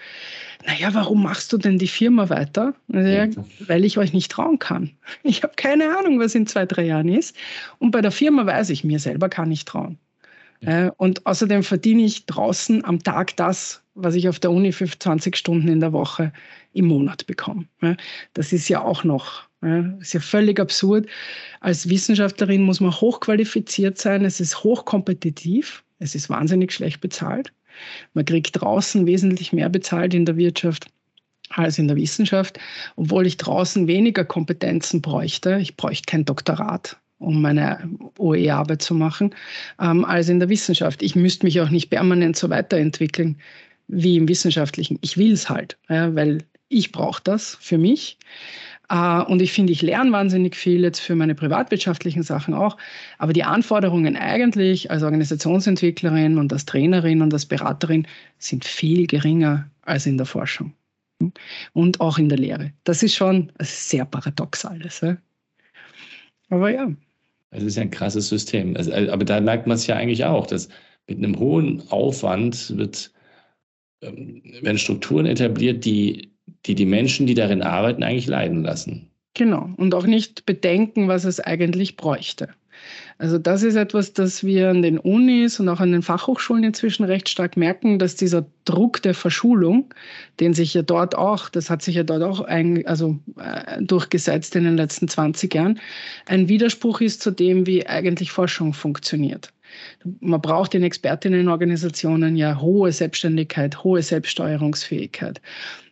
naja, 0.67 0.95
warum 0.95 1.23
machst 1.23 1.53
du 1.53 1.59
denn 1.59 1.79
die 1.79 1.89
Firma 1.89 2.31
weiter? 2.31 2.75
Also, 2.93 3.09
ja, 3.09 3.27
weil 3.67 3.85
ich 3.85 3.99
euch 3.99 4.13
nicht 4.13 4.33
trauen 4.33 4.59
kann. 4.59 4.91
Ich 5.23 5.43
habe 5.43 5.55
keine 5.57 5.97
Ahnung, 5.99 6.19
was 6.21 6.35
in 6.35 6.47
zwei, 6.47 6.65
drei 6.65 6.85
Jahren 6.85 7.09
ist. 7.09 7.37
Und 7.79 7.91
bei 7.91 8.01
der 8.01 8.13
Firma 8.13 8.47
weiß 8.47 8.71
ich, 8.71 8.85
mir 8.85 8.99
selber 8.99 9.29
kann 9.29 9.51
ich 9.51 9.65
trauen. 9.65 9.99
Ja. 10.61 10.87
Äh, 10.87 10.91
und 10.97 11.27
außerdem 11.27 11.63
verdiene 11.63 12.05
ich 12.05 12.27
draußen 12.27 12.85
am 12.85 13.03
Tag 13.03 13.37
das, 13.37 13.83
was 13.95 14.15
ich 14.15 14.29
auf 14.29 14.39
der 14.39 14.51
Uni 14.51 14.73
für 14.73 14.87
20 14.87 15.37
Stunden 15.37 15.69
in 15.69 15.81
der 15.81 15.93
Woche 15.93 16.33
im 16.73 16.87
Monat 16.87 17.27
bekomme. 17.27 17.67
Das 18.33 18.53
ist 18.53 18.69
ja 18.69 18.83
auch 18.83 19.05
noch, 19.05 19.45
ist 20.01 20.15
ja 20.15 20.21
völlig 20.21 20.59
absurd. 20.59 21.07
Als 21.61 21.89
Wissenschaftlerin 21.89 22.63
muss 22.63 22.81
man 22.81 22.93
hochqualifiziert 22.93 23.99
sein, 23.99 24.25
es 24.25 24.41
ist 24.41 24.65
hochkompetitiv, 24.65 25.85
es 26.01 26.17
ist 26.17 26.29
wahnsinnig 26.29 26.73
schlecht 26.73 27.01
bezahlt. 27.01 27.53
Man 28.13 28.25
kriegt 28.25 28.61
draußen 28.61 29.07
wesentlich 29.07 29.53
mehr 29.53 29.69
bezahlt 29.69 30.15
in 30.15 30.25
der 30.25 30.37
Wirtschaft 30.37 30.87
als 31.51 31.79
in 31.79 31.89
der 31.89 31.97
Wissenschaft, 31.97 32.59
obwohl 32.97 33.27
ich 33.27 33.37
draußen 33.37 33.87
weniger 33.87 34.25
Kompetenzen 34.25 35.01
bräuchte. 35.01 35.59
Ich 35.61 35.77
bräuchte 35.77 36.11
kein 36.11 36.25
Doktorat, 36.25 36.97
um 37.19 37.43
meine 37.43 37.89
OE-Arbeit 38.19 38.83
zu 38.83 38.95
machen, 38.95 39.35
ähm, 39.81 40.05
als 40.05 40.29
in 40.29 40.41
der 40.41 40.49
Wissenschaft. 40.49 41.03
Ich 41.03 41.15
müsste 41.15 41.47
mich 41.47 41.61
auch 41.61 41.71
nicht 41.71 41.91
permanent 41.91 42.37
so 42.37 42.51
weiterentwickeln 42.51 43.39
wie 43.87 44.17
im 44.17 44.29
Wissenschaftlichen. 44.29 44.99
Ich 45.03 45.17
will 45.17 45.33
es 45.33 45.49
halt, 45.49 45.77
ja, 45.89 46.15
weil 46.15 46.39
ich 46.69 46.93
brauche 46.93 47.23
das 47.23 47.57
für 47.61 47.79
mich. 47.79 48.19
Äh, 48.89 49.23
und 49.23 49.41
ich 49.41 49.53
finde, 49.53 49.73
ich 49.73 49.83
lerne 49.83 50.13
wahnsinnig 50.13 50.57
viel 50.57 50.83
jetzt 50.83 51.01
für 51.01 51.15
meine 51.15 51.35
privatwirtschaftlichen 51.35 52.23
Sachen 52.23 52.55
auch. 52.55 52.77
Aber 53.19 53.33
die 53.33 53.45
Anforderungen 53.45 54.17
eigentlich 54.17 54.91
als 54.91 55.03
Organisationsentwicklerin 55.03 56.39
und 56.39 56.53
als 56.53 56.65
Trainerin 56.65 57.23
und 57.23 57.33
als 57.33 57.47
Beraterin 57.47 58.07
sind 58.39 58.65
viel 58.65 59.07
geringer 59.07 59.71
als 59.83 60.07
in 60.07 60.17
der 60.17 60.27
Forschung 60.27 60.73
und 61.73 62.01
auch 62.01 62.19
in 62.19 62.29
der 62.29 62.39
Lehre. 62.39 62.73
Das 62.85 63.03
ist 63.03 63.15
schon 63.15 63.51
sehr 63.61 64.05
paradox 64.05 64.65
alles. 64.65 65.03
Aber 66.51 66.71
ja. 66.71 66.91
Es 67.51 67.63
ist 67.63 67.79
ein 67.79 67.91
krasses 67.91 68.29
System. 68.29 68.77
Also, 68.77 68.93
aber 68.93 69.25
da 69.25 69.41
merkt 69.41 69.67
man 69.67 69.77
es 69.77 69.87
ja 69.87 69.97
eigentlich 69.97 70.25
auch, 70.25 70.47
dass 70.47 70.69
mit 71.07 71.19
einem 71.19 71.39
hohen 71.39 71.83
Aufwand 71.91 72.77
wird, 72.77 73.13
ähm, 74.03 74.43
werden 74.61 74.79
Strukturen 74.79 75.27
etabliert, 75.27 75.85
die 75.85 76.34
die 76.67 76.75
die 76.75 76.87
Menschen, 76.87 77.27
die 77.27 77.35
darin 77.35 77.63
arbeiten, 77.63 78.03
eigentlich 78.03 78.27
leiden 78.27 78.63
lassen. 78.63 79.11
Genau. 79.35 79.71
Und 79.77 79.95
auch 79.95 80.07
nicht 80.07 80.47
bedenken, 80.47 81.09
was 81.09 81.25
es 81.25 81.41
eigentlich 81.41 81.97
bräuchte. 81.97 82.49
Also 83.19 83.39
das 83.39 83.63
ist 83.63 83.77
etwas, 83.77 84.13
das 84.13 84.43
wir 84.43 84.71
an 84.71 84.83
den 84.83 84.99
Unis 84.99 85.61
und 85.61 85.69
auch 85.69 85.81
an 85.81 85.93
den 85.93 86.03
Fachhochschulen 86.03 86.65
inzwischen 86.65 87.05
recht 87.05 87.29
stark 87.29 87.57
merken, 87.57 87.99
dass 87.99 88.17
dieser 88.17 88.45
Druck 88.65 89.03
der 89.03 89.15
Verschulung, 89.15 89.95
den 90.41 90.53
sich 90.53 90.75
ja 90.75 90.83
dort 90.83 91.15
auch, 91.15 91.49
das 91.49 91.71
hat 91.71 91.83
sich 91.83 91.95
ja 91.95 92.03
dort 92.03 92.23
auch 92.23 92.41
ein, 92.41 92.85
also, 92.87 93.19
äh, 93.39 93.81
durchgesetzt 93.83 94.57
in 94.57 94.65
den 94.65 94.77
letzten 94.77 95.07
20 95.07 95.55
Jahren, 95.55 95.81
ein 96.27 96.49
Widerspruch 96.49 97.01
ist 97.01 97.23
zu 97.23 97.31
dem, 97.31 97.67
wie 97.67 97.87
eigentlich 97.87 98.33
Forschung 98.33 98.73
funktioniert. 98.73 99.53
Man 100.21 100.41
braucht 100.41 100.75
in 100.75 100.83
Expertinnenorganisationen 100.83 102.37
ja 102.37 102.61
hohe 102.61 102.93
Selbstständigkeit, 102.93 103.83
hohe 103.85 104.03
Selbststeuerungsfähigkeit. 104.03 105.41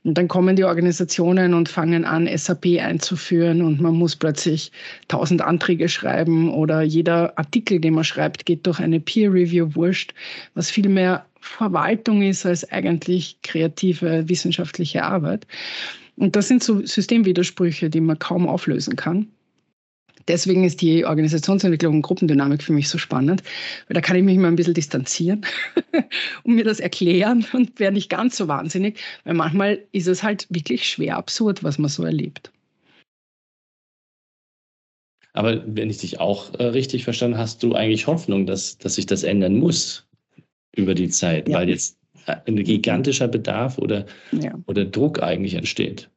Und 0.05 0.19
dann 0.19 0.29
kommen 0.29 0.57
die 0.57 0.65
Organisationen 0.65 1.55
und 1.55 1.69
fangen 1.69 2.05
an, 2.05 2.29
SAP 2.37 2.81
einzuführen 2.81 3.63
und 3.63 3.81
man 3.81 3.95
muss 3.95 4.17
plötzlich 4.17 4.73
tausend 5.09 5.43
Anträge 5.43 5.89
schreiben 5.89 6.53
oder 6.53 6.83
jeder 6.83 7.39
Artikel, 7.39 7.81
den 7.81 7.95
man 7.95 8.05
schreibt, 8.05 8.45
geht 8.45 8.67
durch 8.67 8.81
eine 8.81 8.99
Peer 8.99 9.33
Review 9.33 9.75
wurscht, 9.75 10.13
was 10.55 10.71
viel 10.71 10.89
mehr 10.89 11.25
Verwaltung 11.41 12.23
ist 12.23 12.47
als 12.47 12.71
eigentlich 12.71 13.37
kreative 13.43 14.29
wissenschaftliche 14.29 15.05
Arbeit. 15.05 15.47
Und 16.17 16.37
das 16.37 16.49
sind 16.49 16.63
so 16.63 16.85
Systemwidersprüche, 16.85 17.91
die 17.91 18.01
man 18.01 18.19
kaum 18.19 18.49
auflösen 18.49 18.97
kann. 18.97 19.29
Deswegen 20.29 20.65
ist 20.65 20.81
die 20.81 21.05
Organisationsentwicklung 21.05 21.97
und 21.97 22.03
Gruppendynamik 22.03 22.63
für 22.63 22.73
mich 22.73 22.89
so 22.89 22.99
spannend, 22.99 23.43
weil 23.89 23.95
da 23.95 24.01
kann 24.01 24.17
ich 24.17 24.23
mich 24.23 24.39
mal 24.39 24.49
ein 24.49 24.57
bisschen 24.57 24.75
distanzieren 24.75 25.43
und 26.45 26.55
mir 26.55 26.65
das 26.65 26.81
erklären 26.81 27.47
und 27.53 27.79
wäre 27.81 27.93
nicht 27.93 28.11
ganz 28.11 28.37
so 28.37 28.49
wahnsinnig, 28.49 28.99
weil 29.25 29.35
manchmal 29.35 29.81
ist 29.93 30.09
es 30.09 30.23
halt 30.23 30.47
wirklich 30.51 30.89
schwer 30.89 31.17
absurd, 31.17 31.63
was 31.65 31.79
man 31.79 31.89
so 31.89 32.05
erlebt. 32.05 32.53
Aber 35.35 35.63
wenn 35.67 35.89
ich 35.89 35.99
dich 35.99 36.21
auch 36.21 36.53
äh, 36.59 36.65
richtig 36.65 37.05
verstanden 37.05 37.39
hast, 37.39 37.63
du 37.63 37.75
eigentlich 37.75 38.07
Hoffnung, 38.07 38.47
dass, 38.47 38.77
dass 38.79 38.97
sich 38.97 39.07
das 39.07 39.23
ändern 39.23 39.57
muss 39.57 40.07
über 40.73 40.95
die 40.95 41.09
Zeit, 41.09 41.49
ja. 41.49 41.59
weil 41.59 41.71
jetzt 41.71 41.99
äh, 42.27 42.37
ein 42.47 42.63
gigantischer 42.63 43.29
Bedarf 43.29 43.79
oder, 43.79 44.07
ja. 44.33 44.55
oder 44.67 44.85
Druck 44.85 45.23
eigentlich 45.23 45.55
entsteht. 45.55 46.11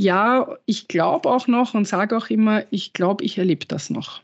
Ja, 0.00 0.56
ich 0.64 0.88
glaube 0.88 1.28
auch 1.28 1.46
noch 1.46 1.74
und 1.74 1.86
sage 1.86 2.16
auch 2.16 2.30
immer, 2.30 2.64
ich 2.70 2.94
glaube, 2.94 3.22
ich 3.22 3.36
erlebe 3.36 3.66
das 3.66 3.90
noch, 3.90 4.22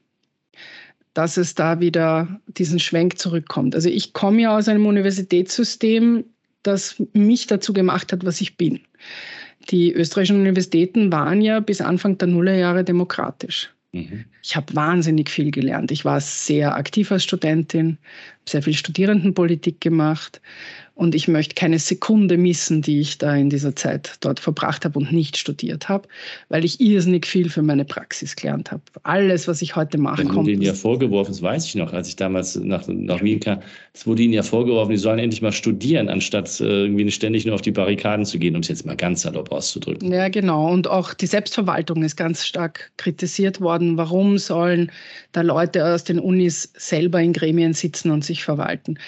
dass 1.12 1.36
es 1.36 1.54
da 1.54 1.80
wieder 1.80 2.40
diesen 2.46 2.78
Schwenk 2.78 3.18
zurückkommt. 3.18 3.74
Also 3.74 3.90
ich 3.90 4.14
komme 4.14 4.40
ja 4.40 4.56
aus 4.56 4.68
einem 4.68 4.86
Universitätssystem, 4.86 6.24
das 6.62 6.96
mich 7.12 7.46
dazu 7.46 7.74
gemacht 7.74 8.10
hat, 8.10 8.24
was 8.24 8.40
ich 8.40 8.56
bin. 8.56 8.80
Die 9.68 9.92
österreichischen 9.92 10.40
Universitäten 10.40 11.12
waren 11.12 11.42
ja 11.42 11.60
bis 11.60 11.82
Anfang 11.82 12.16
der 12.16 12.28
Nullerjahre 12.28 12.82
demokratisch. 12.82 13.70
Mhm. 13.92 14.24
Ich 14.42 14.56
habe 14.56 14.74
wahnsinnig 14.74 15.28
viel 15.28 15.50
gelernt. 15.50 15.90
Ich 15.90 16.06
war 16.06 16.22
sehr 16.22 16.74
aktiv 16.74 17.12
als 17.12 17.24
Studentin, 17.24 17.98
sehr 18.48 18.62
viel 18.62 18.72
Studierendenpolitik 18.72 19.82
gemacht 19.82 20.40
und 20.96 21.14
ich 21.14 21.28
möchte 21.28 21.54
keine 21.54 21.78
Sekunde 21.78 22.38
missen, 22.38 22.80
die 22.80 23.00
ich 23.00 23.18
da 23.18 23.36
in 23.36 23.50
dieser 23.50 23.76
Zeit 23.76 24.16
dort 24.22 24.40
verbracht 24.40 24.86
habe 24.86 24.98
und 24.98 25.12
nicht 25.12 25.36
studiert 25.36 25.90
habe, 25.90 26.08
weil 26.48 26.64
ich 26.64 26.80
irrsinnig 26.80 27.26
viel 27.26 27.50
für 27.50 27.60
meine 27.60 27.84
Praxis 27.84 28.34
gelernt 28.34 28.72
habe. 28.72 28.80
Alles, 29.02 29.46
was 29.46 29.60
ich 29.60 29.76
heute 29.76 29.98
mache, 29.98 30.22
das 30.22 30.32
kommt. 30.32 30.38
wurde 30.38 30.52
ihnen 30.52 30.62
ja 30.62 30.72
vorgeworfen, 30.72 31.32
das 31.32 31.42
weiß 31.42 31.66
ich 31.66 31.74
noch, 31.74 31.92
als 31.92 32.08
ich 32.08 32.16
damals 32.16 32.56
nach, 32.56 32.88
nach 32.88 33.22
Wien 33.22 33.40
kam, 33.40 33.60
es 33.92 34.06
wurde 34.06 34.22
ihnen 34.22 34.32
ja 34.32 34.42
vorgeworfen, 34.42 34.90
die 34.90 34.96
sollen 34.96 35.18
endlich 35.18 35.42
mal 35.42 35.52
studieren, 35.52 36.08
anstatt 36.08 36.60
äh, 36.60 36.64
irgendwie 36.64 37.10
ständig 37.10 37.44
nur 37.44 37.54
auf 37.54 37.62
die 37.62 37.72
Barrikaden 37.72 38.24
zu 38.24 38.38
gehen, 38.38 38.54
um 38.54 38.62
es 38.62 38.68
jetzt 38.68 38.86
mal 38.86 38.96
ganz 38.96 39.20
salopp 39.20 39.52
auszudrücken. 39.52 40.10
Ja, 40.10 40.30
genau. 40.30 40.72
Und 40.72 40.88
auch 40.88 41.12
die 41.12 41.26
Selbstverwaltung 41.26 42.02
ist 42.04 42.16
ganz 42.16 42.46
stark 42.46 42.90
kritisiert 42.96 43.60
worden. 43.60 43.98
Warum 43.98 44.38
sollen 44.38 44.90
da 45.32 45.42
Leute 45.42 45.84
aus 45.84 46.04
den 46.04 46.18
Unis 46.18 46.72
selber 46.74 47.20
in 47.20 47.34
Gremien 47.34 47.74
sitzen 47.74 48.10
und 48.10 48.24
sich 48.24 48.42
verwalten? 48.42 48.98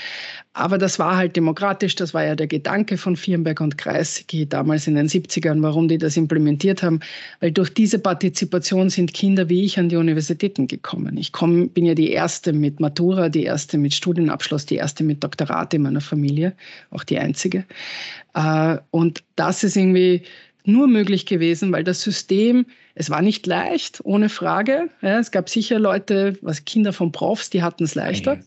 Aber 0.58 0.76
das 0.76 0.98
war 0.98 1.16
halt 1.16 1.36
demokratisch, 1.36 1.94
das 1.94 2.14
war 2.14 2.24
ja 2.24 2.34
der 2.34 2.48
Gedanke 2.48 2.98
von 2.98 3.14
Firnberg 3.14 3.60
und 3.60 3.78
Kreisky 3.78 4.44
damals 4.44 4.88
in 4.88 4.96
den 4.96 5.06
70ern, 5.06 5.62
warum 5.62 5.86
die 5.86 5.98
das 5.98 6.16
implementiert 6.16 6.82
haben. 6.82 6.98
Weil 7.38 7.52
durch 7.52 7.72
diese 7.72 8.00
Partizipation 8.00 8.90
sind 8.90 9.14
Kinder 9.14 9.48
wie 9.48 9.64
ich 9.64 9.78
an 9.78 9.88
die 9.88 9.94
Universitäten 9.94 10.66
gekommen. 10.66 11.16
Ich 11.16 11.30
komm, 11.30 11.68
bin 11.68 11.86
ja 11.86 11.94
die 11.94 12.10
erste 12.10 12.52
mit 12.52 12.80
Matura, 12.80 13.28
die 13.28 13.44
erste 13.44 13.78
mit 13.78 13.94
Studienabschluss, 13.94 14.66
die 14.66 14.74
erste 14.74 15.04
mit 15.04 15.22
Doktorat 15.22 15.74
in 15.74 15.82
meiner 15.82 16.00
Familie, 16.00 16.54
auch 16.90 17.04
die 17.04 17.20
einzige. 17.20 17.64
Äh, 18.34 18.78
und 18.90 19.22
das 19.36 19.62
ist 19.62 19.76
irgendwie 19.76 20.22
nur 20.64 20.88
möglich 20.88 21.24
gewesen, 21.26 21.70
weil 21.70 21.84
das 21.84 22.02
System, 22.02 22.66
es 22.96 23.10
war 23.10 23.22
nicht 23.22 23.46
leicht, 23.46 24.00
ohne 24.02 24.28
Frage. 24.28 24.90
es 25.02 25.30
gab 25.30 25.48
sicher 25.48 25.78
Leute, 25.78 26.36
was 26.42 26.64
Kinder 26.64 26.92
von 26.92 27.12
Profs, 27.12 27.48
die 27.48 27.62
hatten 27.62 27.84
es 27.84 27.94
leichter. 27.94 28.40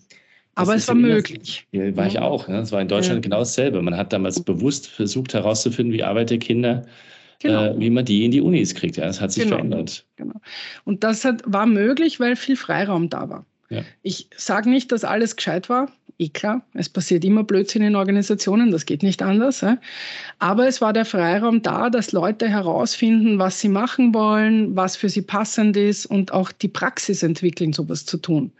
Aber 0.55 0.75
es 0.75 0.87
war 0.87 0.95
möglich. 0.95 1.65
Ja, 1.71 1.95
war 1.95 2.07
ich 2.07 2.19
auch. 2.19 2.47
Ne? 2.47 2.59
Es 2.59 2.71
war 2.71 2.81
in 2.81 2.87
Deutschland 2.87 3.17
ja. 3.17 3.21
genau 3.21 3.39
dasselbe. 3.39 3.81
Man 3.81 3.95
hat 3.95 4.11
damals 4.11 4.41
bewusst 4.41 4.87
versucht 4.87 5.33
herauszufinden, 5.33 5.93
wie 5.93 6.03
arbeitet 6.03 6.41
Kinder, 6.41 6.85
genau. 7.39 7.65
äh, 7.65 7.79
wie 7.79 7.89
man 7.89 8.03
die 8.03 8.25
in 8.25 8.31
die 8.31 8.41
Unis 8.41 8.75
kriegt. 8.75 8.97
Ja, 8.97 9.05
das 9.05 9.21
hat 9.21 9.31
sich 9.31 9.43
genau. 9.43 9.57
verändert. 9.57 10.05
Genau. 10.17 10.35
Und 10.83 11.03
das 11.03 11.23
hat, 11.23 11.41
war 11.45 11.65
möglich, 11.65 12.19
weil 12.19 12.35
viel 12.35 12.57
Freiraum 12.57 13.09
da 13.09 13.29
war. 13.29 13.45
Ja. 13.69 13.83
Ich 14.01 14.27
sage 14.35 14.69
nicht, 14.69 14.91
dass 14.91 15.05
alles 15.05 15.37
gescheit 15.37 15.69
war. 15.69 15.89
Eh 16.17 16.27
klar, 16.27 16.61
es 16.73 16.89
passiert 16.89 17.23
immer 17.23 17.43
Blödsinn 17.43 17.81
in 17.81 17.95
Organisationen, 17.95 18.69
das 18.69 18.85
geht 18.85 19.01
nicht 19.01 19.23
anders. 19.23 19.61
Ja? 19.61 19.77
Aber 20.37 20.67
es 20.67 20.81
war 20.81 20.93
der 20.93 21.05
Freiraum 21.05 21.63
da, 21.63 21.89
dass 21.89 22.11
Leute 22.11 22.47
herausfinden, 22.47 23.39
was 23.39 23.59
sie 23.61 23.69
machen 23.69 24.13
wollen, 24.13 24.75
was 24.75 24.97
für 24.97 25.09
sie 25.09 25.23
passend 25.23 25.77
ist 25.77 26.05
und 26.05 26.31
auch 26.33 26.51
die 26.51 26.67
Praxis 26.67 27.23
entwickeln, 27.23 27.73
sowas 27.73 28.05
zu 28.05 28.17
tun 28.17 28.51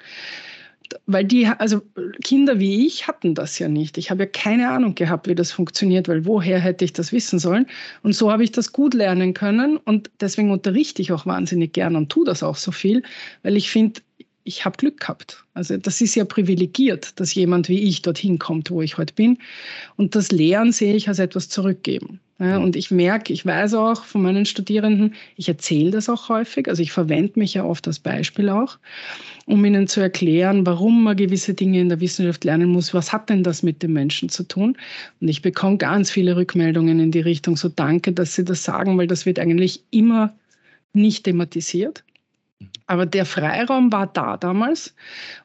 weil 1.05 1.25
die, 1.25 1.47
also 1.47 1.81
Kinder 2.23 2.59
wie 2.59 2.85
ich 2.85 3.07
hatten 3.07 3.35
das 3.35 3.59
ja 3.59 3.67
nicht. 3.67 3.97
Ich 3.97 4.11
habe 4.11 4.23
ja 4.23 4.29
keine 4.29 4.69
Ahnung 4.69 4.95
gehabt, 4.95 5.27
wie 5.27 5.35
das 5.35 5.51
funktioniert, 5.51 6.07
weil 6.07 6.25
woher 6.25 6.59
hätte 6.59 6.85
ich 6.85 6.93
das 6.93 7.11
wissen 7.11 7.39
sollen? 7.39 7.67
Und 8.03 8.13
so 8.13 8.31
habe 8.31 8.43
ich 8.43 8.51
das 8.51 8.71
gut 8.71 8.93
lernen 8.93 9.33
können 9.33 9.77
und 9.77 10.09
deswegen 10.19 10.51
unterrichte 10.51 11.01
ich 11.01 11.11
auch 11.11 11.25
wahnsinnig 11.25 11.73
gern 11.73 11.95
und 11.95 12.09
tue 12.09 12.25
das 12.25 12.43
auch 12.43 12.55
so 12.55 12.71
viel, 12.71 13.03
weil 13.43 13.57
ich 13.57 13.69
finde, 13.69 14.01
ich 14.43 14.65
habe 14.65 14.77
Glück 14.77 14.99
gehabt. 14.99 15.43
Also 15.53 15.77
das 15.77 16.01
ist 16.01 16.15
ja 16.15 16.25
privilegiert, 16.25 17.19
dass 17.19 17.35
jemand 17.35 17.69
wie 17.69 17.83
ich 17.83 18.01
dorthin 18.01 18.39
kommt, 18.39 18.71
wo 18.71 18.81
ich 18.81 18.97
heute 18.97 19.13
bin. 19.13 19.37
Und 19.97 20.15
das 20.15 20.31
Lehren 20.31 20.71
sehe 20.71 20.95
ich 20.95 21.07
als 21.07 21.19
etwas 21.19 21.49
zurückgeben. 21.49 22.19
Ja, 22.41 22.57
und 22.57 22.75
ich 22.75 22.89
merke, 22.89 23.31
ich 23.33 23.45
weiß 23.45 23.75
auch 23.75 24.03
von 24.03 24.23
meinen 24.23 24.47
Studierenden, 24.47 25.13
ich 25.35 25.47
erzähle 25.47 25.91
das 25.91 26.09
auch 26.09 26.27
häufig, 26.27 26.67
also 26.67 26.81
ich 26.81 26.91
verwende 26.91 27.37
mich 27.37 27.53
ja 27.53 27.63
oft 27.63 27.85
als 27.85 27.99
Beispiel 27.99 28.49
auch, 28.49 28.79
um 29.45 29.63
ihnen 29.63 29.87
zu 29.87 30.01
erklären, 30.01 30.65
warum 30.65 31.03
man 31.03 31.15
gewisse 31.15 31.53
Dinge 31.53 31.79
in 31.79 31.89
der 31.89 31.99
Wissenschaft 31.99 32.43
lernen 32.43 32.69
muss, 32.69 32.95
was 32.95 33.13
hat 33.13 33.29
denn 33.29 33.43
das 33.43 33.61
mit 33.61 33.83
dem 33.83 33.93
Menschen 33.93 34.27
zu 34.29 34.41
tun. 34.41 34.75
Und 35.19 35.27
ich 35.27 35.43
bekomme 35.43 35.77
ganz 35.77 36.09
viele 36.09 36.35
Rückmeldungen 36.35 36.99
in 36.99 37.11
die 37.11 37.19
Richtung, 37.19 37.57
so 37.57 37.69
danke, 37.69 38.11
dass 38.11 38.33
Sie 38.33 38.43
das 38.43 38.63
sagen, 38.63 38.97
weil 38.97 39.05
das 39.05 39.27
wird 39.27 39.37
eigentlich 39.37 39.83
immer 39.91 40.33
nicht 40.93 41.25
thematisiert. 41.25 42.03
Aber 42.91 43.05
der 43.05 43.25
Freiraum 43.25 43.89
war 43.93 44.05
da 44.05 44.35
damals 44.35 44.93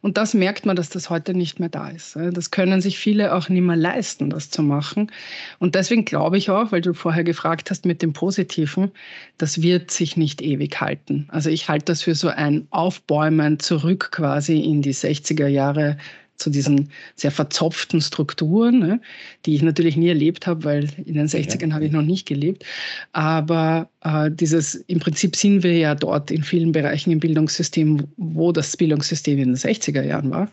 und 0.01 0.17
das 0.17 0.35
merkt 0.35 0.67
man, 0.67 0.75
dass 0.75 0.89
das 0.89 1.11
heute 1.11 1.33
nicht 1.33 1.61
mehr 1.61 1.69
da 1.69 1.91
ist. 1.91 2.17
Das 2.17 2.51
können 2.51 2.81
sich 2.81 2.99
viele 2.99 3.33
auch 3.33 3.49
nicht 3.49 3.63
mehr 3.63 3.77
leisten, 3.77 4.31
das 4.31 4.51
zu 4.51 4.65
machen. 4.65 5.13
Und 5.61 5.77
deswegen 5.77 6.05
glaube 6.05 6.39
ich 6.39 6.51
auch, 6.51 6.73
weil 6.73 6.81
du 6.81 6.93
vorher 6.93 7.23
gefragt 7.23 7.71
hast 7.71 7.87
mit 7.87 8.03
dem 8.03 8.13
Positiven, 8.13 8.91
das 9.39 9.63
wird 9.63 9.93
sich 9.93 10.17
nicht 10.17 10.43
ewig 10.43 10.81
halten. 10.81 11.29
Also 11.29 11.49
ich 11.49 11.69
halte 11.69 11.85
das 11.85 12.03
für 12.03 12.17
so 12.17 12.27
ein 12.27 12.67
Aufbäumen 12.71 13.61
zurück 13.61 14.11
quasi 14.11 14.59
in 14.59 14.83
die 14.83 14.93
60er 14.93 15.47
Jahre 15.47 15.99
zu 16.37 16.51
diesen 16.51 16.91
sehr 17.15 17.31
verzopften 17.31 18.01
Strukturen, 18.01 18.79
ne, 18.79 19.01
die 19.45 19.55
ich 19.55 19.63
natürlich 19.63 19.97
nie 19.97 20.09
erlebt 20.09 20.47
habe, 20.47 20.65
weil 20.65 20.89
in 21.05 21.15
den 21.15 21.27
60ern 21.27 21.69
ja. 21.69 21.75
habe 21.75 21.87
ich 21.87 21.93
noch 21.93 22.03
nicht 22.03 22.27
gelebt. 22.27 22.65
Aber 23.13 23.89
äh, 24.03 24.31
dieses, 24.31 24.75
im 24.75 25.01
Prinzip 25.01 25.37
sind 25.37 25.63
wir 25.63 25.77
ja 25.77 25.95
dort 25.95 26.31
in 26.31 26.43
vielen 26.43 26.73
Bereichen 26.73 27.11
im 27.11 27.21
Bildungssystem, 27.21 28.05
wo 28.17 28.53
das 28.53 28.77
Bildungssystem 28.77 29.39
in 29.39 29.49
den 29.49 29.57
60er 29.57 30.03
Jahren 30.03 30.31
war. 30.31 30.51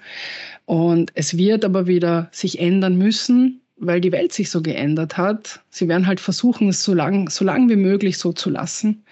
Und 0.65 1.11
es 1.15 1.37
wird 1.37 1.65
aber 1.65 1.87
wieder 1.87 2.29
sich 2.31 2.59
ändern 2.59 2.97
müssen, 2.97 3.61
weil 3.77 4.01
die 4.01 4.11
Welt 4.11 4.33
sich 4.33 4.49
so 4.49 4.61
geändert 4.61 5.17
hat. 5.17 5.61
Sie 5.69 5.87
werden 5.87 6.07
halt 6.07 6.19
versuchen, 6.19 6.69
es 6.69 6.83
so 6.83 6.93
lang, 6.93 7.29
so 7.29 7.43
lang 7.43 7.69
wie 7.69 7.75
möglich 7.75 8.17
so 8.17 8.31
zu 8.31 8.49
lassen. 8.49 9.03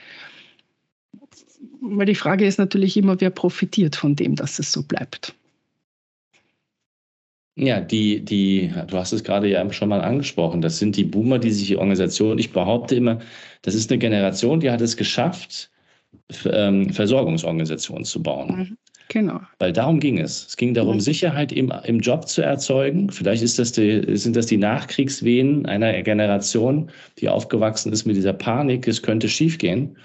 Weil 1.82 2.06
die 2.06 2.16
Frage 2.16 2.46
ist 2.46 2.60
natürlich 2.60 2.96
immer, 2.96 3.20
wer 3.20 3.32
profitiert 3.32 3.96
von 3.96 4.16
dem, 4.16 4.36
dass 4.36 4.60
es 4.60 4.72
so 4.72 4.84
bleibt. 4.84 5.34
Ja, 7.56 7.82
die, 7.82 8.24
die, 8.24 8.72
du 8.88 8.98
hast 8.98 9.12
es 9.12 9.24
gerade 9.24 9.50
ja 9.50 9.72
schon 9.74 9.90
mal 9.90 10.02
angesprochen, 10.02 10.62
das 10.62 10.80
sind 10.80 10.96
die 10.96 11.04
Boomer, 11.04 11.38
die 11.38 11.52
sich 11.52 11.68
die 11.68 11.76
Organisation, 11.76 12.40
ich 12.40 12.54
behaupte 12.54 12.96
immer, 12.96 13.20
das 13.62 13.76
ist 13.76 13.92
eine 13.92 14.00
Generation, 14.00 14.62
die 14.62 14.72
hat 14.72 14.80
es 14.80 14.96
geschafft, 14.96 15.70
ähm, 16.46 16.90
Versorgungsorganisationen 16.92 18.06
zu 18.06 18.24
bauen. 18.24 18.56
Mhm, 18.56 18.78
genau. 19.10 19.42
Weil 19.60 19.74
darum 19.74 20.00
ging 20.00 20.18
es. 20.20 20.48
Es 20.48 20.58
ging 20.58 20.74
darum, 20.74 20.96
mhm. 20.96 21.02
Sicherheit 21.02 21.52
im, 21.52 21.74
im 21.84 22.00
Job 22.00 22.28
zu 22.28 22.42
erzeugen. 22.42 23.10
Vielleicht 23.10 23.44
ist 23.44 23.60
das 23.60 23.74
die, 23.74 24.16
sind 24.16 24.36
das 24.36 24.46
die 24.46 24.58
Nachkriegswehen 24.58 25.66
einer 25.66 26.02
Generation, 26.04 26.90
die 27.20 27.28
aufgewachsen 27.28 27.92
ist 27.92 28.06
mit 28.06 28.16
dieser 28.16 28.34
Panik, 28.34 28.88
es 28.88 29.02
könnte 29.02 29.28
schiefgehen. 29.28 29.98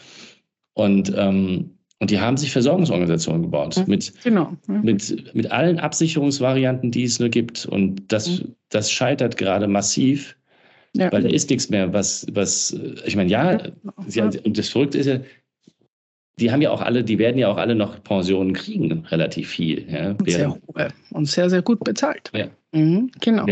Und 0.74 1.12
ähm, 1.16 1.75
und 1.98 2.10
die 2.10 2.20
haben 2.20 2.36
sich 2.36 2.52
Versorgungsorganisationen 2.52 3.42
gebaut 3.42 3.82
mit, 3.86 4.12
genau. 4.22 4.52
mit, 4.66 5.34
mit 5.34 5.50
allen 5.50 5.78
Absicherungsvarianten, 5.78 6.90
die 6.90 7.04
es 7.04 7.18
nur 7.18 7.30
gibt. 7.30 7.64
Und 7.64 8.12
das, 8.12 8.42
mhm. 8.42 8.54
das 8.68 8.90
scheitert 8.90 9.38
gerade 9.38 9.66
massiv, 9.66 10.36
ja. 10.92 11.10
weil 11.10 11.22
da 11.22 11.28
ist 11.28 11.48
nichts 11.48 11.70
mehr, 11.70 11.92
was, 11.94 12.26
was 12.32 12.78
ich 13.06 13.16
meine, 13.16 13.30
ja, 13.30 13.58
sie, 14.06 14.20
und 14.20 14.58
das 14.58 14.68
Verrückte 14.68 14.98
ist 14.98 15.06
ja, 15.06 15.20
die 16.38 16.50
haben 16.50 16.60
ja 16.60 16.70
auch 16.70 16.82
alle, 16.82 17.02
die 17.02 17.18
werden 17.18 17.38
ja 17.38 17.48
auch 17.48 17.56
alle 17.56 17.74
noch 17.74 18.02
Pensionen 18.02 18.52
kriegen, 18.52 19.06
relativ 19.06 19.48
viel. 19.48 19.86
Ja, 19.90 20.10
und, 20.10 20.30
sehr 20.30 20.50
hohe 20.50 20.88
und 21.12 21.24
sehr, 21.24 21.48
sehr 21.48 21.62
gut 21.62 21.82
bezahlt. 21.82 22.30
Ja. 22.34 22.48
Mhm, 22.72 23.10
genau. 23.22 23.46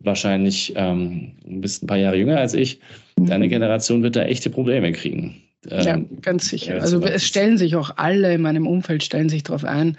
Wahrscheinlich 0.00 0.72
ähm, 0.76 1.32
ein 1.46 1.60
bisschen 1.60 1.84
ein 1.84 1.88
paar 1.88 1.98
Jahre 1.98 2.16
jünger 2.16 2.38
als 2.38 2.54
ich. 2.54 2.80
Mhm. 3.18 3.26
Deine 3.26 3.48
Generation 3.48 4.02
wird 4.02 4.16
da 4.16 4.22
echte 4.22 4.48
Probleme 4.48 4.92
kriegen. 4.92 5.42
Ja, 5.68 5.94
ähm, 5.94 6.08
ganz 6.20 6.48
sicher. 6.48 6.80
Also 6.80 7.00
es 7.02 7.24
stellen 7.24 7.58
sich 7.58 7.76
auch 7.76 7.96
alle 7.96 8.34
in 8.34 8.42
meinem 8.42 8.66
Umfeld 8.66 9.02
stellen 9.02 9.28
sich 9.28 9.44
darauf 9.44 9.64
ein, 9.64 9.96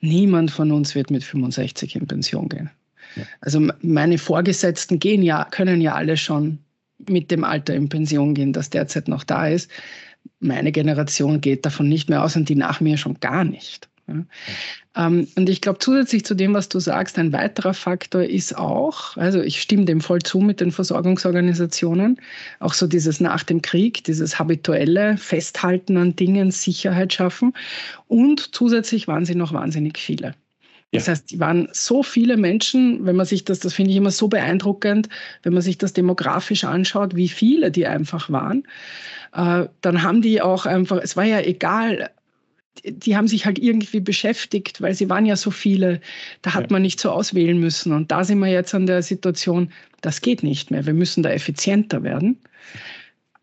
niemand 0.00 0.50
von 0.50 0.72
uns 0.72 0.94
wird 0.94 1.10
mit 1.10 1.24
65 1.24 1.96
in 1.96 2.06
Pension 2.06 2.48
gehen. 2.48 2.70
Ja. 3.16 3.22
Also 3.40 3.68
meine 3.80 4.18
Vorgesetzten 4.18 4.98
gehen 4.98 5.22
ja, 5.22 5.44
können 5.50 5.80
ja 5.80 5.94
alle 5.94 6.16
schon 6.16 6.58
mit 7.08 7.30
dem 7.30 7.44
Alter 7.44 7.74
in 7.74 7.88
Pension 7.88 8.34
gehen, 8.34 8.52
das 8.52 8.70
derzeit 8.70 9.08
noch 9.08 9.24
da 9.24 9.46
ist. 9.48 9.70
Meine 10.40 10.72
Generation 10.72 11.40
geht 11.40 11.64
davon 11.64 11.88
nicht 11.88 12.08
mehr 12.08 12.24
aus 12.24 12.34
und 12.34 12.48
die 12.48 12.54
nach 12.54 12.80
mir 12.80 12.96
schon 12.96 13.20
gar 13.20 13.44
nicht. 13.44 13.88
Ja. 14.06 15.06
Ähm, 15.06 15.28
und 15.36 15.48
ich 15.48 15.60
glaube, 15.60 15.78
zusätzlich 15.78 16.24
zu 16.24 16.34
dem, 16.34 16.54
was 16.54 16.68
du 16.68 16.78
sagst, 16.78 17.18
ein 17.18 17.32
weiterer 17.32 17.74
Faktor 17.74 18.22
ist 18.22 18.56
auch, 18.56 19.16
also 19.16 19.40
ich 19.40 19.60
stimme 19.60 19.86
dem 19.86 20.00
voll 20.00 20.20
zu 20.22 20.38
mit 20.40 20.60
den 20.60 20.72
Versorgungsorganisationen, 20.72 22.20
auch 22.60 22.74
so 22.74 22.86
dieses 22.86 23.20
nach 23.20 23.42
dem 23.44 23.62
Krieg, 23.62 24.04
dieses 24.04 24.38
habituelle 24.38 25.16
Festhalten 25.16 25.96
an 25.96 26.16
Dingen, 26.16 26.50
Sicherheit 26.50 27.14
schaffen. 27.14 27.54
Und 28.06 28.54
zusätzlich 28.54 29.08
waren 29.08 29.24
sie 29.24 29.34
noch 29.34 29.52
wahnsinnig 29.52 29.98
viele. 29.98 30.34
Das 30.94 31.08
heißt, 31.08 31.30
die 31.32 31.40
waren 31.40 31.68
so 31.72 32.04
viele 32.04 32.36
Menschen, 32.36 33.04
wenn 33.04 33.16
man 33.16 33.26
sich 33.26 33.44
das, 33.44 33.58
das 33.58 33.74
finde 33.74 33.90
ich 33.90 33.96
immer 33.96 34.12
so 34.12 34.28
beeindruckend, 34.28 35.08
wenn 35.42 35.52
man 35.52 35.62
sich 35.62 35.76
das 35.76 35.92
demografisch 35.92 36.62
anschaut, 36.62 37.16
wie 37.16 37.28
viele 37.28 37.72
die 37.72 37.86
einfach 37.86 38.30
waren, 38.30 38.62
äh, 39.32 39.66
dann 39.80 40.02
haben 40.02 40.22
die 40.22 40.40
auch 40.40 40.66
einfach, 40.66 40.98
es 41.02 41.16
war 41.16 41.24
ja 41.24 41.40
egal, 41.40 42.10
die 42.84 43.16
haben 43.16 43.28
sich 43.28 43.46
halt 43.46 43.58
irgendwie 43.58 44.00
beschäftigt, 44.00 44.80
weil 44.80 44.94
sie 44.94 45.08
waren 45.08 45.26
ja 45.26 45.36
so 45.36 45.50
viele, 45.50 46.00
da 46.42 46.54
hat 46.54 46.70
man 46.70 46.82
nicht 46.82 47.00
so 47.00 47.10
auswählen 47.10 47.58
müssen. 47.58 47.92
Und 47.92 48.10
da 48.10 48.24
sind 48.24 48.38
wir 48.38 48.48
jetzt 48.48 48.74
an 48.74 48.86
der 48.86 49.02
Situation, 49.02 49.72
das 50.00 50.20
geht 50.20 50.42
nicht 50.42 50.70
mehr. 50.70 50.84
Wir 50.86 50.94
müssen 50.94 51.22
da 51.22 51.30
effizienter 51.30 52.02
werden. 52.02 52.38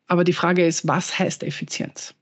Aber 0.07 0.23
die 0.23 0.34
Frage 0.34 0.65
ist, 0.65 0.88
was 0.88 1.17
heißt 1.17 1.43
Effizienz? 1.43 2.13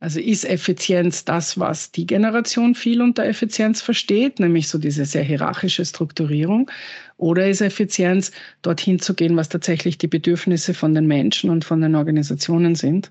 Also 0.00 0.20
ist 0.20 0.44
Effizienz 0.44 1.24
das, 1.24 1.58
was 1.58 1.90
die 1.90 2.06
Generation 2.06 2.76
viel 2.76 3.02
unter 3.02 3.24
Effizienz 3.24 3.82
versteht, 3.82 4.38
nämlich 4.38 4.68
so 4.68 4.78
diese 4.78 5.04
sehr 5.04 5.24
hierarchische 5.24 5.84
Strukturierung? 5.84 6.70
Oder 7.16 7.48
ist 7.48 7.60
Effizienz 7.60 8.30
dorthin 8.62 9.00
zu 9.00 9.14
gehen, 9.14 9.36
was 9.36 9.48
tatsächlich 9.48 9.98
die 9.98 10.06
Bedürfnisse 10.06 10.72
von 10.72 10.94
den 10.94 11.06
Menschen 11.06 11.50
und 11.50 11.64
von 11.64 11.80
den 11.80 11.96
Organisationen 11.96 12.76
sind? 12.76 13.10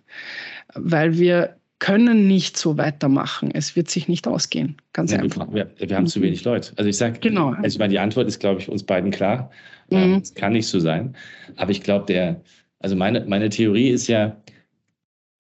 Weil 0.76 1.18
wir 1.18 1.58
können 1.80 2.28
nicht 2.28 2.58
so 2.58 2.78
weitermachen. 2.78 3.52
Es 3.54 3.76
wird 3.76 3.90
sich 3.90 4.08
nicht 4.08 4.28
ausgehen. 4.28 4.78
Ganz 4.94 5.12
ja, 5.12 5.20
einfach. 5.20 5.52
Wir, 5.54 5.70
wir, 5.78 5.96
haben 5.96 6.08
zu 6.08 6.22
wenig 6.22 6.44
Leute. 6.44 6.72
Also 6.76 6.90
ich 6.90 6.98
sage, 6.98 7.20
genau. 7.20 7.50
also 7.50 7.68
ich 7.68 7.80
meine, 7.80 7.92
die 7.92 8.00
Antwort 8.00 8.28
ist, 8.28 8.40
glaube 8.40 8.62
ich, 8.62 8.70
uns 8.70 8.84
beiden 8.84 9.12
klar. 9.12 9.52
Ähm, 9.92 10.12
mhm. 10.12 10.16
Es 10.18 10.34
kann 10.34 10.54
nicht 10.54 10.68
so 10.68 10.80
sein. 10.80 11.16
Aber 11.56 11.72
ich 11.72 11.82
glaube, 11.82 12.06
der, 12.06 12.42
also 12.80 12.96
meine, 12.96 13.26
meine 13.26 13.50
Theorie 13.50 13.90
ist 13.90 14.08
ja, 14.08 14.36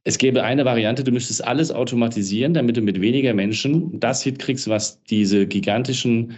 es 0.03 0.17
gäbe 0.17 0.43
eine 0.43 0.63
Variante, 0.63 1.03
du 1.03 1.11
müsstest 1.11 1.43
alles 1.43 1.71
automatisieren, 1.71 2.53
damit 2.53 2.77
du 2.77 2.81
mit 2.81 3.01
weniger 3.01 3.33
Menschen 3.33 3.99
das 3.99 4.23
hinkriegst, 4.23 4.69
was 4.69 5.03
diese 5.03 5.47
gigantischen 5.47 6.35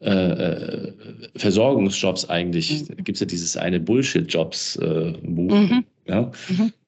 äh, 0.00 0.10
äh 0.10 0.92
Versorgungsjobs 1.36 2.28
eigentlich, 2.28 2.88
mhm. 2.88 2.96
gibt 3.04 3.16
es 3.16 3.20
ja 3.20 3.26
dieses 3.26 3.56
eine 3.56 3.78
Bullshit-Jobs-Buch. 3.78 4.82
Äh, 4.82 5.60
mhm. 5.60 5.84
ja? 6.06 6.30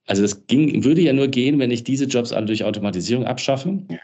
Also 0.08 0.22
das 0.22 0.46
ging, 0.46 0.84
würde 0.84 1.02
ja 1.02 1.12
nur 1.12 1.28
gehen, 1.28 1.58
wenn 1.58 1.70
ich 1.70 1.84
diese 1.84 2.06
Jobs 2.06 2.32
alle 2.32 2.46
durch 2.46 2.64
Automatisierung 2.64 3.26
abschaffe. 3.26 3.82
Ja. 3.90 3.98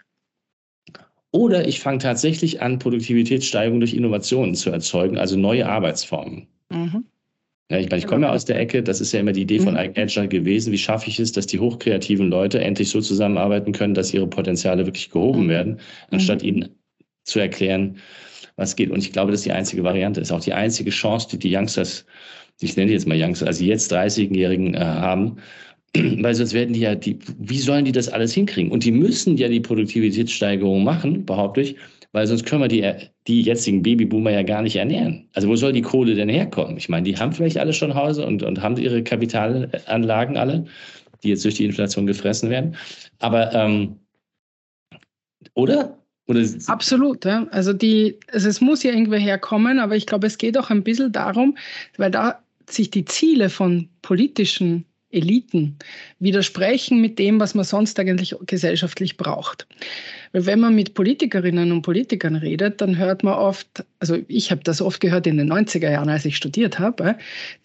Oder 1.33 1.67
ich 1.67 1.81
fange 1.81 1.99
tatsächlich 1.99 2.63
an, 2.63 2.79
Produktivitätssteigerung 2.79 3.81
durch 3.81 3.95
Innovationen 3.95 4.55
zu 4.55 4.71
erzeugen, 4.71 5.19
also 5.19 5.37
neue 5.37 5.69
Arbeitsformen. 5.69 6.47
Mhm. 6.71 7.07
Ja, 7.71 7.79
ich, 7.79 7.89
meine, 7.89 7.99
ich 7.99 8.07
komme 8.07 8.27
ja 8.27 8.33
aus 8.33 8.45
der 8.45 8.61
Ecke, 8.61 8.83
das 8.83 9.01
ist 9.01 9.13
ja 9.13 9.21
immer 9.21 9.33
die 9.33 9.43
Idee 9.43 9.59
von 9.59 9.73
mhm. 9.73 9.95
Agile 9.97 10.29
gewesen. 10.29 10.73
Wie 10.73 10.79
schaffe 10.79 11.09
ich 11.09 11.19
es, 11.19 11.33
dass 11.33 11.47
die 11.47 11.59
hochkreativen 11.59 12.29
Leute 12.29 12.61
endlich 12.61 12.91
so 12.91 13.01
zusammenarbeiten 13.01 13.73
können, 13.73 13.95
dass 13.95 14.13
ihre 14.13 14.27
Potenziale 14.27 14.87
wirklich 14.87 15.11
gehoben 15.11 15.45
mhm. 15.45 15.49
werden, 15.49 15.81
anstatt 16.11 16.43
mhm. 16.43 16.49
ihnen 16.49 16.69
zu 17.25 17.41
erklären, 17.41 17.97
was 18.57 18.77
geht. 18.77 18.91
Und 18.91 18.99
ich 18.99 19.13
glaube, 19.13 19.33
das 19.33 19.41
ist 19.41 19.47
die 19.47 19.53
einzige 19.53 19.83
Variante, 19.83 20.21
ist 20.21 20.31
auch 20.31 20.41
die 20.41 20.53
einzige 20.53 20.91
Chance, 20.91 21.29
die 21.33 21.39
die 21.39 21.57
Youngsters, 21.57 22.05
ich 22.61 22.77
nenne 22.77 22.89
die 22.89 22.93
jetzt 22.93 23.09
mal 23.09 23.21
Youngsters, 23.21 23.49
also 23.49 23.65
jetzt 23.65 23.93
30-Jährigen 23.93 24.75
äh, 24.75 24.79
haben, 24.79 25.39
weil 26.23 26.35
sonst 26.35 26.53
werden 26.55 26.73
die 26.73 26.81
ja, 26.81 26.95
die, 26.95 27.19
wie 27.39 27.59
sollen 27.59 27.85
die 27.85 27.93
das 27.93 28.09
alles 28.09 28.33
hinkriegen? 28.33 28.73
Und 28.73 28.85
die 28.85 28.93
müssen 28.93 29.37
ja 29.37 29.49
die 29.49 29.61
Produktivitätssteigerung 29.61 30.83
machen, 30.83 31.25
behaupte 31.25 31.61
ich, 31.61 31.77
weil 32.13 32.27
sonst 32.27 32.47
können 32.47 32.63
wir 32.63 32.69
die, 32.69 33.09
die 33.27 33.43
jetzigen 33.43 33.83
Babyboomer 33.83 34.31
ja 34.31 34.43
gar 34.43 34.63
nicht 34.63 34.77
ernähren. 34.77 35.29
Also 35.35 35.49
wo 35.49 35.57
soll 35.57 35.73
die 35.73 35.83
Kohle 35.83 36.15
denn 36.15 36.29
herkommen? 36.29 36.77
Ich 36.77 36.89
meine, 36.89 37.05
die 37.05 37.17
haben 37.17 37.33
vielleicht 37.33 37.59
alle 37.59 37.73
schon 37.73 37.95
Hause 37.95 38.27
und, 38.27 38.43
und 38.43 38.61
haben 38.63 38.77
ihre 38.77 39.03
Kapitalanlagen 39.03 40.37
alle, 40.37 40.65
die 41.23 41.31
jetzt 41.31 41.45
durch 41.45 41.55
die 41.57 41.65
Inflation 41.65 42.07
gefressen 42.07 42.51
werden. 42.51 42.77
Aber, 43.19 43.53
ähm, 43.53 43.97
oder? 45.55 45.99
Oder 46.27 46.43
Absolut, 46.69 47.25
ja. 47.27 47.47
Also, 47.51 47.73
die, 47.73 48.19
also 48.33 48.49
es 48.49 48.61
muss 48.61 48.83
ja 48.83 48.93
irgendwo 48.93 49.17
herkommen, 49.17 49.79
aber 49.79 49.95
ich 49.95 50.07
glaube, 50.07 50.27
es 50.27 50.39
geht 50.39 50.57
auch 50.57 50.71
ein 50.71 50.83
bisschen 50.83 51.13
darum, 51.13 51.59
weil 51.99 52.11
da 52.11 52.43
sich 52.69 52.91
die 52.91 53.05
Ziele 53.05 53.51
von 53.51 53.91
politischen 54.01 54.87
Eliten 55.15 55.77
widersprechen 56.19 57.01
mit 57.01 57.19
dem, 57.19 57.41
was 57.41 57.55
man 57.55 57.65
sonst 57.65 57.99
eigentlich 57.99 58.35
gesellschaftlich 58.47 59.17
braucht. 59.17 59.67
Weil 60.33 60.47
wenn 60.47 60.61
man 60.61 60.75
mit 60.75 60.95
Politikerinnen 60.95 61.73
und 61.73 61.83
Politikern 61.83 62.37
redet, 62.37 62.81
dann 62.81 62.99
hört 62.99 63.23
man 63.23 63.35
oft, 63.35 63.85
also 64.01 64.19
ich 64.29 64.51
habe 64.51 64.63
das 64.65 64.83
oft 64.83 65.01
gehört 65.01 65.27
in 65.27 65.37
den 65.37 65.53
90er 65.53 65.91
Jahren, 65.91 66.09
als 66.09 66.25
ich 66.25 66.37
studiert 66.37 66.79
habe, 66.79 67.17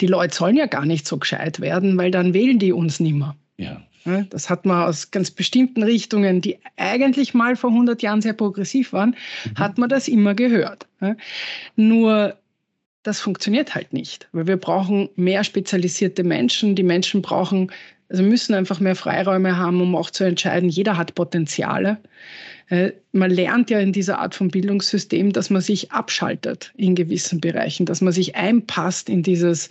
die 0.01 0.07
Leute 0.07 0.35
sollen 0.35 0.55
ja 0.55 0.67
gar 0.67 0.85
nicht 0.85 1.07
so 1.07 1.17
gescheit 1.17 1.59
werden, 1.59 1.97
weil 1.97 2.11
dann 2.11 2.33
wählen 2.33 2.59
die 2.59 2.71
uns 2.71 2.99
nimmer. 2.99 3.35
Ja. 3.57 3.81
Das 4.29 4.49
hat 4.49 4.65
man 4.65 4.87
aus 4.87 5.11
ganz 5.11 5.29
bestimmten 5.29 5.83
Richtungen, 5.83 6.41
die 6.41 6.57
eigentlich 6.77 7.33
mal 7.33 7.55
vor 7.55 7.69
100 7.71 8.01
Jahren 8.01 8.21
sehr 8.21 8.33
progressiv 8.33 8.93
waren, 8.93 9.09
mhm. 9.09 9.59
hat 9.59 9.77
man 9.77 9.89
das 9.89 10.07
immer 10.07 10.33
gehört. 10.33 10.87
Nur 11.75 12.37
das 13.03 13.21
funktioniert 13.21 13.75
halt 13.75 13.93
nicht, 13.93 14.27
weil 14.31 14.47
wir 14.47 14.57
brauchen 14.57 15.09
mehr 15.15 15.43
spezialisierte 15.43 16.23
Menschen. 16.23 16.75
Die 16.75 16.83
Menschen 16.83 17.21
brauchen, 17.21 17.71
also 18.09 18.23
müssen 18.23 18.53
einfach 18.53 18.79
mehr 18.79 18.95
Freiräume 18.95 19.57
haben, 19.57 19.81
um 19.81 19.95
auch 19.95 20.09
zu 20.09 20.25
entscheiden. 20.25 20.69
Jeder 20.69 20.97
hat 20.97 21.15
Potenziale. 21.15 21.97
Äh, 22.67 22.91
man 23.13 23.31
lernt 23.31 23.69
ja 23.69 23.79
in 23.79 23.93
dieser 23.93 24.19
Art 24.19 24.35
von 24.35 24.49
Bildungssystem, 24.49 25.31
dass 25.31 25.49
man 25.49 25.61
sich 25.61 25.91
abschaltet 25.91 26.73
in 26.75 26.95
gewissen 26.95 27.39
Bereichen, 27.39 27.85
dass 27.85 28.01
man 28.01 28.13
sich 28.13 28.35
einpasst 28.35 29.09
in 29.09 29.23
dieses, 29.23 29.69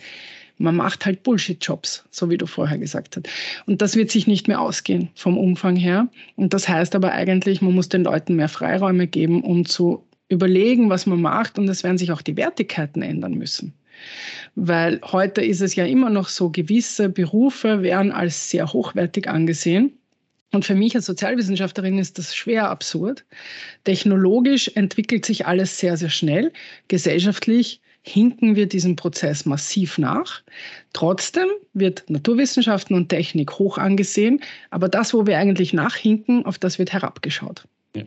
man 0.56 0.74
macht 0.74 1.04
halt 1.04 1.22
Bullshit-Jobs, 1.22 2.06
so 2.10 2.30
wie 2.30 2.38
du 2.38 2.46
vorher 2.46 2.78
gesagt 2.78 3.16
hast. 3.16 3.28
Und 3.66 3.82
das 3.82 3.94
wird 3.94 4.10
sich 4.10 4.26
nicht 4.26 4.48
mehr 4.48 4.60
ausgehen 4.60 5.10
vom 5.14 5.36
Umfang 5.36 5.76
her. 5.76 6.08
Und 6.34 6.54
das 6.54 6.68
heißt 6.68 6.94
aber 6.94 7.12
eigentlich, 7.12 7.60
man 7.60 7.74
muss 7.74 7.90
den 7.90 8.04
Leuten 8.04 8.36
mehr 8.36 8.48
Freiräume 8.48 9.06
geben, 9.06 9.44
um 9.44 9.66
zu 9.66 10.07
überlegen, 10.28 10.90
was 10.90 11.06
man 11.06 11.20
macht 11.20 11.58
und 11.58 11.68
es 11.68 11.82
werden 11.82 11.98
sich 11.98 12.12
auch 12.12 12.22
die 12.22 12.36
Wertigkeiten 12.36 13.02
ändern 13.02 13.34
müssen. 13.34 13.74
Weil 14.54 15.00
heute 15.04 15.42
ist 15.42 15.60
es 15.60 15.74
ja 15.74 15.84
immer 15.84 16.10
noch 16.10 16.28
so, 16.28 16.50
gewisse 16.50 17.08
Berufe 17.08 17.82
werden 17.82 18.12
als 18.12 18.50
sehr 18.50 18.72
hochwertig 18.72 19.28
angesehen. 19.28 19.92
Und 20.52 20.64
für 20.64 20.74
mich 20.74 20.94
als 20.94 21.06
Sozialwissenschaftlerin 21.06 21.98
ist 21.98 22.18
das 22.18 22.34
schwer 22.34 22.70
absurd. 22.70 23.24
Technologisch 23.84 24.70
entwickelt 24.74 25.26
sich 25.26 25.46
alles 25.46 25.78
sehr, 25.78 25.96
sehr 25.96 26.08
schnell. 26.08 26.52
Gesellschaftlich 26.88 27.80
hinken 28.02 28.56
wir 28.56 28.66
diesem 28.66 28.96
Prozess 28.96 29.44
massiv 29.44 29.98
nach. 29.98 30.40
Trotzdem 30.94 31.48
wird 31.74 32.08
Naturwissenschaften 32.08 32.96
und 32.96 33.10
Technik 33.10 33.58
hoch 33.58 33.76
angesehen, 33.76 34.40
aber 34.70 34.88
das, 34.88 35.12
wo 35.12 35.26
wir 35.26 35.36
eigentlich 35.38 35.74
nachhinken, 35.74 36.46
auf 36.46 36.58
das 36.58 36.78
wird 36.78 36.92
herabgeschaut. 36.92 37.64
Ja. 37.94 38.04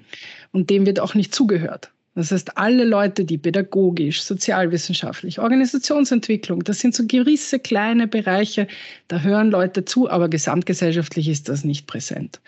Und 0.52 0.70
dem 0.70 0.86
wird 0.86 1.00
auch 1.00 1.14
nicht 1.14 1.36
zugehört. 1.36 1.92
Das 2.14 2.30
heißt, 2.30 2.58
alle 2.58 2.84
Leute, 2.84 3.24
die 3.24 3.38
pädagogisch, 3.38 4.22
sozialwissenschaftlich, 4.24 5.40
Organisationsentwicklung, 5.40 6.62
das 6.62 6.82
sind 6.82 6.94
so 6.94 7.06
gewisse 7.08 7.58
kleine 7.58 8.06
Bereiche, 8.06 8.68
da 9.08 9.22
hören 9.22 9.50
Leute 9.50 9.86
zu, 9.86 10.10
aber 10.10 10.28
gesamtgesellschaftlich 10.28 11.30
ist 11.30 11.48
das 11.48 11.64
nicht 11.64 11.88
präsent. 11.88 12.42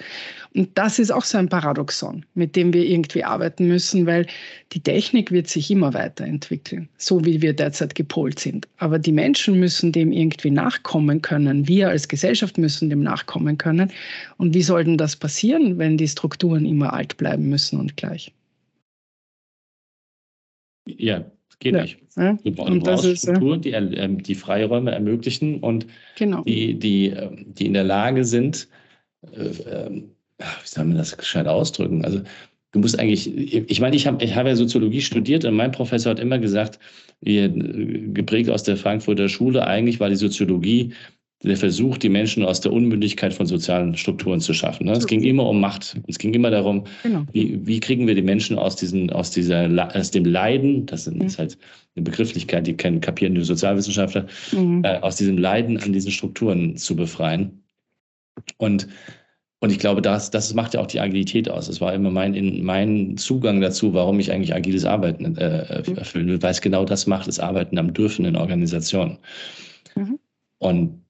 Und 0.53 0.77
das 0.77 0.99
ist 0.99 1.11
auch 1.11 1.23
so 1.23 1.37
ein 1.37 1.47
Paradoxon, 1.47 2.25
mit 2.33 2.57
dem 2.57 2.73
wir 2.73 2.83
irgendwie 2.83 3.23
arbeiten 3.23 3.65
müssen, 3.69 4.05
weil 4.05 4.27
die 4.73 4.81
Technik 4.81 5.31
wird 5.31 5.47
sich 5.47 5.71
immer 5.71 5.93
weiterentwickeln, 5.93 6.89
so 6.97 7.23
wie 7.23 7.41
wir 7.41 7.53
derzeit 7.53 7.95
gepolt 7.95 8.39
sind. 8.39 8.67
Aber 8.79 8.99
die 8.99 9.13
Menschen 9.13 9.61
müssen 9.61 9.93
dem 9.93 10.11
irgendwie 10.11 10.51
nachkommen 10.51 11.21
können. 11.21 11.69
Wir 11.69 11.87
als 11.87 12.09
Gesellschaft 12.09 12.57
müssen 12.57 12.89
dem 12.89 13.01
nachkommen 13.01 13.57
können. 13.57 13.93
Und 14.35 14.53
wie 14.53 14.63
soll 14.63 14.83
denn 14.83 14.97
das 14.97 15.15
passieren, 15.15 15.77
wenn 15.77 15.97
die 15.97 16.09
Strukturen 16.09 16.65
immer 16.65 16.91
alt 16.91 17.15
bleiben 17.15 17.47
müssen 17.47 17.79
und 17.79 17.95
gleich? 17.95 18.33
Ja, 20.85 21.25
geht 21.59 21.75
ja. 21.75 21.81
nicht. 21.81 21.99
Ja. 22.15 22.37
Wir 22.43 22.53
brauchen 22.53 23.15
Strukturen, 23.15 23.61
die, 23.61 23.71
äh, 23.71 24.07
die 24.09 24.35
Freiräume 24.35 24.91
ermöglichen 24.91 25.59
und 25.59 25.87
genau. 26.15 26.43
die, 26.43 26.77
die, 26.77 27.07
ähm, 27.07 27.45
die 27.53 27.65
in 27.65 27.73
der 27.73 27.83
Lage 27.83 28.25
sind, 28.25 28.67
äh, 29.31 29.45
äh, 29.45 30.03
wie 30.37 30.67
soll 30.67 30.85
man 30.85 30.97
das 30.97 31.17
gescheit 31.17 31.47
ausdrücken? 31.47 32.03
Also 32.03 32.21
du 32.71 32.79
musst 32.79 32.99
eigentlich, 32.99 33.33
ich 33.35 33.79
meine, 33.79 33.95
ich 33.95 34.07
habe 34.07 34.23
ich 34.23 34.35
hab 34.35 34.45
ja 34.45 34.55
Soziologie 34.55 35.01
studiert 35.01 35.45
und 35.45 35.55
mein 35.55 35.71
Professor 35.71 36.11
hat 36.11 36.19
immer 36.19 36.39
gesagt, 36.39 36.79
äh, 37.21 37.49
geprägt 37.49 38.49
aus 38.49 38.63
der 38.63 38.77
Frankfurter 38.77 39.29
Schule, 39.29 39.65
eigentlich 39.65 39.99
war 39.99 40.09
die 40.09 40.15
Soziologie 40.15 40.93
der 41.49 41.57
Versuch, 41.57 41.97
die 41.97 42.09
Menschen 42.09 42.45
aus 42.45 42.61
der 42.61 42.71
Unmündigkeit 42.71 43.33
von 43.33 43.45
sozialen 43.45 43.97
Strukturen 43.97 44.39
zu 44.39 44.53
schaffen. 44.53 44.85
Ne? 44.85 44.93
Es 44.93 45.07
ging 45.07 45.21
immer 45.23 45.47
um 45.47 45.59
Macht. 45.59 45.99
Es 46.07 46.17
ging 46.17 46.33
immer 46.33 46.49
darum, 46.49 46.85
genau. 47.03 47.25
wie, 47.33 47.59
wie 47.65 47.79
kriegen 47.81 48.07
wir 48.07 48.15
die 48.15 48.21
Menschen 48.21 48.57
aus, 48.57 48.77
diesen, 48.77 49.09
aus, 49.09 49.31
dieser, 49.31 49.69
aus 49.93 50.11
dem 50.11 50.23
Leiden, 50.23 50.85
das 50.85 51.07
ist 51.07 51.15
mhm. 51.15 51.37
halt 51.37 51.57
eine 51.95 52.03
Begrifflichkeit, 52.03 52.65
die 52.65 52.75
kennen, 52.75 53.01
kapieren 53.01 53.35
die 53.35 53.41
Sozialwissenschaftler, 53.41 54.25
mhm. 54.53 54.83
äh, 54.85 54.99
aus 54.99 55.17
diesem 55.17 55.37
Leiden 55.37 55.77
an 55.77 55.91
diesen 55.91 56.11
Strukturen 56.11 56.77
zu 56.77 56.95
befreien. 56.95 57.61
Und, 58.57 58.87
und 59.59 59.69
ich 59.69 59.79
glaube, 59.79 60.01
das, 60.01 60.31
das 60.31 60.53
macht 60.53 60.73
ja 60.73 60.79
auch 60.79 60.87
die 60.87 61.01
Agilität 61.01 61.49
aus. 61.49 61.67
Das 61.67 61.81
war 61.81 61.93
immer 61.93 62.09
mein, 62.09 62.63
mein 62.63 63.17
Zugang 63.17 63.59
dazu, 63.59 63.93
warum 63.93 64.19
ich 64.21 64.31
eigentlich 64.31 64.55
agiles 64.55 64.85
Arbeiten 64.85 65.35
äh, 65.35 65.83
mhm. 65.85 65.97
erfüllen 65.97 66.27
will, 66.27 66.41
weil 66.41 66.51
es 66.51 66.61
genau 66.61 66.85
das 66.85 67.05
macht, 67.05 67.27
das 67.27 67.39
Arbeiten 67.39 67.77
am 67.77 67.93
Dürfen 67.93 68.23
in 68.23 68.37
Organisationen. 68.37 69.17
Mhm. 69.95 70.19
Und 70.59 71.02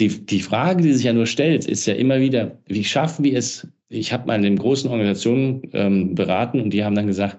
die, 0.00 0.08
die 0.08 0.40
Frage, 0.40 0.82
die 0.82 0.92
sich 0.92 1.04
ja 1.04 1.12
nur 1.12 1.26
stellt, 1.26 1.66
ist 1.66 1.86
ja 1.86 1.94
immer 1.94 2.20
wieder, 2.20 2.58
wie 2.66 2.84
schaffen 2.84 3.24
wir 3.24 3.38
es? 3.38 3.66
Ich 3.88 4.12
habe 4.12 4.26
mal 4.26 4.36
in 4.36 4.42
den 4.42 4.58
großen 4.58 4.90
Organisationen 4.90 5.62
ähm, 5.72 6.14
beraten 6.14 6.60
und 6.60 6.70
die 6.70 6.84
haben 6.84 6.96
dann 6.96 7.06
gesagt, 7.06 7.38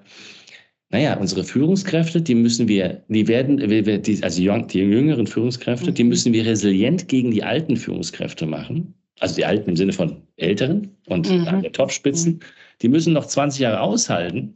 naja, 0.89 1.18
unsere 1.18 1.43
Führungskräfte, 1.43 2.22
die 2.22 2.36
müssen 2.36 2.68
wir, 2.68 3.03
die 3.10 3.28
werden, 3.28 3.58
die, 3.58 4.24
also 4.24 4.58
die 4.68 4.80
jüngeren 4.80 5.28
Führungskräfte, 5.28 5.91
die 5.91 6.03
mhm. 6.03 6.10
müssen 6.10 6.32
wir 6.32 6.45
resilient 6.45 7.08
gegen 7.08 7.32
die 7.32 7.43
alten 7.43 7.76
Führungskräfte 7.76 8.45
machen. 8.45 8.93
Also 9.20 9.36
die 9.36 9.45
alten 9.45 9.72
im 9.72 9.76
Sinne 9.76 9.93
von 9.93 10.22
älteren 10.38 10.95
und 11.08 11.30
mhm. 11.30 11.62
der 11.62 11.72
Topspitzen. 11.72 12.34
Mhm. 12.34 12.39
Die 12.82 12.89
müssen 12.89 13.14
noch 13.14 13.26
20 13.26 13.62
Jahre 13.62 13.82
aushalten. 13.82 14.56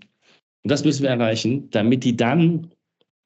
Und 0.64 0.72
das 0.72 0.84
müssen 0.84 1.04
wir 1.04 1.10
erreichen, 1.10 1.70
damit 1.72 2.04
die 2.04 2.16
dann 2.16 2.70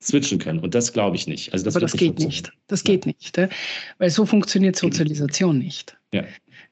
switchen 0.04 0.40
können. 0.40 0.60
Und 0.60 0.76
das 0.76 0.94
glaube 0.94 1.16
ich 1.16 1.28
nicht. 1.28 1.54
Also 1.54 1.66
das 1.66 1.76
Aber 1.76 1.82
das 1.82 1.94
geht 1.94 2.20
nicht. 2.20 2.52
Das 2.68 2.84
geht 2.84 3.06
nicht, 3.06 3.38
weil 3.98 4.10
so 4.10 4.26
funktioniert 4.26 4.76
Sozialisation 4.76 5.58
nicht. 5.58 5.98
Ja. 6.14 6.24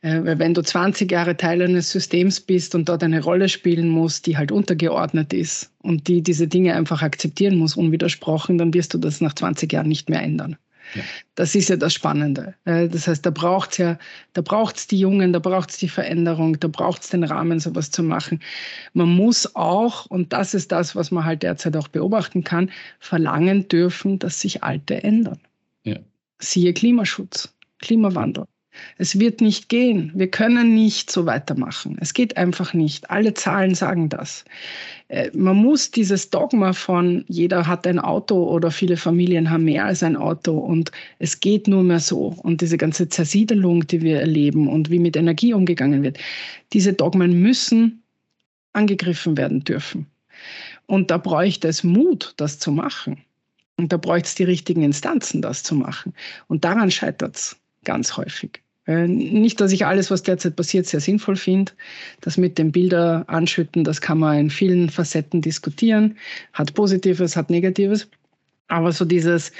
Äh, 0.01 0.23
weil 0.23 0.39
wenn 0.39 0.53
du 0.53 0.61
20 0.61 1.11
Jahre 1.11 1.37
Teil 1.37 1.61
eines 1.61 1.91
Systems 1.91 2.39
bist 2.39 2.75
und 2.75 2.89
dort 2.89 3.03
eine 3.03 3.23
Rolle 3.23 3.49
spielen 3.49 3.87
musst, 3.87 4.25
die 4.25 4.37
halt 4.37 4.51
untergeordnet 4.51 5.33
ist 5.33 5.71
und 5.79 6.07
die 6.07 6.21
diese 6.21 6.47
Dinge 6.47 6.75
einfach 6.75 7.01
akzeptieren 7.01 7.57
muss, 7.57 7.77
unwidersprochen, 7.77 8.57
dann 8.57 8.73
wirst 8.73 8.93
du 8.93 8.97
das 8.97 9.21
nach 9.21 9.33
20 9.33 9.71
Jahren 9.71 9.87
nicht 9.87 10.09
mehr 10.09 10.21
ändern. 10.21 10.57
Ja. 10.93 11.03
Das 11.35 11.55
ist 11.55 11.69
ja 11.69 11.77
das 11.77 11.93
Spannende. 11.93 12.55
Äh, 12.65 12.87
das 12.87 13.07
heißt, 13.07 13.25
da 13.25 13.29
braucht 13.29 13.71
es 13.71 13.77
ja, 13.77 13.97
da 14.33 14.41
braucht 14.41 14.77
es 14.77 14.87
die 14.87 14.99
Jungen, 14.99 15.33
da 15.33 15.39
braucht 15.39 15.71
es 15.71 15.77
die 15.77 15.89
Veränderung, 15.89 16.59
da 16.59 16.67
braucht 16.67 17.03
es 17.03 17.09
den 17.09 17.23
Rahmen, 17.23 17.59
sowas 17.59 17.91
zu 17.91 18.03
machen. 18.03 18.41
Man 18.93 19.09
muss 19.09 19.55
auch, 19.55 20.05
und 20.07 20.33
das 20.33 20.53
ist 20.53 20.71
das, 20.71 20.95
was 20.95 21.11
man 21.11 21.25
halt 21.25 21.43
derzeit 21.43 21.75
auch 21.77 21.87
beobachten 21.87 22.43
kann, 22.43 22.71
verlangen 22.99 23.67
dürfen, 23.67 24.19
dass 24.19 24.41
sich 24.41 24.63
Alte 24.63 25.03
ändern. 25.03 25.39
Ja. 25.83 25.97
Siehe 26.39 26.73
Klimaschutz, 26.73 27.53
Klimawandel. 27.79 28.45
Es 28.97 29.19
wird 29.19 29.41
nicht 29.41 29.69
gehen. 29.69 30.11
Wir 30.15 30.29
können 30.29 30.73
nicht 30.73 31.11
so 31.11 31.25
weitermachen. 31.25 31.97
Es 31.99 32.13
geht 32.13 32.37
einfach 32.37 32.73
nicht. 32.73 33.09
Alle 33.09 33.33
Zahlen 33.33 33.75
sagen 33.75 34.09
das. 34.09 34.45
Äh, 35.09 35.29
man 35.33 35.57
muss 35.57 35.91
dieses 35.91 36.29
Dogma 36.29 36.73
von 36.73 37.25
jeder 37.27 37.67
hat 37.67 37.85
ein 37.85 37.99
Auto 37.99 38.43
oder 38.49 38.71
viele 38.71 38.97
Familien 38.97 39.49
haben 39.49 39.65
mehr 39.65 39.85
als 39.85 40.03
ein 40.03 40.15
Auto 40.15 40.57
und 40.57 40.91
es 41.19 41.39
geht 41.39 41.67
nur 41.67 41.83
mehr 41.83 41.99
so 41.99 42.35
und 42.43 42.61
diese 42.61 42.77
ganze 42.77 43.09
Zersiedelung, 43.09 43.85
die 43.87 44.01
wir 44.01 44.21
erleben 44.21 44.67
und 44.67 44.89
wie 44.89 44.99
mit 44.99 45.17
Energie 45.17 45.53
umgegangen 45.53 46.03
wird, 46.03 46.17
diese 46.71 46.93
Dogmen 46.93 47.41
müssen 47.41 48.03
angegriffen 48.73 49.37
werden 49.37 49.63
dürfen. 49.63 50.07
Und 50.85 51.11
da 51.11 51.17
bräuchte 51.17 51.67
es 51.67 51.83
Mut, 51.83 52.33
das 52.37 52.59
zu 52.59 52.71
machen. 52.71 53.21
Und 53.77 53.91
da 53.91 53.97
bräuchte 53.97 54.27
es 54.27 54.35
die 54.35 54.43
richtigen 54.43 54.83
Instanzen, 54.83 55.41
das 55.41 55.63
zu 55.63 55.75
machen. 55.75 56.13
Und 56.47 56.63
daran 56.63 56.91
scheitert 56.91 57.35
es 57.35 57.60
ganz 57.83 58.17
häufig. 58.17 58.61
Äh, 58.87 59.07
nicht, 59.07 59.61
dass 59.61 59.71
ich 59.71 59.85
alles, 59.85 60.09
was 60.11 60.23
derzeit 60.23 60.55
passiert, 60.55 60.87
sehr 60.87 60.99
sinnvoll 60.99 61.35
finde. 61.35 61.71
Das 62.21 62.37
mit 62.37 62.57
den 62.57 62.71
Bilder 62.71 63.25
anschütten, 63.27 63.83
das 63.83 64.01
kann 64.01 64.19
man 64.19 64.37
in 64.37 64.49
vielen 64.49 64.89
Facetten 64.89 65.41
diskutieren. 65.41 66.17
Hat 66.53 66.73
Positives, 66.73 67.35
hat 67.35 67.49
Negatives. 67.49 68.07
Aber 68.67 68.91
so 68.91 69.05
dieses, 69.05 69.51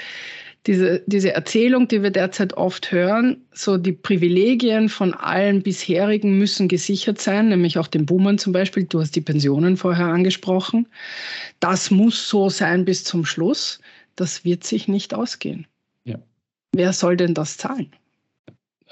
diese, 0.66 1.02
diese 1.06 1.32
Erzählung, 1.32 1.88
die 1.88 2.02
wir 2.02 2.10
derzeit 2.10 2.54
oft 2.54 2.92
hören, 2.92 3.44
so 3.52 3.76
die 3.76 3.92
Privilegien 3.92 4.88
von 4.88 5.12
allen 5.14 5.62
bisherigen 5.62 6.38
müssen 6.38 6.68
gesichert 6.68 7.20
sein, 7.20 7.48
nämlich 7.48 7.78
auch 7.78 7.88
den 7.88 8.06
Boomern 8.06 8.38
zum 8.38 8.52
Beispiel. 8.52 8.84
Du 8.84 9.00
hast 9.00 9.14
die 9.16 9.20
Pensionen 9.20 9.76
vorher 9.76 10.06
angesprochen. 10.06 10.86
Das 11.60 11.90
muss 11.90 12.28
so 12.28 12.48
sein 12.48 12.84
bis 12.84 13.04
zum 13.04 13.24
Schluss. 13.24 13.80
Das 14.16 14.44
wird 14.44 14.64
sich 14.64 14.88
nicht 14.88 15.14
ausgehen. 15.14 15.66
Ja. 16.04 16.18
Wer 16.72 16.92
soll 16.92 17.16
denn 17.16 17.34
das 17.34 17.56
zahlen? 17.56 17.90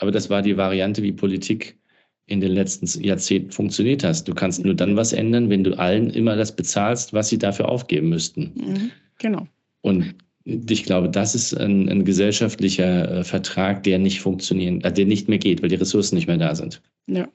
Aber 0.01 0.11
das 0.11 0.31
war 0.31 0.43
die 0.43 0.57
Variante, 0.57 1.03
wie 1.03 1.13
Politik 1.13 1.79
in 2.27 2.41
den 2.41 2.53
letzten 2.53 2.87
Jahrzehnten 3.03 3.51
funktioniert 3.51 4.05
hat. 4.05 4.27
Du 4.27 4.35
kannst 4.35 4.65
nur 4.65 4.75
dann 4.75 4.97
was 4.97 5.13
ändern, 5.13 5.51
wenn 5.51 5.65
du 5.65 5.79
allen 5.79 6.11
immer 6.11 6.37
das 6.37 6.55
bezahlst, 6.55 7.13
was 7.13 7.29
sie 7.29 7.39
dafür 7.39 7.69
aufgeben 7.69 8.09
müssten. 8.09 8.53
Mhm, 8.55 8.91
genau. 9.19 9.47
Und 9.83 10.15
ich 10.45 10.85
glaube, 10.85 11.11
das 11.11 11.35
ist 11.35 11.55
ein, 11.55 11.89
ein 11.89 12.05
gesellschaftlicher 12.05 13.19
äh, 13.19 13.25
Vertrag, 13.25 13.83
der 13.83 13.99
nicht 13.99 14.21
funktionieren, 14.21 14.81
äh, 14.83 14.93
der 14.93 15.07
nicht 15.07 15.29
mehr 15.29 15.39
geht, 15.39 15.61
weil 15.61 15.69
die 15.69 15.77
Ressourcen 15.77 16.15
nicht 16.15 16.29
mehr 16.29 16.39
da 16.39 16.55
sind. 16.55 16.81
Ja, 17.07 17.29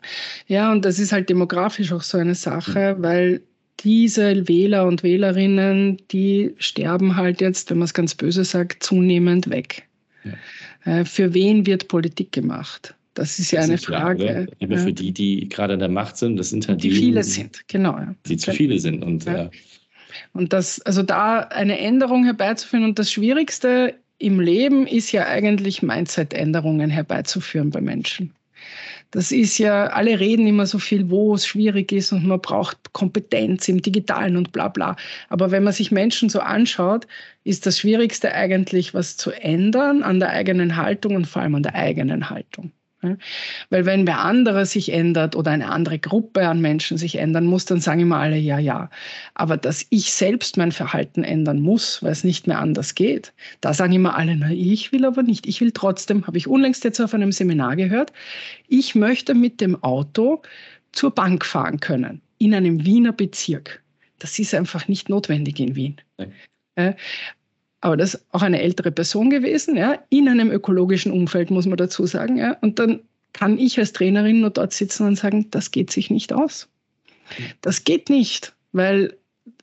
ja 0.48 0.72
und 0.72 0.86
das 0.86 0.98
ist 0.98 1.12
halt 1.12 1.30
demografisch 1.30 1.92
auch 1.92 2.02
so 2.02 2.18
eine 2.18 2.36
Sache, 2.36 2.96
mhm. 2.98 3.04
weil 3.04 3.42
diese 3.82 4.48
Wähler 4.48 4.88
und 4.88 5.04
Wählerinnen, 5.04 5.98
die 6.12 6.56
sterben 6.58 7.16
halt 7.16 7.42
jetzt, 7.42 7.70
wenn 7.70 7.78
man 7.78 7.86
es 7.86 7.94
ganz 7.94 8.16
böse 8.16 8.44
sagt, 8.44 8.82
zunehmend 8.82 9.50
weg. 9.50 9.88
Ja. 10.26 11.00
Äh, 11.00 11.06
für 11.06 11.34
wen 11.34 11.66
wird 11.66 11.88
Politik 11.88 12.32
gemacht? 12.32 12.96
Das 13.14 13.40
ist 13.40 13.52
ja 13.52 13.62
das 13.62 13.70
eine 13.70 13.78
Frage. 13.78 14.26
Klar, 14.26 14.46
Aber 14.62 14.78
für 14.78 14.94
die, 14.94 15.12
die 15.12 15.48
gerade 15.48 15.74
an 15.74 15.80
der 15.80 15.90
Macht 15.90 16.18
sind, 16.18 16.36
das 16.38 16.50
sind 16.50 16.68
halt 16.68 16.84
die, 16.84 16.90
die 16.90 16.96
viele 16.96 17.24
sind, 17.24 17.66
genau. 17.68 17.98
Die 18.28 18.36
zu 18.36 18.52
viele 18.52 18.78
sind. 18.78 19.04
Und, 19.04 19.24
ja. 19.26 19.50
und 20.34 20.52
das, 20.52 20.82
also 20.82 21.02
da 21.02 21.40
eine 21.40 21.80
Änderung 21.80 22.26
herbeizuführen 22.26 22.84
und 22.84 23.00
das 23.00 23.12
Schwierigste 23.12 23.96
im 24.18 24.40
Leben 24.40 24.86
ist 24.86 25.12
ja 25.14 25.28
eigentlich 25.28 25.82
Mindset-Änderungen 25.82 26.90
herbeizuführen 26.90 27.70
bei 27.70 27.80
Menschen. 27.80 28.34
Das 29.12 29.32
ist 29.32 29.58
ja, 29.58 29.88
alle 29.88 30.20
reden 30.20 30.48
immer 30.48 30.66
so 30.66 30.80
viel, 30.80 31.10
wo 31.10 31.36
es 31.36 31.46
schwierig 31.48 31.92
ist 31.92 32.12
und 32.12 32.26
man 32.26 32.42
braucht 32.42 32.94
Kompetenz 32.94 33.68
im 33.68 33.82
Digitalen 33.82 34.36
und 34.38 34.52
bla 34.52 34.68
bla. 34.68 34.96
Aber 35.30 35.52
wenn 35.52 35.64
man 35.64 35.74
sich 35.74 35.92
Menschen 35.92 36.30
so 36.30 36.40
anschaut, 36.40 37.08
ist 37.44 37.66
das 37.66 37.80
Schwierigste 37.80 38.34
eigentlich, 38.34 38.94
was 38.94 39.18
zu 39.18 39.32
ändern 39.32 40.04
an 40.04 40.20
der 40.20 40.30
eigenen 40.32 40.76
Haltung 40.76 41.16
und 41.16 41.28
vor 41.28 41.42
allem 41.42 41.56
an 41.56 41.64
der 41.64 41.76
eigenen 41.76 42.30
Haltung. 42.30 42.72
Weil 43.70 43.86
wenn 43.86 44.08
wer 44.08 44.20
andere 44.20 44.66
sich 44.66 44.92
ändert 44.92 45.36
oder 45.36 45.52
eine 45.52 45.70
andere 45.70 46.00
Gruppe 46.00 46.48
an 46.48 46.62
Menschen 46.62 46.98
sich 46.98 47.16
ändern 47.18 47.46
muss, 47.46 47.66
dann 47.66 47.80
sagen 47.80 48.02
immer 48.02 48.18
alle 48.18 48.38
ja, 48.38 48.60
ja. 48.60 48.90
Aber 49.34 49.58
dass 49.58 49.86
ich 49.90 50.14
selbst 50.14 50.58
mein 50.58 50.72
Verhalten 50.72 51.24
ändern 51.24 51.62
muss, 51.62 52.02
weil 52.04 52.12
es 52.12 52.24
nicht 52.24 52.48
mehr 52.48 52.60
anders 52.60 52.96
geht, 52.96 53.34
da 53.62 53.74
sagen 53.74 53.94
immer 53.94 54.16
alle, 54.16 54.36
na, 54.36 54.52
ich 54.52 54.92
will 54.92 55.06
aber 55.06 55.24
nicht. 55.24 55.48
Ich 55.48 55.62
will 55.62 55.72
trotzdem, 55.72 56.26
habe 56.28 56.38
ich 56.38 56.48
unlängst 56.48 56.84
jetzt 56.84 57.00
auf 57.00 57.14
einem 57.14 57.32
Seminar 57.32 57.76
gehört, 57.76 58.12
ich 58.68 58.96
möchte 58.96 59.34
mit 59.34 59.62
dem 59.62 59.82
Auto 59.84 60.42
zur 60.92 61.12
Bank 61.12 61.46
fahren 61.46 61.80
können 61.80 62.22
in 62.38 62.54
einem 62.54 62.86
Wiener 62.86 63.14
Bezirk. 63.14 63.82
Das 64.20 64.40
ist 64.40 64.54
einfach 64.54 64.88
nicht 64.88 65.10
notwendig 65.10 65.60
in 65.60 65.76
Wien. 65.76 65.98
Nein 66.18 66.34
aber 67.86 67.98
das 67.98 68.16
ist 68.16 68.26
auch 68.32 68.42
eine 68.42 68.60
ältere 68.60 68.92
Person 68.92 69.30
gewesen, 69.30 69.78
ja, 69.78 70.00
in 70.10 70.28
einem 70.28 70.50
ökologischen 70.50 71.12
Umfeld, 71.12 71.52
muss 71.52 71.68
man 71.68 71.78
dazu 71.78 72.08
sagen. 72.08 72.36
Ja. 72.36 72.58
Und 72.62 72.80
dann 72.80 73.02
kann 73.34 73.60
ich 73.60 73.78
als 73.78 73.94
Trainerin 73.94 74.42
nur 74.42 74.50
dort 74.50 74.74
sitzen 74.74 75.06
und 75.06 75.18
sagen, 75.18 75.52
das 75.52 75.70
geht 75.70 75.92
sich 75.92 76.10
nicht 76.10 76.34
aus. 76.34 76.68
Das 77.62 77.84
geht 77.84 78.10
nicht, 78.10 78.56
weil 78.72 79.16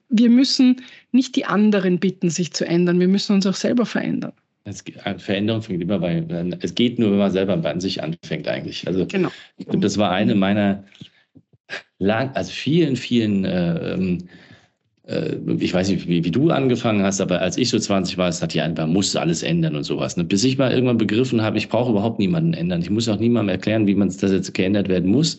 wir 0.08 0.30
müssen 0.30 0.82
nicht 1.10 1.34
die 1.34 1.46
anderen 1.46 1.98
bitten, 1.98 2.30
sich 2.30 2.52
zu 2.52 2.64
ändern. 2.64 3.00
Wir 3.00 3.08
müssen 3.08 3.34
uns 3.34 3.44
auch 3.44 3.56
selber 3.56 3.86
verändern. 3.86 4.32
Es, 4.62 4.84
äh, 4.86 5.18
Veränderung 5.18 5.62
fängt 5.62 5.82
immer 5.82 5.98
bei, 5.98 6.24
es 6.60 6.76
geht 6.76 7.00
nur, 7.00 7.10
wenn 7.10 7.18
man 7.18 7.32
selber 7.32 7.56
bei 7.56 7.76
sich 7.80 8.04
anfängt 8.04 8.46
eigentlich. 8.46 8.86
Also 8.86 9.04
genau. 9.04 9.32
das 9.66 9.98
war 9.98 10.12
eine 10.12 10.36
meiner 10.36 10.84
lang, 11.98 12.30
also 12.36 12.52
vielen, 12.52 12.94
vielen 12.94 13.44
äh, 13.44 14.18
ich 15.04 15.74
weiß 15.74 15.88
nicht, 15.88 16.06
wie, 16.06 16.24
wie, 16.24 16.30
du 16.30 16.50
angefangen 16.50 17.02
hast, 17.02 17.20
aber 17.20 17.40
als 17.40 17.56
ich 17.56 17.70
so 17.70 17.78
20 17.78 18.18
war, 18.18 18.28
es 18.28 18.40
hat 18.40 18.54
ja 18.54 18.64
einfach, 18.64 18.86
muss 18.86 19.16
alles 19.16 19.42
ändern 19.42 19.74
und 19.74 19.82
sowas. 19.82 20.16
Ne? 20.16 20.22
Bis 20.22 20.44
ich 20.44 20.58
mal 20.58 20.70
irgendwann 20.70 20.98
begriffen 20.98 21.42
habe, 21.42 21.58
ich 21.58 21.68
brauche 21.68 21.90
überhaupt 21.90 22.20
niemanden 22.20 22.54
ändern. 22.54 22.82
Ich 22.82 22.90
muss 22.90 23.08
auch 23.08 23.18
niemandem 23.18 23.50
erklären, 23.50 23.88
wie 23.88 23.96
man 23.96 24.08
das 24.08 24.30
jetzt 24.30 24.54
geändert 24.54 24.88
werden 24.88 25.10
muss, 25.10 25.38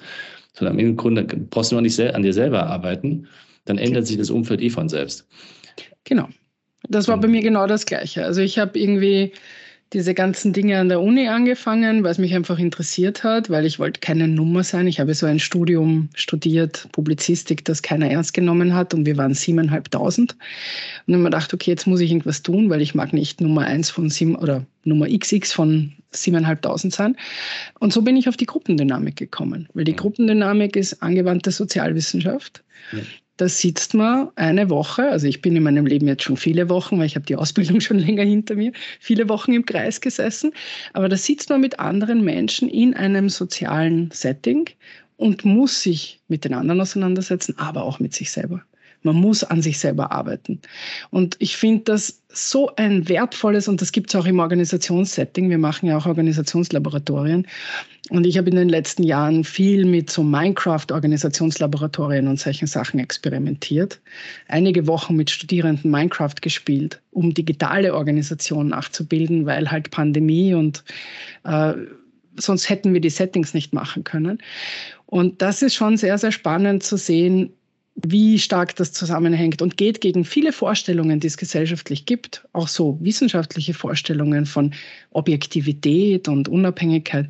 sondern 0.52 0.80
im 0.80 0.98
Grunde 0.98 1.24
brauchst 1.24 1.72
du 1.72 1.76
noch 1.76 1.82
nicht 1.82 1.98
an 2.00 2.24
dir 2.24 2.34
selber 2.34 2.66
arbeiten. 2.66 3.28
Dann 3.64 3.78
ändert 3.78 4.06
sich 4.06 4.18
das 4.18 4.30
Umfeld 4.30 4.62
eh 4.62 4.70
von 4.70 4.90
selbst. 4.90 5.26
Genau. 6.04 6.28
Das 6.90 7.08
war 7.08 7.18
bei 7.18 7.30
mir 7.30 7.42
genau 7.42 7.66
das 7.66 7.86
Gleiche. 7.86 8.26
Also 8.26 8.42
ich 8.42 8.60
habe 8.60 8.78
irgendwie 8.78 9.32
diese 9.94 10.14
ganzen 10.14 10.54
Dinge 10.54 10.80
an 10.80 10.90
der 10.90 11.02
Uni 11.02 11.28
angefangen, 11.28 12.04
weil 12.04 12.12
es 12.12 12.18
mich 12.18 12.34
einfach 12.34 12.58
interessiert 12.58 13.24
hat, 13.24 13.50
weil 13.50 13.66
ich 13.66 13.80
wollte 13.80 14.00
keine 14.00 14.28
Nummer 14.28 14.64
sein. 14.64 14.88
Ich 14.88 15.00
habe 15.00 15.14
so 15.14 15.26
ein 15.26 15.40
Studium 15.40 16.10
studiert, 16.16 16.88
Publizistik, 16.92 17.64
das 17.66 17.82
keiner 17.82 18.10
ernst 18.10 18.34
genommen 18.34 18.74
hat 18.74 18.94
und 18.94 19.06
wir 19.06 19.18
waren 19.18 19.34
siebeneinhalbtausend. 19.34 20.34
Und 20.34 20.40
dann 21.08 21.16
habe 21.16 21.24
ich 21.24 21.32
gedacht, 21.32 21.54
okay, 21.54 21.72
jetzt 21.72 21.88
muss 21.88 22.02
ich 22.02 22.10
irgendwas 22.10 22.42
tun, 22.42 22.70
weil 22.70 22.82
ich 22.82 22.96
mag 22.96 23.14
nicht 23.14 23.40
Nummer 23.42 23.62
eins 23.62 23.90
von 23.90 24.10
sieben 24.10 24.36
oder 24.36 24.66
Nummer 24.84 25.08
XX 25.08 25.54
von 25.54 25.94
siebeneinhalbtausend 26.12 26.94
sein. 26.94 27.16
Und 27.80 27.94
so 27.94 28.02
bin 28.02 28.18
ich 28.18 28.28
auf 28.28 28.38
die 28.38 28.46
Gruppendynamik 28.46 29.16
gekommen, 29.16 29.68
weil 29.74 29.84
die 29.84 29.96
Gruppendynamik 29.96 30.76
ist 30.76 31.02
angewandte 31.04 31.52
Sozialwissenschaft. 31.52 32.64
Ja 32.92 33.00
da 33.44 33.50
sitzt 33.50 33.94
man 33.94 34.30
eine 34.38 34.70
Woche, 34.70 35.10
also 35.10 35.28
ich 35.28 35.42
bin 35.42 35.54
in 35.54 35.64
meinem 35.64 35.86
Leben 35.86 36.08
jetzt 36.08 36.24
schon 36.24 36.38
viele 36.38 36.70
Wochen, 36.70 36.98
weil 36.98 37.08
ich 37.08 37.16
habe 37.16 37.26
die 37.26 37.36
Ausbildung 37.36 37.82
schon 37.82 38.00
länger 38.00 38.24
hinter 38.24 38.56
mir, 38.56 38.72
viele 39.02 39.28
Wochen 39.28 39.52
im 39.52 39.66
Kreis 39.66 40.00
gesessen, 40.00 40.54
aber 40.94 41.10
da 41.10 41.18
sitzt 41.18 41.50
man 41.50 41.60
mit 41.60 41.78
anderen 41.78 42.24
Menschen 42.24 42.70
in 42.70 42.94
einem 42.94 43.28
sozialen 43.28 44.10
Setting 44.12 44.70
und 45.18 45.44
muss 45.44 45.82
sich 45.82 46.22
mit 46.30 46.46
den 46.46 46.54
anderen 46.54 46.80
auseinandersetzen, 46.80 47.58
aber 47.58 47.84
auch 47.84 48.00
mit 48.00 48.14
sich 48.14 48.32
selber. 48.32 48.64
Man 49.04 49.16
muss 49.16 49.44
an 49.44 49.62
sich 49.62 49.80
selber 49.80 50.12
arbeiten. 50.12 50.60
Und 51.12 51.36
ich 51.40 51.58
finde 51.58 51.84
das 51.86 52.22
so 52.30 52.72
ein 52.76 53.08
wertvolles, 53.08 53.68
und 53.68 53.82
das 53.82 53.92
gibt 53.92 54.10
es 54.10 54.20
auch 54.20 54.26
im 54.26 54.40
Organisationssetting. 54.40 55.50
Wir 55.50 55.58
machen 55.58 55.88
ja 55.88 55.98
auch 55.98 56.06
Organisationslaboratorien. 56.06 57.48
Und 58.10 58.26
ich 58.26 58.38
habe 58.38 58.50
in 58.50 58.56
den 58.56 58.70
letzten 58.70 59.04
Jahren 59.04 59.44
viel 59.44 59.86
mit 59.86 60.10
so 60.10 60.24
Minecraft-Organisationslaboratorien 60.24 62.28
und 62.28 62.40
solchen 62.40 62.68
Sachen 62.68 63.00
experimentiert. 63.00 64.00
Einige 64.48 64.88
Wochen 64.88 65.16
mit 65.16 65.30
Studierenden 65.30 65.92
Minecraft 65.92 66.36
gespielt, 66.42 67.02
um 67.12 67.34
digitale 67.34 67.94
Organisationen 67.94 68.70
nachzubilden, 68.70 69.46
weil 69.46 69.72
halt 69.72 69.92
Pandemie 69.92 70.54
und 70.54 70.84
äh, 71.44 71.74
sonst 72.38 72.70
hätten 72.70 72.94
wir 72.94 73.02
die 73.02 73.10
Settings 73.10 73.54
nicht 73.54 73.74
machen 73.74 74.04
können. 74.04 74.40
Und 75.06 75.42
das 75.42 75.62
ist 75.62 75.76
schon 75.76 75.98
sehr, 75.98 76.18
sehr 76.18 76.32
spannend 76.32 76.84
zu 76.84 76.98
sehen, 76.98 77.54
wie 77.96 78.40
stark 78.40 78.76
das 78.76 78.92
zusammenhängt 78.92 79.62
und 79.62 79.78
geht 79.78 80.02
gegen 80.02 80.26
viele 80.26 80.52
Vorstellungen, 80.52 81.20
die 81.20 81.28
es 81.28 81.38
gesellschaftlich 81.38 82.06
gibt, 82.06 82.48
auch 82.54 82.68
so 82.68 82.98
wissenschaftliche 83.02 83.74
Vorstellungen 83.74 84.46
von 84.46 84.74
Objektivität 85.12 86.28
und 86.28 86.48
Unabhängigkeit. 86.48 87.30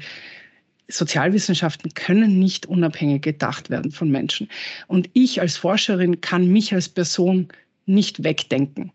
Sozialwissenschaften 0.88 1.94
können 1.94 2.40
nicht 2.40 2.66
unabhängig 2.66 3.22
gedacht 3.22 3.70
werden 3.70 3.92
von 3.92 4.10
Menschen. 4.10 4.50
Und 4.88 5.10
ich 5.14 5.42
als 5.42 5.58
Forscherin 5.58 6.22
kann 6.22 6.48
mich 6.48 6.74
als 6.74 6.90
Person 6.90 7.48
nicht 7.86 8.24
wegdenken. 8.24 8.92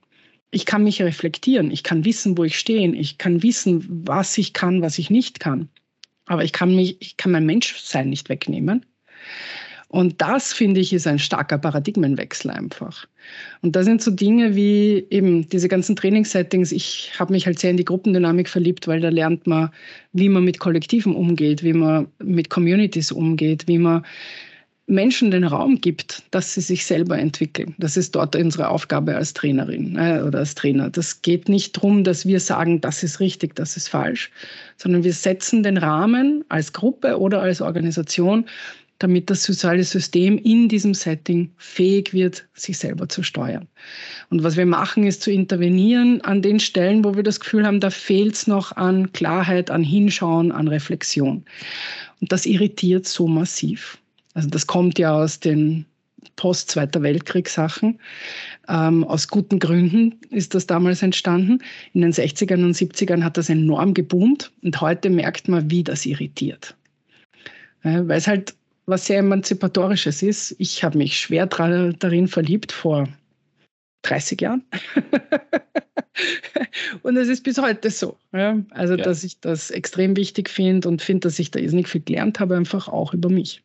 Ich 0.51 0.65
kann 0.65 0.85
mich 0.85 1.03
reflektieren, 1.03 1.71
ich 1.71 1.83
kann 1.83 2.05
wissen, 2.07 2.39
wo 2.39 2.45
ich 2.45 2.59
stehe, 2.59 2.91
ich 2.95 3.19
kann 3.19 3.43
wissen, 3.43 4.07
was 4.07 4.39
ich 4.39 4.55
kann, 4.55 4.81
was 4.81 4.99
ich 4.99 5.11
nicht 5.11 5.41
kann. 5.41 5.69
Aber 6.25 6.45
ich 6.45 6.53
kann 6.53 6.75
mich, 6.75 6.97
ich 7.01 7.17
kann 7.19 7.33
mein 7.33 7.45
Menschsein 7.45 8.09
nicht 8.09 8.29
wegnehmen. 8.31 8.87
Und 9.91 10.21
das, 10.21 10.53
finde 10.53 10.81
ich, 10.81 10.93
ist 10.93 11.07
ein 11.07 11.19
starker 11.19 11.57
Paradigmenwechsel 11.57 12.51
einfach. 12.51 13.07
Und 13.63 13.75
da 13.75 13.83
sind 13.83 14.03
so 14.03 14.11
Dinge 14.11 14.55
wie 14.55 15.07
eben 15.09 15.49
diese 15.49 15.69
ganzen 15.69 15.97
Trainingssettings. 15.97 16.73
Ich 16.73 17.13
habe 17.19 17.33
mich 17.33 17.47
halt 17.47 17.59
sehr 17.59 17.71
in 17.71 17.79
die 17.79 17.87
Gruppendynamik 17.87 18.51
verliebt, 18.51 18.87
weil 18.87 19.01
da 19.01 19.09
lernt 19.09 19.47
man, 19.47 19.71
wie 20.13 20.29
man 20.29 20.45
mit 20.45 20.59
Kollektiven 20.59 21.15
umgeht, 21.15 21.63
wie 21.63 21.73
man 21.73 22.09
mit 22.23 22.51
Communities 22.51 23.11
umgeht, 23.11 23.67
wie 23.67 23.79
man 23.79 24.05
Menschen 24.89 25.31
den 25.31 25.45
Raum 25.45 25.81
gibt, 25.81 26.23
dass 26.31 26.55
sie 26.55 26.63
sich 26.63 26.85
selber 26.85 27.19
entwickeln. 27.19 27.75
Das 27.79 27.97
ist 27.97 28.15
dort 28.15 28.35
unsere 28.35 28.69
Aufgabe 28.69 29.15
als 29.15 29.35
Trainerin 29.35 29.97
äh, 29.97 30.23
oder 30.23 30.41
als 30.41 30.55
Trainer. 30.55 30.89
Das 30.89 31.21
geht 31.21 31.49
nicht 31.49 31.77
darum, 31.77 32.05
dass 32.05 32.27
wir 32.27 32.41
sagen, 32.41 32.81
das 32.81 33.03
ist 33.03 33.21
richtig, 33.21 33.55
das 33.55 33.77
ist 33.77 33.89
falsch, 33.89 34.31
sondern 34.77 35.05
wir 35.05 35.13
setzen 35.13 35.63
den 35.63 35.77
Rahmen 35.77 36.43
als 36.49 36.73
Gruppe 36.73 37.19
oder 37.19 37.43
als 37.43 37.61
Organisation 37.61 38.47
damit 38.99 39.31
das 39.31 39.45
soziale 39.45 39.85
System 39.85 40.39
in 40.39 40.69
diesem 40.69 40.93
Setting 40.93 41.51
fähig 41.57 42.13
wird, 42.13 42.47
sich 42.55 42.79
selber 42.79 43.09
zu 43.09 43.23
steuern. 43.23 43.69
Und 44.31 44.43
was 44.43 44.57
wir 44.57 44.67
machen, 44.67 45.05
ist 45.05 45.23
zu 45.23 45.31
intervenieren 45.31 46.21
an 46.23 46.43
den 46.43 46.59
Stellen, 46.59 47.05
wo 47.05 47.15
wir 47.15 47.23
das 47.23 47.41
Gefühl 47.41 47.67
haben, 47.67 47.81
da 47.81 47.91
fehlt 47.91 48.35
es 48.35 48.47
noch 48.47 48.73
an 48.73 49.13
Klarheit, 49.13 49.71
an 49.71 49.85
Hinschauen, 49.85 50.51
an 50.51 50.69
Reflexion. 50.69 51.45
Und 52.21 52.33
das 52.33 52.45
irritiert 52.45 53.07
so 53.07 53.29
massiv. 53.29 53.99
Also 54.35 54.49
das 54.49 54.67
kommt 54.67 54.99
ja 54.99 55.15
aus 55.15 55.39
den 55.39 55.85
Post-Zweiter 56.37 57.03
Weltkrieg-Sachen. 57.03 57.99
Ähm, 58.69 59.05
aus 59.05 59.29
guten 59.29 59.59
Gründen 59.59 60.17
ist 60.31 60.55
das 60.55 60.67
damals 60.67 61.03
entstanden. 61.03 61.59
In 61.93 62.03
den 62.03 62.13
60ern 62.13 62.65
und 62.65 62.77
70ern 62.77 63.23
hat 63.23 63.37
das 63.37 63.49
enorm 63.49 63.95
geboomt 63.95 64.51
und 64.63 64.81
heute 64.81 65.11
merkt 65.11 65.49
man, 65.49 65.71
wie 65.71 65.85
das 65.85 66.07
irritiert. 66.07 66.75
Weil 67.83 68.11
es 68.11 68.27
halt 68.27 68.55
was 68.89 69.07
sehr 69.07 69.19
emanzipatorisches 69.19 70.23
ist. 70.23 70.57
Ich 70.59 70.83
habe 70.83 70.99
mich 70.99 71.21
schwer 71.21 71.47
darin 71.47 72.27
verliebt 72.27 72.73
vor 72.73 73.07
30 74.03 74.41
Jahren. 74.41 74.65
und 77.03 77.17
es 77.17 77.29
ist 77.29 77.45
bis 77.45 77.59
heute 77.59 77.91
so. 77.91 78.17
Ja? 78.33 78.59
Also, 78.71 78.95
ja. 78.95 79.05
dass 79.05 79.25
ich 79.25 79.41
das 79.41 79.71
extrem 79.71 80.17
wichtig 80.17 80.49
finde 80.49 80.89
und 80.89 81.03
finde, 81.03 81.29
dass 81.29 81.39
ich 81.39 81.51
da 81.51 81.61
nicht 81.61 81.89
viel 81.89 82.01
gelernt 82.01 82.41
habe, 82.41 82.57
einfach 82.57 82.89
auch 82.89 83.13
über 83.13 83.29
mich. 83.29 83.63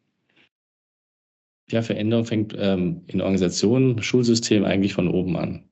Ja, 1.71 1.81
Veränderung 1.81 2.25
fängt 2.25 2.53
ähm, 2.57 3.01
in 3.07 3.21
Organisationen, 3.21 4.03
Schulsystem 4.03 4.65
eigentlich 4.65 4.93
von 4.93 5.07
oben 5.07 5.37
an. 5.37 5.63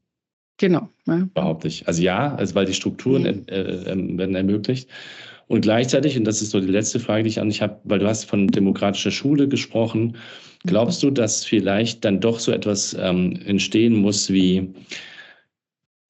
Genau. 0.58 0.90
Ja. 1.08 1.28
Behaupte 1.34 1.68
ich. 1.68 1.88
Also 1.88 2.02
ja, 2.02 2.36
also 2.36 2.56
weil 2.56 2.66
die 2.66 2.74
Strukturen 2.74 3.24
mhm. 3.24 3.46
äh, 3.48 3.62
äh, 3.62 4.18
werden 4.18 4.36
ermöglicht. 4.36 4.90
Und 5.48 5.62
gleichzeitig, 5.62 6.18
und 6.18 6.26
das 6.26 6.42
ist 6.42 6.52
so 6.52 6.60
die 6.60 6.68
letzte 6.68 7.00
Frage, 7.00 7.24
die 7.24 7.30
ich 7.30 7.40
an 7.40 7.50
dich 7.50 7.62
habe, 7.62 7.78
weil 7.84 8.00
du 8.00 8.08
hast 8.08 8.26
von 8.26 8.48
demokratischer 8.48 9.12
Schule 9.12 9.48
gesprochen, 9.48 10.16
glaubst 10.66 11.04
du, 11.04 11.12
dass 11.12 11.44
vielleicht 11.44 12.06
dann 12.06 12.20
doch 12.20 12.40
so 12.40 12.52
etwas 12.52 12.96
ähm, 13.00 13.40
entstehen 13.46 13.96
muss 13.96 14.32
wie, 14.32 14.70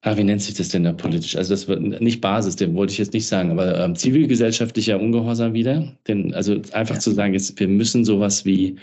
ah, 0.02 0.16
wie 0.16 0.24
nennt 0.24 0.42
sich 0.42 0.54
das 0.54 0.68
denn 0.68 0.84
da 0.84 0.92
politisch? 0.92 1.36
Also 1.36 1.54
das 1.54 1.66
wird 1.68 2.00
nicht 2.00 2.20
Basis, 2.20 2.56
den 2.56 2.74
wollte 2.74 2.92
ich 2.92 2.98
jetzt 2.98 3.14
nicht 3.14 3.26
sagen, 3.26 3.50
aber 3.50 3.78
ähm, 3.78 3.96
zivilgesellschaftlicher 3.96 5.00
Ungehorsam 5.00 5.54
wieder. 5.54 5.92
Denn 6.06 6.34
also 6.34 6.60
einfach 6.72 6.96
ja. 6.96 7.00
zu 7.00 7.10
sagen, 7.12 7.32
jetzt, 7.34 7.58
wir 7.58 7.68
müssen 7.68 8.04
sowas 8.04 8.44
wie 8.44 8.76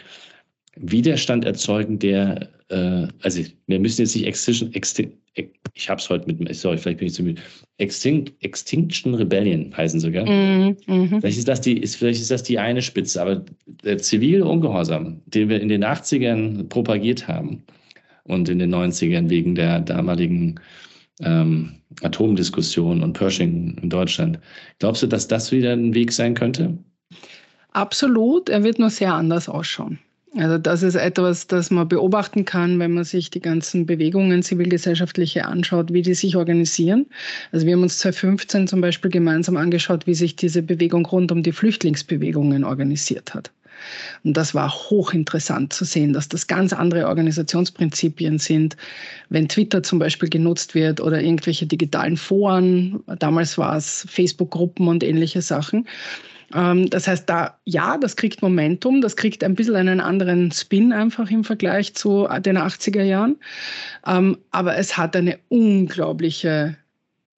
Widerstand 0.76 1.45
erzeugen, 1.45 2.00
der, 2.00 2.50
äh, 2.70 3.08
also 3.22 3.43
wir 3.68 3.80
müssen 3.80 4.02
jetzt 4.02 4.16
nicht 4.16 4.26
ich 5.73 5.89
habe 5.89 5.99
es 5.99 6.09
heute 6.09 6.27
mit, 6.27 6.55
sorry, 6.55 6.77
vielleicht 6.77 6.99
bin 6.99 7.07
ich 7.07 7.13
zu 7.13 7.23
müde, 7.23 7.41
Extinct, 7.77 8.34
Extinction 8.43 9.13
Rebellion 9.15 9.75
heißen 9.75 9.99
sogar. 9.99 10.25
Mm, 10.25 10.75
mm 10.88 11.19
Vielleicht, 11.21 11.38
ist 11.38 11.47
das 11.47 11.61
die, 11.61 11.77
ist, 11.77 11.95
vielleicht 11.95 12.21
ist 12.21 12.32
das 12.32 12.43
die 12.43 12.59
eine 12.59 12.82
Spitze, 12.82 13.21
aber 13.21 13.45
der 13.84 13.97
zivile 13.97 14.45
Ungehorsam, 14.45 15.21
den 15.25 15.49
wir 15.49 15.61
in 15.61 15.69
den 15.69 15.84
80ern 15.86 16.67
propagiert 16.67 17.27
haben 17.27 17.63
und 18.23 18.49
in 18.49 18.59
den 18.59 18.73
90ern 18.73 19.30
wegen 19.30 19.55
der 19.55 19.80
damaligen 19.80 20.59
ähm, 21.21 21.75
Atomdiskussion 22.01 23.01
und 23.01 23.13
Pershing 23.13 23.77
in 23.82 23.89
Deutschland, 23.89 24.39
glaubst 24.80 25.03
du, 25.03 25.07
dass 25.07 25.27
das 25.27 25.51
wieder 25.51 25.73
ein 25.73 25.93
Weg 25.93 26.11
sein 26.11 26.34
könnte? 26.34 26.77
Absolut, 27.71 28.49
er 28.49 28.63
wird 28.63 28.80
nur 28.80 28.89
sehr 28.89 29.13
anders 29.13 29.47
ausschauen. 29.47 29.99
Also 30.36 30.59
das 30.59 30.84
ist 30.84 30.95
etwas, 30.95 31.47
das 31.47 31.71
man 31.71 31.88
beobachten 31.88 32.45
kann, 32.45 32.77
wenn 32.77 32.93
man 32.93 33.03
sich 33.03 33.32
die 33.32 33.39
ganzen 33.39 33.88
Bewegungen 33.88 34.43
zivilgesellschaftliche 34.43 35.45
anschaut, 35.45 35.91
wie 35.91 36.03
die 36.03 36.13
sich 36.13 36.36
organisieren. 36.36 37.07
Also 37.51 37.65
wir 37.65 37.73
haben 37.73 37.82
uns 37.82 37.97
2015 37.97 38.67
zum 38.67 38.80
Beispiel 38.80 39.09
gemeinsam 39.09 39.57
angeschaut, 39.57 40.05
wie 40.05 40.13
sich 40.13 40.36
diese 40.36 40.61
Bewegung 40.61 41.05
rund 41.07 41.32
um 41.32 41.41
die 41.41 41.51
Flüchtlingsbewegungen 41.51 42.63
organisiert 42.63 43.34
hat. 43.34 43.51
Und 44.23 44.38
das 44.38 44.53
war 44.53 44.71
hochinteressant 44.71 45.73
zu 45.73 45.86
sehen, 45.86 46.13
dass 46.13 46.30
das 46.30 46.47
ganz 46.47 46.73
andere 46.73 47.07
Organisationsprinzipien 47.07 48.38
sind. 48.38 48.77
Wenn 49.30 49.47
Twitter 49.47 49.82
zum 49.84 49.99
Beispiel 49.99 50.30
genutzt 50.30 50.75
wird 50.75 51.01
oder 51.01 51.21
irgendwelche 51.21 51.65
digitalen 51.65 52.17
Foren, 52.17 53.01
damals 53.19 53.57
war 53.57 53.77
es 53.77 54.05
Facebook-Gruppen 54.09 54.88
und 54.88 55.03
ähnliche 55.03 55.41
Sachen, 55.41 55.88
das 56.52 57.08
heißt, 57.08 57.30
da, 57.30 57.60
ja, 57.66 57.97
das 57.97 58.16
kriegt 58.16 58.41
Momentum, 58.41 59.02
das 59.02 59.16
kriegt 59.16 59.43
ein 59.43 59.56
bisschen 59.56 59.76
einen 59.76 60.00
anderen 60.00 60.52
Spin 60.52 60.91
einfach 60.91 61.30
im 61.30 61.43
Vergleich 61.43 61.93
zu 61.93 62.28
den 62.39 62.58
80er 62.58 63.04
Jahren. 63.04 63.38
Ähm, 64.06 64.38
aber 64.52 64.78
es 64.78 64.97
hat 64.97 65.16
eine 65.16 65.38
unglaubliche 65.50 66.76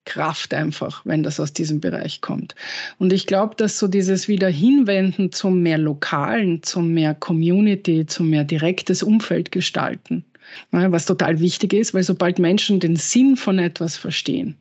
Kraft 0.04 0.52
einfach, 0.52 1.02
wenn 1.04 1.22
das 1.22 1.38
aus 1.38 1.52
diesem 1.52 1.80
Bereich 1.80 2.20
kommt. 2.20 2.54
Und 2.98 3.12
ich 3.12 3.26
glaube, 3.26 3.54
dass 3.56 3.78
so 3.78 3.86
dieses 3.86 4.28
Wiederhinwenden 4.28 5.30
zum 5.30 5.62
mehr 5.62 5.78
Lokalen, 5.78 6.62
zum 6.62 6.92
mehr 6.92 7.14
Community, 7.14 8.06
zum 8.06 8.30
mehr 8.30 8.44
direktes 8.44 9.02
Umfeld 9.02 9.52
gestalten, 9.52 10.24
ne, 10.72 10.90
was 10.90 11.06
total 11.06 11.38
wichtig 11.38 11.72
ist, 11.72 11.94
weil 11.94 12.02
sobald 12.02 12.38
Menschen 12.38 12.80
den 12.80 12.96
Sinn 12.96 13.36
von 13.36 13.58
etwas 13.58 13.96
verstehen, 13.96 14.56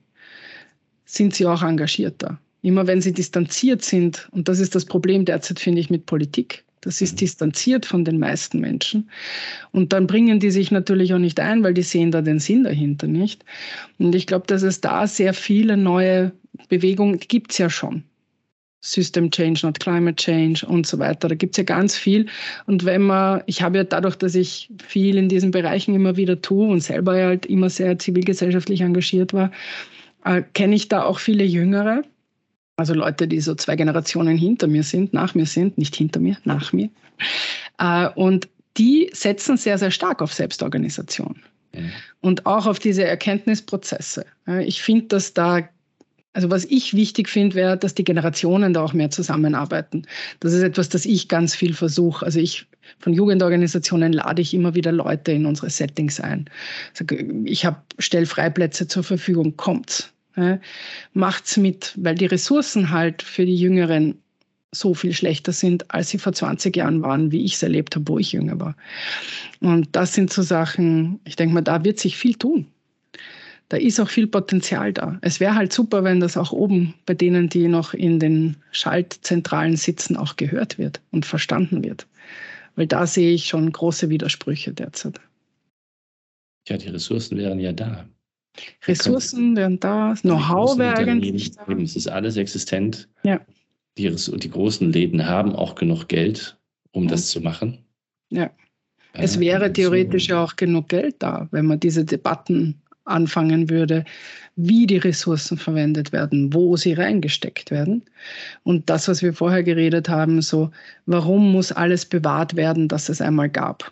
sind 1.05 1.33
sie 1.33 1.47
auch 1.47 1.63
engagierter. 1.63 2.37
Immer 2.61 2.87
wenn 2.87 3.01
sie 3.01 3.13
distanziert 3.13 3.83
sind, 3.83 4.29
und 4.31 4.47
das 4.47 4.59
ist 4.59 4.75
das 4.75 4.85
Problem 4.85 5.25
derzeit, 5.25 5.59
finde 5.59 5.81
ich, 5.81 5.89
mit 5.89 6.05
Politik. 6.05 6.63
Das 6.81 7.01
ist 7.01 7.13
mhm. 7.13 7.17
distanziert 7.17 7.85
von 7.85 8.03
den 8.03 8.19
meisten 8.19 8.59
Menschen. 8.59 9.09
Und 9.71 9.93
dann 9.93 10.07
bringen 10.07 10.39
die 10.39 10.51
sich 10.51 10.71
natürlich 10.71 11.13
auch 11.13 11.19
nicht 11.19 11.39
ein, 11.39 11.63
weil 11.63 11.73
die 11.73 11.83
sehen 11.83 12.11
da 12.11 12.21
den 12.21 12.39
Sinn 12.39 12.63
dahinter 12.63 13.07
nicht. 13.07 13.45
Und 13.99 14.13
ich 14.15 14.27
glaube, 14.27 14.47
dass 14.47 14.63
es 14.63 14.81
da 14.81 15.07
sehr 15.07 15.33
viele 15.33 15.77
neue 15.77 16.31
Bewegungen 16.69 17.19
gibt 17.19 17.51
es 17.51 17.59
ja 17.59 17.69
schon. 17.69 18.03
System 18.83 19.29
Change, 19.29 19.59
not 19.63 19.79
Climate 19.79 20.15
Change 20.15 20.65
und 20.65 20.87
so 20.87 20.97
weiter. 20.97 21.27
Da 21.27 21.35
gibt 21.35 21.53
es 21.53 21.57
ja 21.57 21.63
ganz 21.63 21.95
viel. 21.95 22.25
Und 22.65 22.83
wenn 22.83 23.03
man, 23.03 23.43
ich 23.45 23.61
habe 23.61 23.77
ja 23.77 23.83
dadurch, 23.83 24.15
dass 24.15 24.33
ich 24.33 24.71
viel 24.83 25.17
in 25.17 25.29
diesen 25.29 25.51
Bereichen 25.51 25.93
immer 25.93 26.17
wieder 26.17 26.41
tue 26.41 26.67
und 26.67 26.81
selber 26.81 27.13
halt 27.13 27.45
immer 27.45 27.69
sehr 27.69 27.99
zivilgesellschaftlich 27.99 28.81
engagiert 28.81 29.33
war, 29.33 29.51
äh, 30.25 30.41
kenne 30.53 30.75
ich 30.75 30.87
da 30.87 31.03
auch 31.03 31.19
viele 31.19 31.43
Jüngere, 31.43 32.01
also 32.81 32.93
Leute, 32.93 33.27
die 33.27 33.39
so 33.39 33.55
zwei 33.55 33.75
Generationen 33.75 34.37
hinter 34.37 34.67
mir 34.67 34.83
sind, 34.83 35.13
nach 35.13 35.35
mir 35.35 35.45
sind, 35.45 35.77
nicht 35.77 35.95
hinter 35.95 36.19
mir, 36.19 36.37
nach 36.43 36.73
mir. 36.73 36.89
Äh, 37.77 38.09
und 38.15 38.49
die 38.77 39.09
setzen 39.13 39.57
sehr, 39.57 39.77
sehr 39.77 39.91
stark 39.91 40.21
auf 40.21 40.33
Selbstorganisation 40.33 41.41
mhm. 41.73 41.91
und 42.21 42.45
auch 42.45 42.65
auf 42.65 42.79
diese 42.79 43.03
Erkenntnisprozesse. 43.03 44.25
Ich 44.65 44.81
finde, 44.81 45.07
dass 45.07 45.33
da 45.33 45.67
also 46.33 46.49
was 46.49 46.65
ich 46.65 46.93
wichtig 46.93 47.27
finde, 47.27 47.55
wäre, 47.55 47.77
dass 47.77 47.93
die 47.93 48.05
Generationen 48.05 48.73
da 48.73 48.81
auch 48.81 48.93
mehr 48.93 49.09
zusammenarbeiten. 49.09 50.03
Das 50.39 50.53
ist 50.53 50.63
etwas, 50.63 50.87
das 50.87 51.05
ich 51.05 51.27
ganz 51.27 51.55
viel 51.55 51.73
versuche. 51.73 52.25
Also 52.25 52.39
ich 52.39 52.67
von 52.99 53.13
Jugendorganisationen 53.13 54.13
lade 54.13 54.41
ich 54.41 54.53
immer 54.53 54.73
wieder 54.73 54.91
Leute 54.91 55.33
in 55.33 55.45
unsere 55.45 55.69
Settings 55.69 56.19
ein. 56.19 56.49
Ich 57.45 57.65
habe 57.65 57.81
stell 57.99 58.25
Freiplätze 58.25 58.87
zur 58.87 59.03
Verfügung, 59.03 59.57
kommt. 59.57 60.10
Ja, 60.35 60.59
macht's 61.13 61.57
mit, 61.57 61.93
weil 61.97 62.15
die 62.15 62.25
Ressourcen 62.25 62.91
halt 62.91 63.21
für 63.21 63.45
die 63.45 63.55
Jüngeren 63.55 64.17
so 64.71 64.93
viel 64.93 65.13
schlechter 65.13 65.51
sind, 65.51 65.93
als 65.93 66.09
sie 66.09 66.17
vor 66.17 66.33
20 66.33 66.75
Jahren 66.75 67.01
waren, 67.01 67.31
wie 67.31 67.43
ich 67.43 67.55
es 67.55 67.63
erlebt 67.63 67.95
habe, 67.95 68.07
wo 68.07 68.19
ich 68.19 68.31
jünger 68.31 68.59
war. 68.59 68.75
Und 69.59 69.89
das 69.91 70.13
sind 70.13 70.31
so 70.31 70.41
Sachen, 70.41 71.19
ich 71.25 71.35
denke 71.35 71.53
mal, 71.53 71.61
da 71.61 71.83
wird 71.83 71.99
sich 71.99 72.15
viel 72.15 72.35
tun. 72.35 72.67
Da 73.67 73.77
ist 73.77 73.99
auch 73.99 74.09
viel 74.09 74.27
Potenzial 74.27 74.91
da. 74.91 75.17
Es 75.21 75.39
wäre 75.39 75.55
halt 75.55 75.71
super, 75.71 76.03
wenn 76.03 76.19
das 76.19 76.35
auch 76.35 76.51
oben 76.51 76.93
bei 77.05 77.13
denen, 77.13 77.47
die 77.47 77.67
noch 77.67 77.93
in 77.93 78.19
den 78.19 78.57
Schaltzentralen 78.71 79.77
sitzen, 79.77 80.17
auch 80.17 80.35
gehört 80.35 80.77
wird 80.77 81.01
und 81.11 81.25
verstanden 81.25 81.83
wird. 81.83 82.07
Weil 82.75 82.87
da 82.87 83.07
sehe 83.07 83.33
ich 83.33 83.45
schon 83.45 83.71
große 83.71 84.09
Widersprüche 84.09 84.73
derzeit. 84.73 85.19
Ja, 86.67 86.77
die 86.77 86.89
Ressourcen 86.89 87.37
wären 87.37 87.59
ja 87.59 87.71
da. 87.71 88.07
Ressourcen 88.85 89.55
wären 89.55 89.79
da, 89.79 90.15
Know-how 90.21 90.77
wäre 90.77 90.97
eigentlich 90.97 91.51
da. 91.51 91.65
Es 91.73 91.95
ist 91.95 92.07
alles 92.07 92.37
existent. 92.37 93.07
Ja. 93.23 93.39
die, 93.97 94.09
die 94.09 94.49
großen 94.49 94.91
Läden 94.91 95.25
haben 95.25 95.55
auch 95.55 95.75
genug 95.75 96.07
Geld, 96.07 96.57
um 96.91 97.07
das 97.07 97.27
zu 97.27 97.41
machen. 97.41 97.79
Ja. 98.29 98.49
Es 99.13 99.39
wäre 99.39 99.71
theoretisch 99.73 100.29
ja 100.29 100.41
auch 100.43 100.55
genug 100.55 100.89
Geld 100.89 101.15
da, 101.19 101.47
wenn 101.51 101.65
man 101.65 101.79
diese 101.79 102.05
Debatten 102.05 102.81
anfangen 103.03 103.69
würde, 103.69 104.05
wie 104.55 104.85
die 104.85 104.97
Ressourcen 104.97 105.57
verwendet 105.57 106.11
werden, 106.11 106.53
wo 106.53 106.77
sie 106.77 106.93
reingesteckt 106.93 107.71
werden. 107.71 108.03
Und 108.63 108.89
das, 108.89 109.07
was 109.07 109.21
wir 109.21 109.33
vorher 109.33 109.63
geredet 109.63 110.07
haben, 110.07 110.41
so, 110.41 110.71
warum 111.05 111.51
muss 111.51 111.71
alles 111.71 112.05
bewahrt 112.05 112.55
werden, 112.55 112.87
dass 112.87 113.09
es 113.09 113.21
einmal 113.21 113.49
gab? 113.49 113.91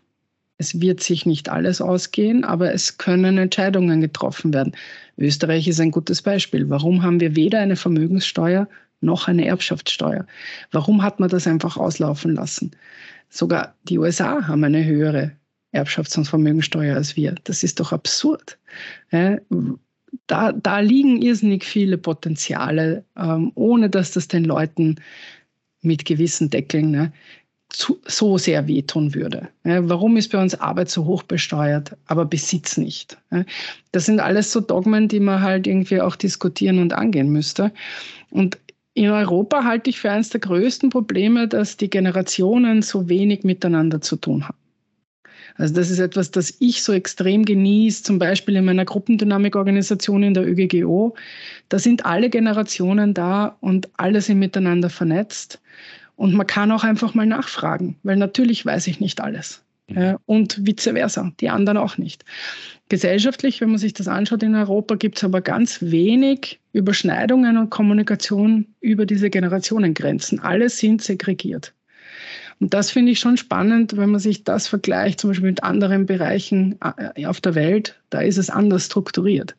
Es 0.61 0.81
wird 0.81 1.01
sich 1.01 1.25
nicht 1.25 1.47
alles 1.47 1.79
ausgehen, 1.79 2.43
aber 2.43 2.73
es 2.73 2.97
können 2.97 3.37
Entscheidungen 3.37 4.01
getroffen 4.01 4.53
werden. 4.53 4.75
Österreich 5.17 5.69
ist 5.69 5.79
ein 5.79 5.91
gutes 5.91 6.21
Beispiel. 6.21 6.69
Warum 6.69 7.01
haben 7.01 7.21
wir 7.21 7.37
weder 7.37 7.61
eine 7.61 7.77
Vermögenssteuer 7.77 8.67
noch 8.99 9.29
eine 9.29 9.45
Erbschaftssteuer? 9.45 10.27
Warum 10.71 11.01
hat 11.01 11.21
man 11.21 11.29
das 11.29 11.47
einfach 11.47 11.77
auslaufen 11.77 12.35
lassen? 12.35 12.71
Sogar 13.29 13.73
die 13.85 13.99
USA 13.99 14.47
haben 14.47 14.65
eine 14.65 14.83
höhere 14.83 15.31
Erbschafts- 15.73 16.17
und 16.17 16.25
Vermögensteuer 16.25 16.95
als 16.97 17.15
wir. 17.15 17.35
Das 17.45 17.63
ist 17.63 17.79
doch 17.79 17.93
absurd. 17.93 18.57
Da, 20.27 20.51
da 20.51 20.79
liegen 20.79 21.21
irrsinnig 21.21 21.63
viele 21.63 21.97
Potenziale, 21.97 23.05
ähm, 23.15 23.53
ohne 23.55 23.89
dass 23.89 24.11
das 24.11 24.27
den 24.27 24.43
Leuten 24.43 24.97
mit 25.81 26.03
gewissen 26.03 26.49
Deckeln 26.49 26.91
ne, 26.91 27.13
zu, 27.69 27.99
so 28.05 28.37
sehr 28.37 28.67
wehtun 28.67 29.13
würde. 29.13 29.47
warum 29.63 30.17
ist 30.17 30.31
bei 30.31 30.41
uns 30.41 30.55
Arbeit 30.55 30.89
so 30.89 31.05
hoch 31.05 31.23
besteuert, 31.23 31.95
aber 32.07 32.25
Besitz 32.25 32.77
nicht? 32.77 33.17
das 33.91 34.05
sind 34.05 34.19
alles 34.19 34.51
so 34.51 34.59
Dogmen, 34.59 35.07
die 35.07 35.19
man 35.19 35.41
halt 35.41 35.67
irgendwie 35.67 36.01
auch 36.01 36.15
diskutieren 36.15 36.79
und 36.79 36.93
angehen 36.93 37.29
müsste. 37.29 37.71
Und 38.31 38.57
in 38.95 39.09
Europa 39.09 39.63
halte 39.63 39.89
ich 39.89 39.99
für 39.99 40.11
eines 40.11 40.29
der 40.29 40.41
größten 40.41 40.89
Probleme, 40.89 41.47
dass 41.47 41.77
die 41.77 41.89
Generationen 41.89 42.81
so 42.81 43.07
wenig 43.07 43.43
miteinander 43.43 44.01
zu 44.01 44.15
tun 44.15 44.47
haben. 44.47 44.57
Also 45.59 45.73
das 45.73 45.89
ist 45.89 45.99
etwas, 45.99 46.31
das 46.31 46.55
ich 46.59 46.83
so 46.83 46.93
extrem 46.93 47.43
genieße, 47.43 48.03
zum 48.03 48.17
Beispiel 48.17 48.55
in 48.55 48.63
meiner 48.65 48.85
Gruppendynamikorganisation 48.85 50.23
in 50.23 50.33
der 50.33 50.47
ÖGGO. 50.47 51.15
Da 51.67 51.79
sind 51.79 52.05
alle 52.05 52.29
Generationen 52.29 53.13
da 53.13 53.57
und 53.59 53.89
alle 53.97 54.21
sind 54.21 54.39
miteinander 54.39 54.89
vernetzt. 54.89 55.59
Und 56.19 56.33
man 56.33 56.45
kann 56.45 56.69
auch 56.73 56.83
einfach 56.83 57.13
mal 57.13 57.25
nachfragen, 57.25 57.95
weil 58.03 58.17
natürlich 58.17 58.65
weiß 58.65 58.87
ich 58.87 58.99
nicht 58.99 59.21
alles. 59.21 59.63
Ja, 59.87 60.19
und 60.25 60.67
vice 60.67 60.91
versa, 60.91 61.31
die 61.39 61.49
anderen 61.49 61.77
auch 61.77 61.97
nicht. 61.97 62.25
Gesellschaftlich, 62.89 63.61
wenn 63.61 63.69
man 63.69 63.77
sich 63.77 63.93
das 63.93 64.09
anschaut 64.09 64.43
in 64.43 64.53
Europa, 64.53 64.95
gibt 64.95 65.17
es 65.17 65.23
aber 65.23 65.39
ganz 65.39 65.81
wenig 65.81 66.59
Überschneidungen 66.73 67.57
und 67.57 67.69
Kommunikation 67.69 68.67
über 68.81 69.05
diese 69.05 69.29
Generationengrenzen. 69.29 70.41
Alle 70.41 70.69
sind 70.69 71.01
segregiert. 71.01 71.73
Und 72.59 72.73
das 72.73 72.91
finde 72.91 73.13
ich 73.13 73.19
schon 73.21 73.37
spannend, 73.37 73.95
wenn 73.95 74.09
man 74.09 74.19
sich 74.19 74.43
das 74.43 74.67
vergleicht, 74.67 75.21
zum 75.21 75.29
Beispiel 75.29 75.51
mit 75.51 75.63
anderen 75.63 76.05
Bereichen 76.05 76.77
äh, 77.15 77.25
auf 77.27 77.39
der 77.39 77.55
Welt, 77.55 77.97
da 78.09 78.19
ist 78.19 78.37
es 78.37 78.49
anders 78.49 78.87
strukturiert. 78.87 79.55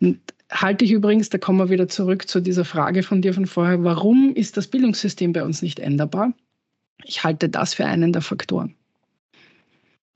Und 0.00 0.18
halte 0.50 0.84
ich 0.84 0.92
übrigens, 0.92 1.30
da 1.30 1.38
kommen 1.38 1.58
wir 1.58 1.70
wieder 1.70 1.88
zurück 1.88 2.28
zu 2.28 2.40
dieser 2.40 2.64
Frage 2.64 3.02
von 3.02 3.22
dir 3.22 3.34
von 3.34 3.46
vorher, 3.46 3.82
warum 3.84 4.34
ist 4.34 4.56
das 4.56 4.66
Bildungssystem 4.66 5.32
bei 5.32 5.42
uns 5.42 5.62
nicht 5.62 5.78
änderbar? 5.78 6.32
Ich 7.04 7.24
halte 7.24 7.48
das 7.48 7.74
für 7.74 7.86
einen 7.86 8.12
der 8.12 8.22
Faktoren. 8.22 8.74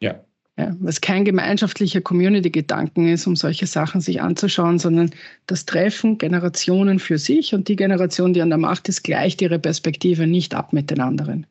Ja. 0.01 0.20
ja 0.57 0.76
was 0.79 1.01
kein 1.01 1.24
gemeinschaftlicher 1.24 2.01
Community-Gedanken 2.01 3.09
ist, 3.09 3.26
um 3.26 3.37
solche 3.37 3.66
Sachen 3.66 4.01
sich 4.01 4.20
anzuschauen, 4.20 4.79
sondern 4.79 5.11
das 5.47 5.66
Treffen 5.66 6.18
Generationen 6.18 6.99
für 6.99 7.18
sich 7.18 7.55
und 7.55 7.68
die 7.68 7.76
Generation, 7.76 8.33
die 8.33 8.43
an 8.43 8.51
der 8.51 8.59
Macht 8.59 8.89
ist, 8.89 9.03
gleicht 9.03 9.43
ihre 9.43 9.59
Perspektive 9.59 10.26
nicht 10.26 10.55
ab 10.55 10.72
mit 10.72 10.91
den 10.91 11.01
anderen. 11.01 11.47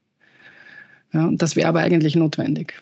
Ja, 1.13 1.29
das 1.33 1.55
wäre 1.55 1.69
aber 1.69 1.79
eigentlich 1.79 2.15
notwendig. 2.15 2.81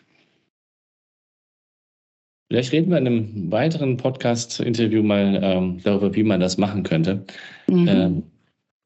Vielleicht 2.48 2.72
reden 2.72 2.90
wir 2.90 2.98
in 2.98 3.06
einem 3.06 3.50
weiteren 3.50 3.96
Podcast-Interview 3.96 5.02
mal 5.02 5.40
ähm, 5.42 5.80
darüber, 5.82 6.14
wie 6.14 6.22
man 6.22 6.40
das 6.40 6.58
machen 6.58 6.84
könnte. 6.84 7.24
Mhm. 7.66 7.88
Ähm, 7.88 8.22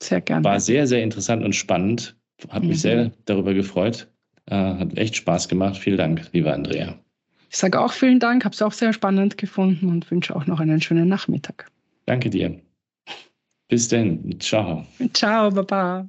sehr 0.03 0.23
gerne. 0.23 0.45
War 0.45 0.61
sehr, 0.61 0.87
sehr 0.87 1.03
interessant 1.03 1.45
und 1.45 1.55
spannend. 1.55 2.17
Hat 2.49 2.63
mich 2.63 2.79
mhm. 2.79 2.81
sehr 2.81 3.11
darüber 3.27 3.53
gefreut. 3.53 4.09
Äh, 4.47 4.55
hat 4.55 4.97
echt 4.97 5.17
Spaß 5.17 5.49
gemacht. 5.49 5.77
Vielen 5.77 5.99
Dank, 5.99 6.31
lieber 6.33 6.55
Andrea. 6.55 6.99
Ich 7.51 7.59
sage 7.59 7.81
auch 7.81 7.93
vielen 7.93 8.21
Dank, 8.21 8.45
habe 8.45 8.55
es 8.55 8.63
auch 8.63 8.73
sehr 8.73 8.93
spannend 8.93 9.37
gefunden 9.37 9.89
und 9.89 10.11
wünsche 10.11 10.35
auch 10.35 10.47
noch 10.47 10.61
einen 10.61 10.81
schönen 10.81 11.09
Nachmittag. 11.09 11.71
Danke 12.07 12.31
dir. 12.31 12.61
Bis 13.69 13.89
denn. 13.89 14.41
Ciao. 14.41 14.87
Ciao, 15.13 15.51
Baba. 15.51 16.09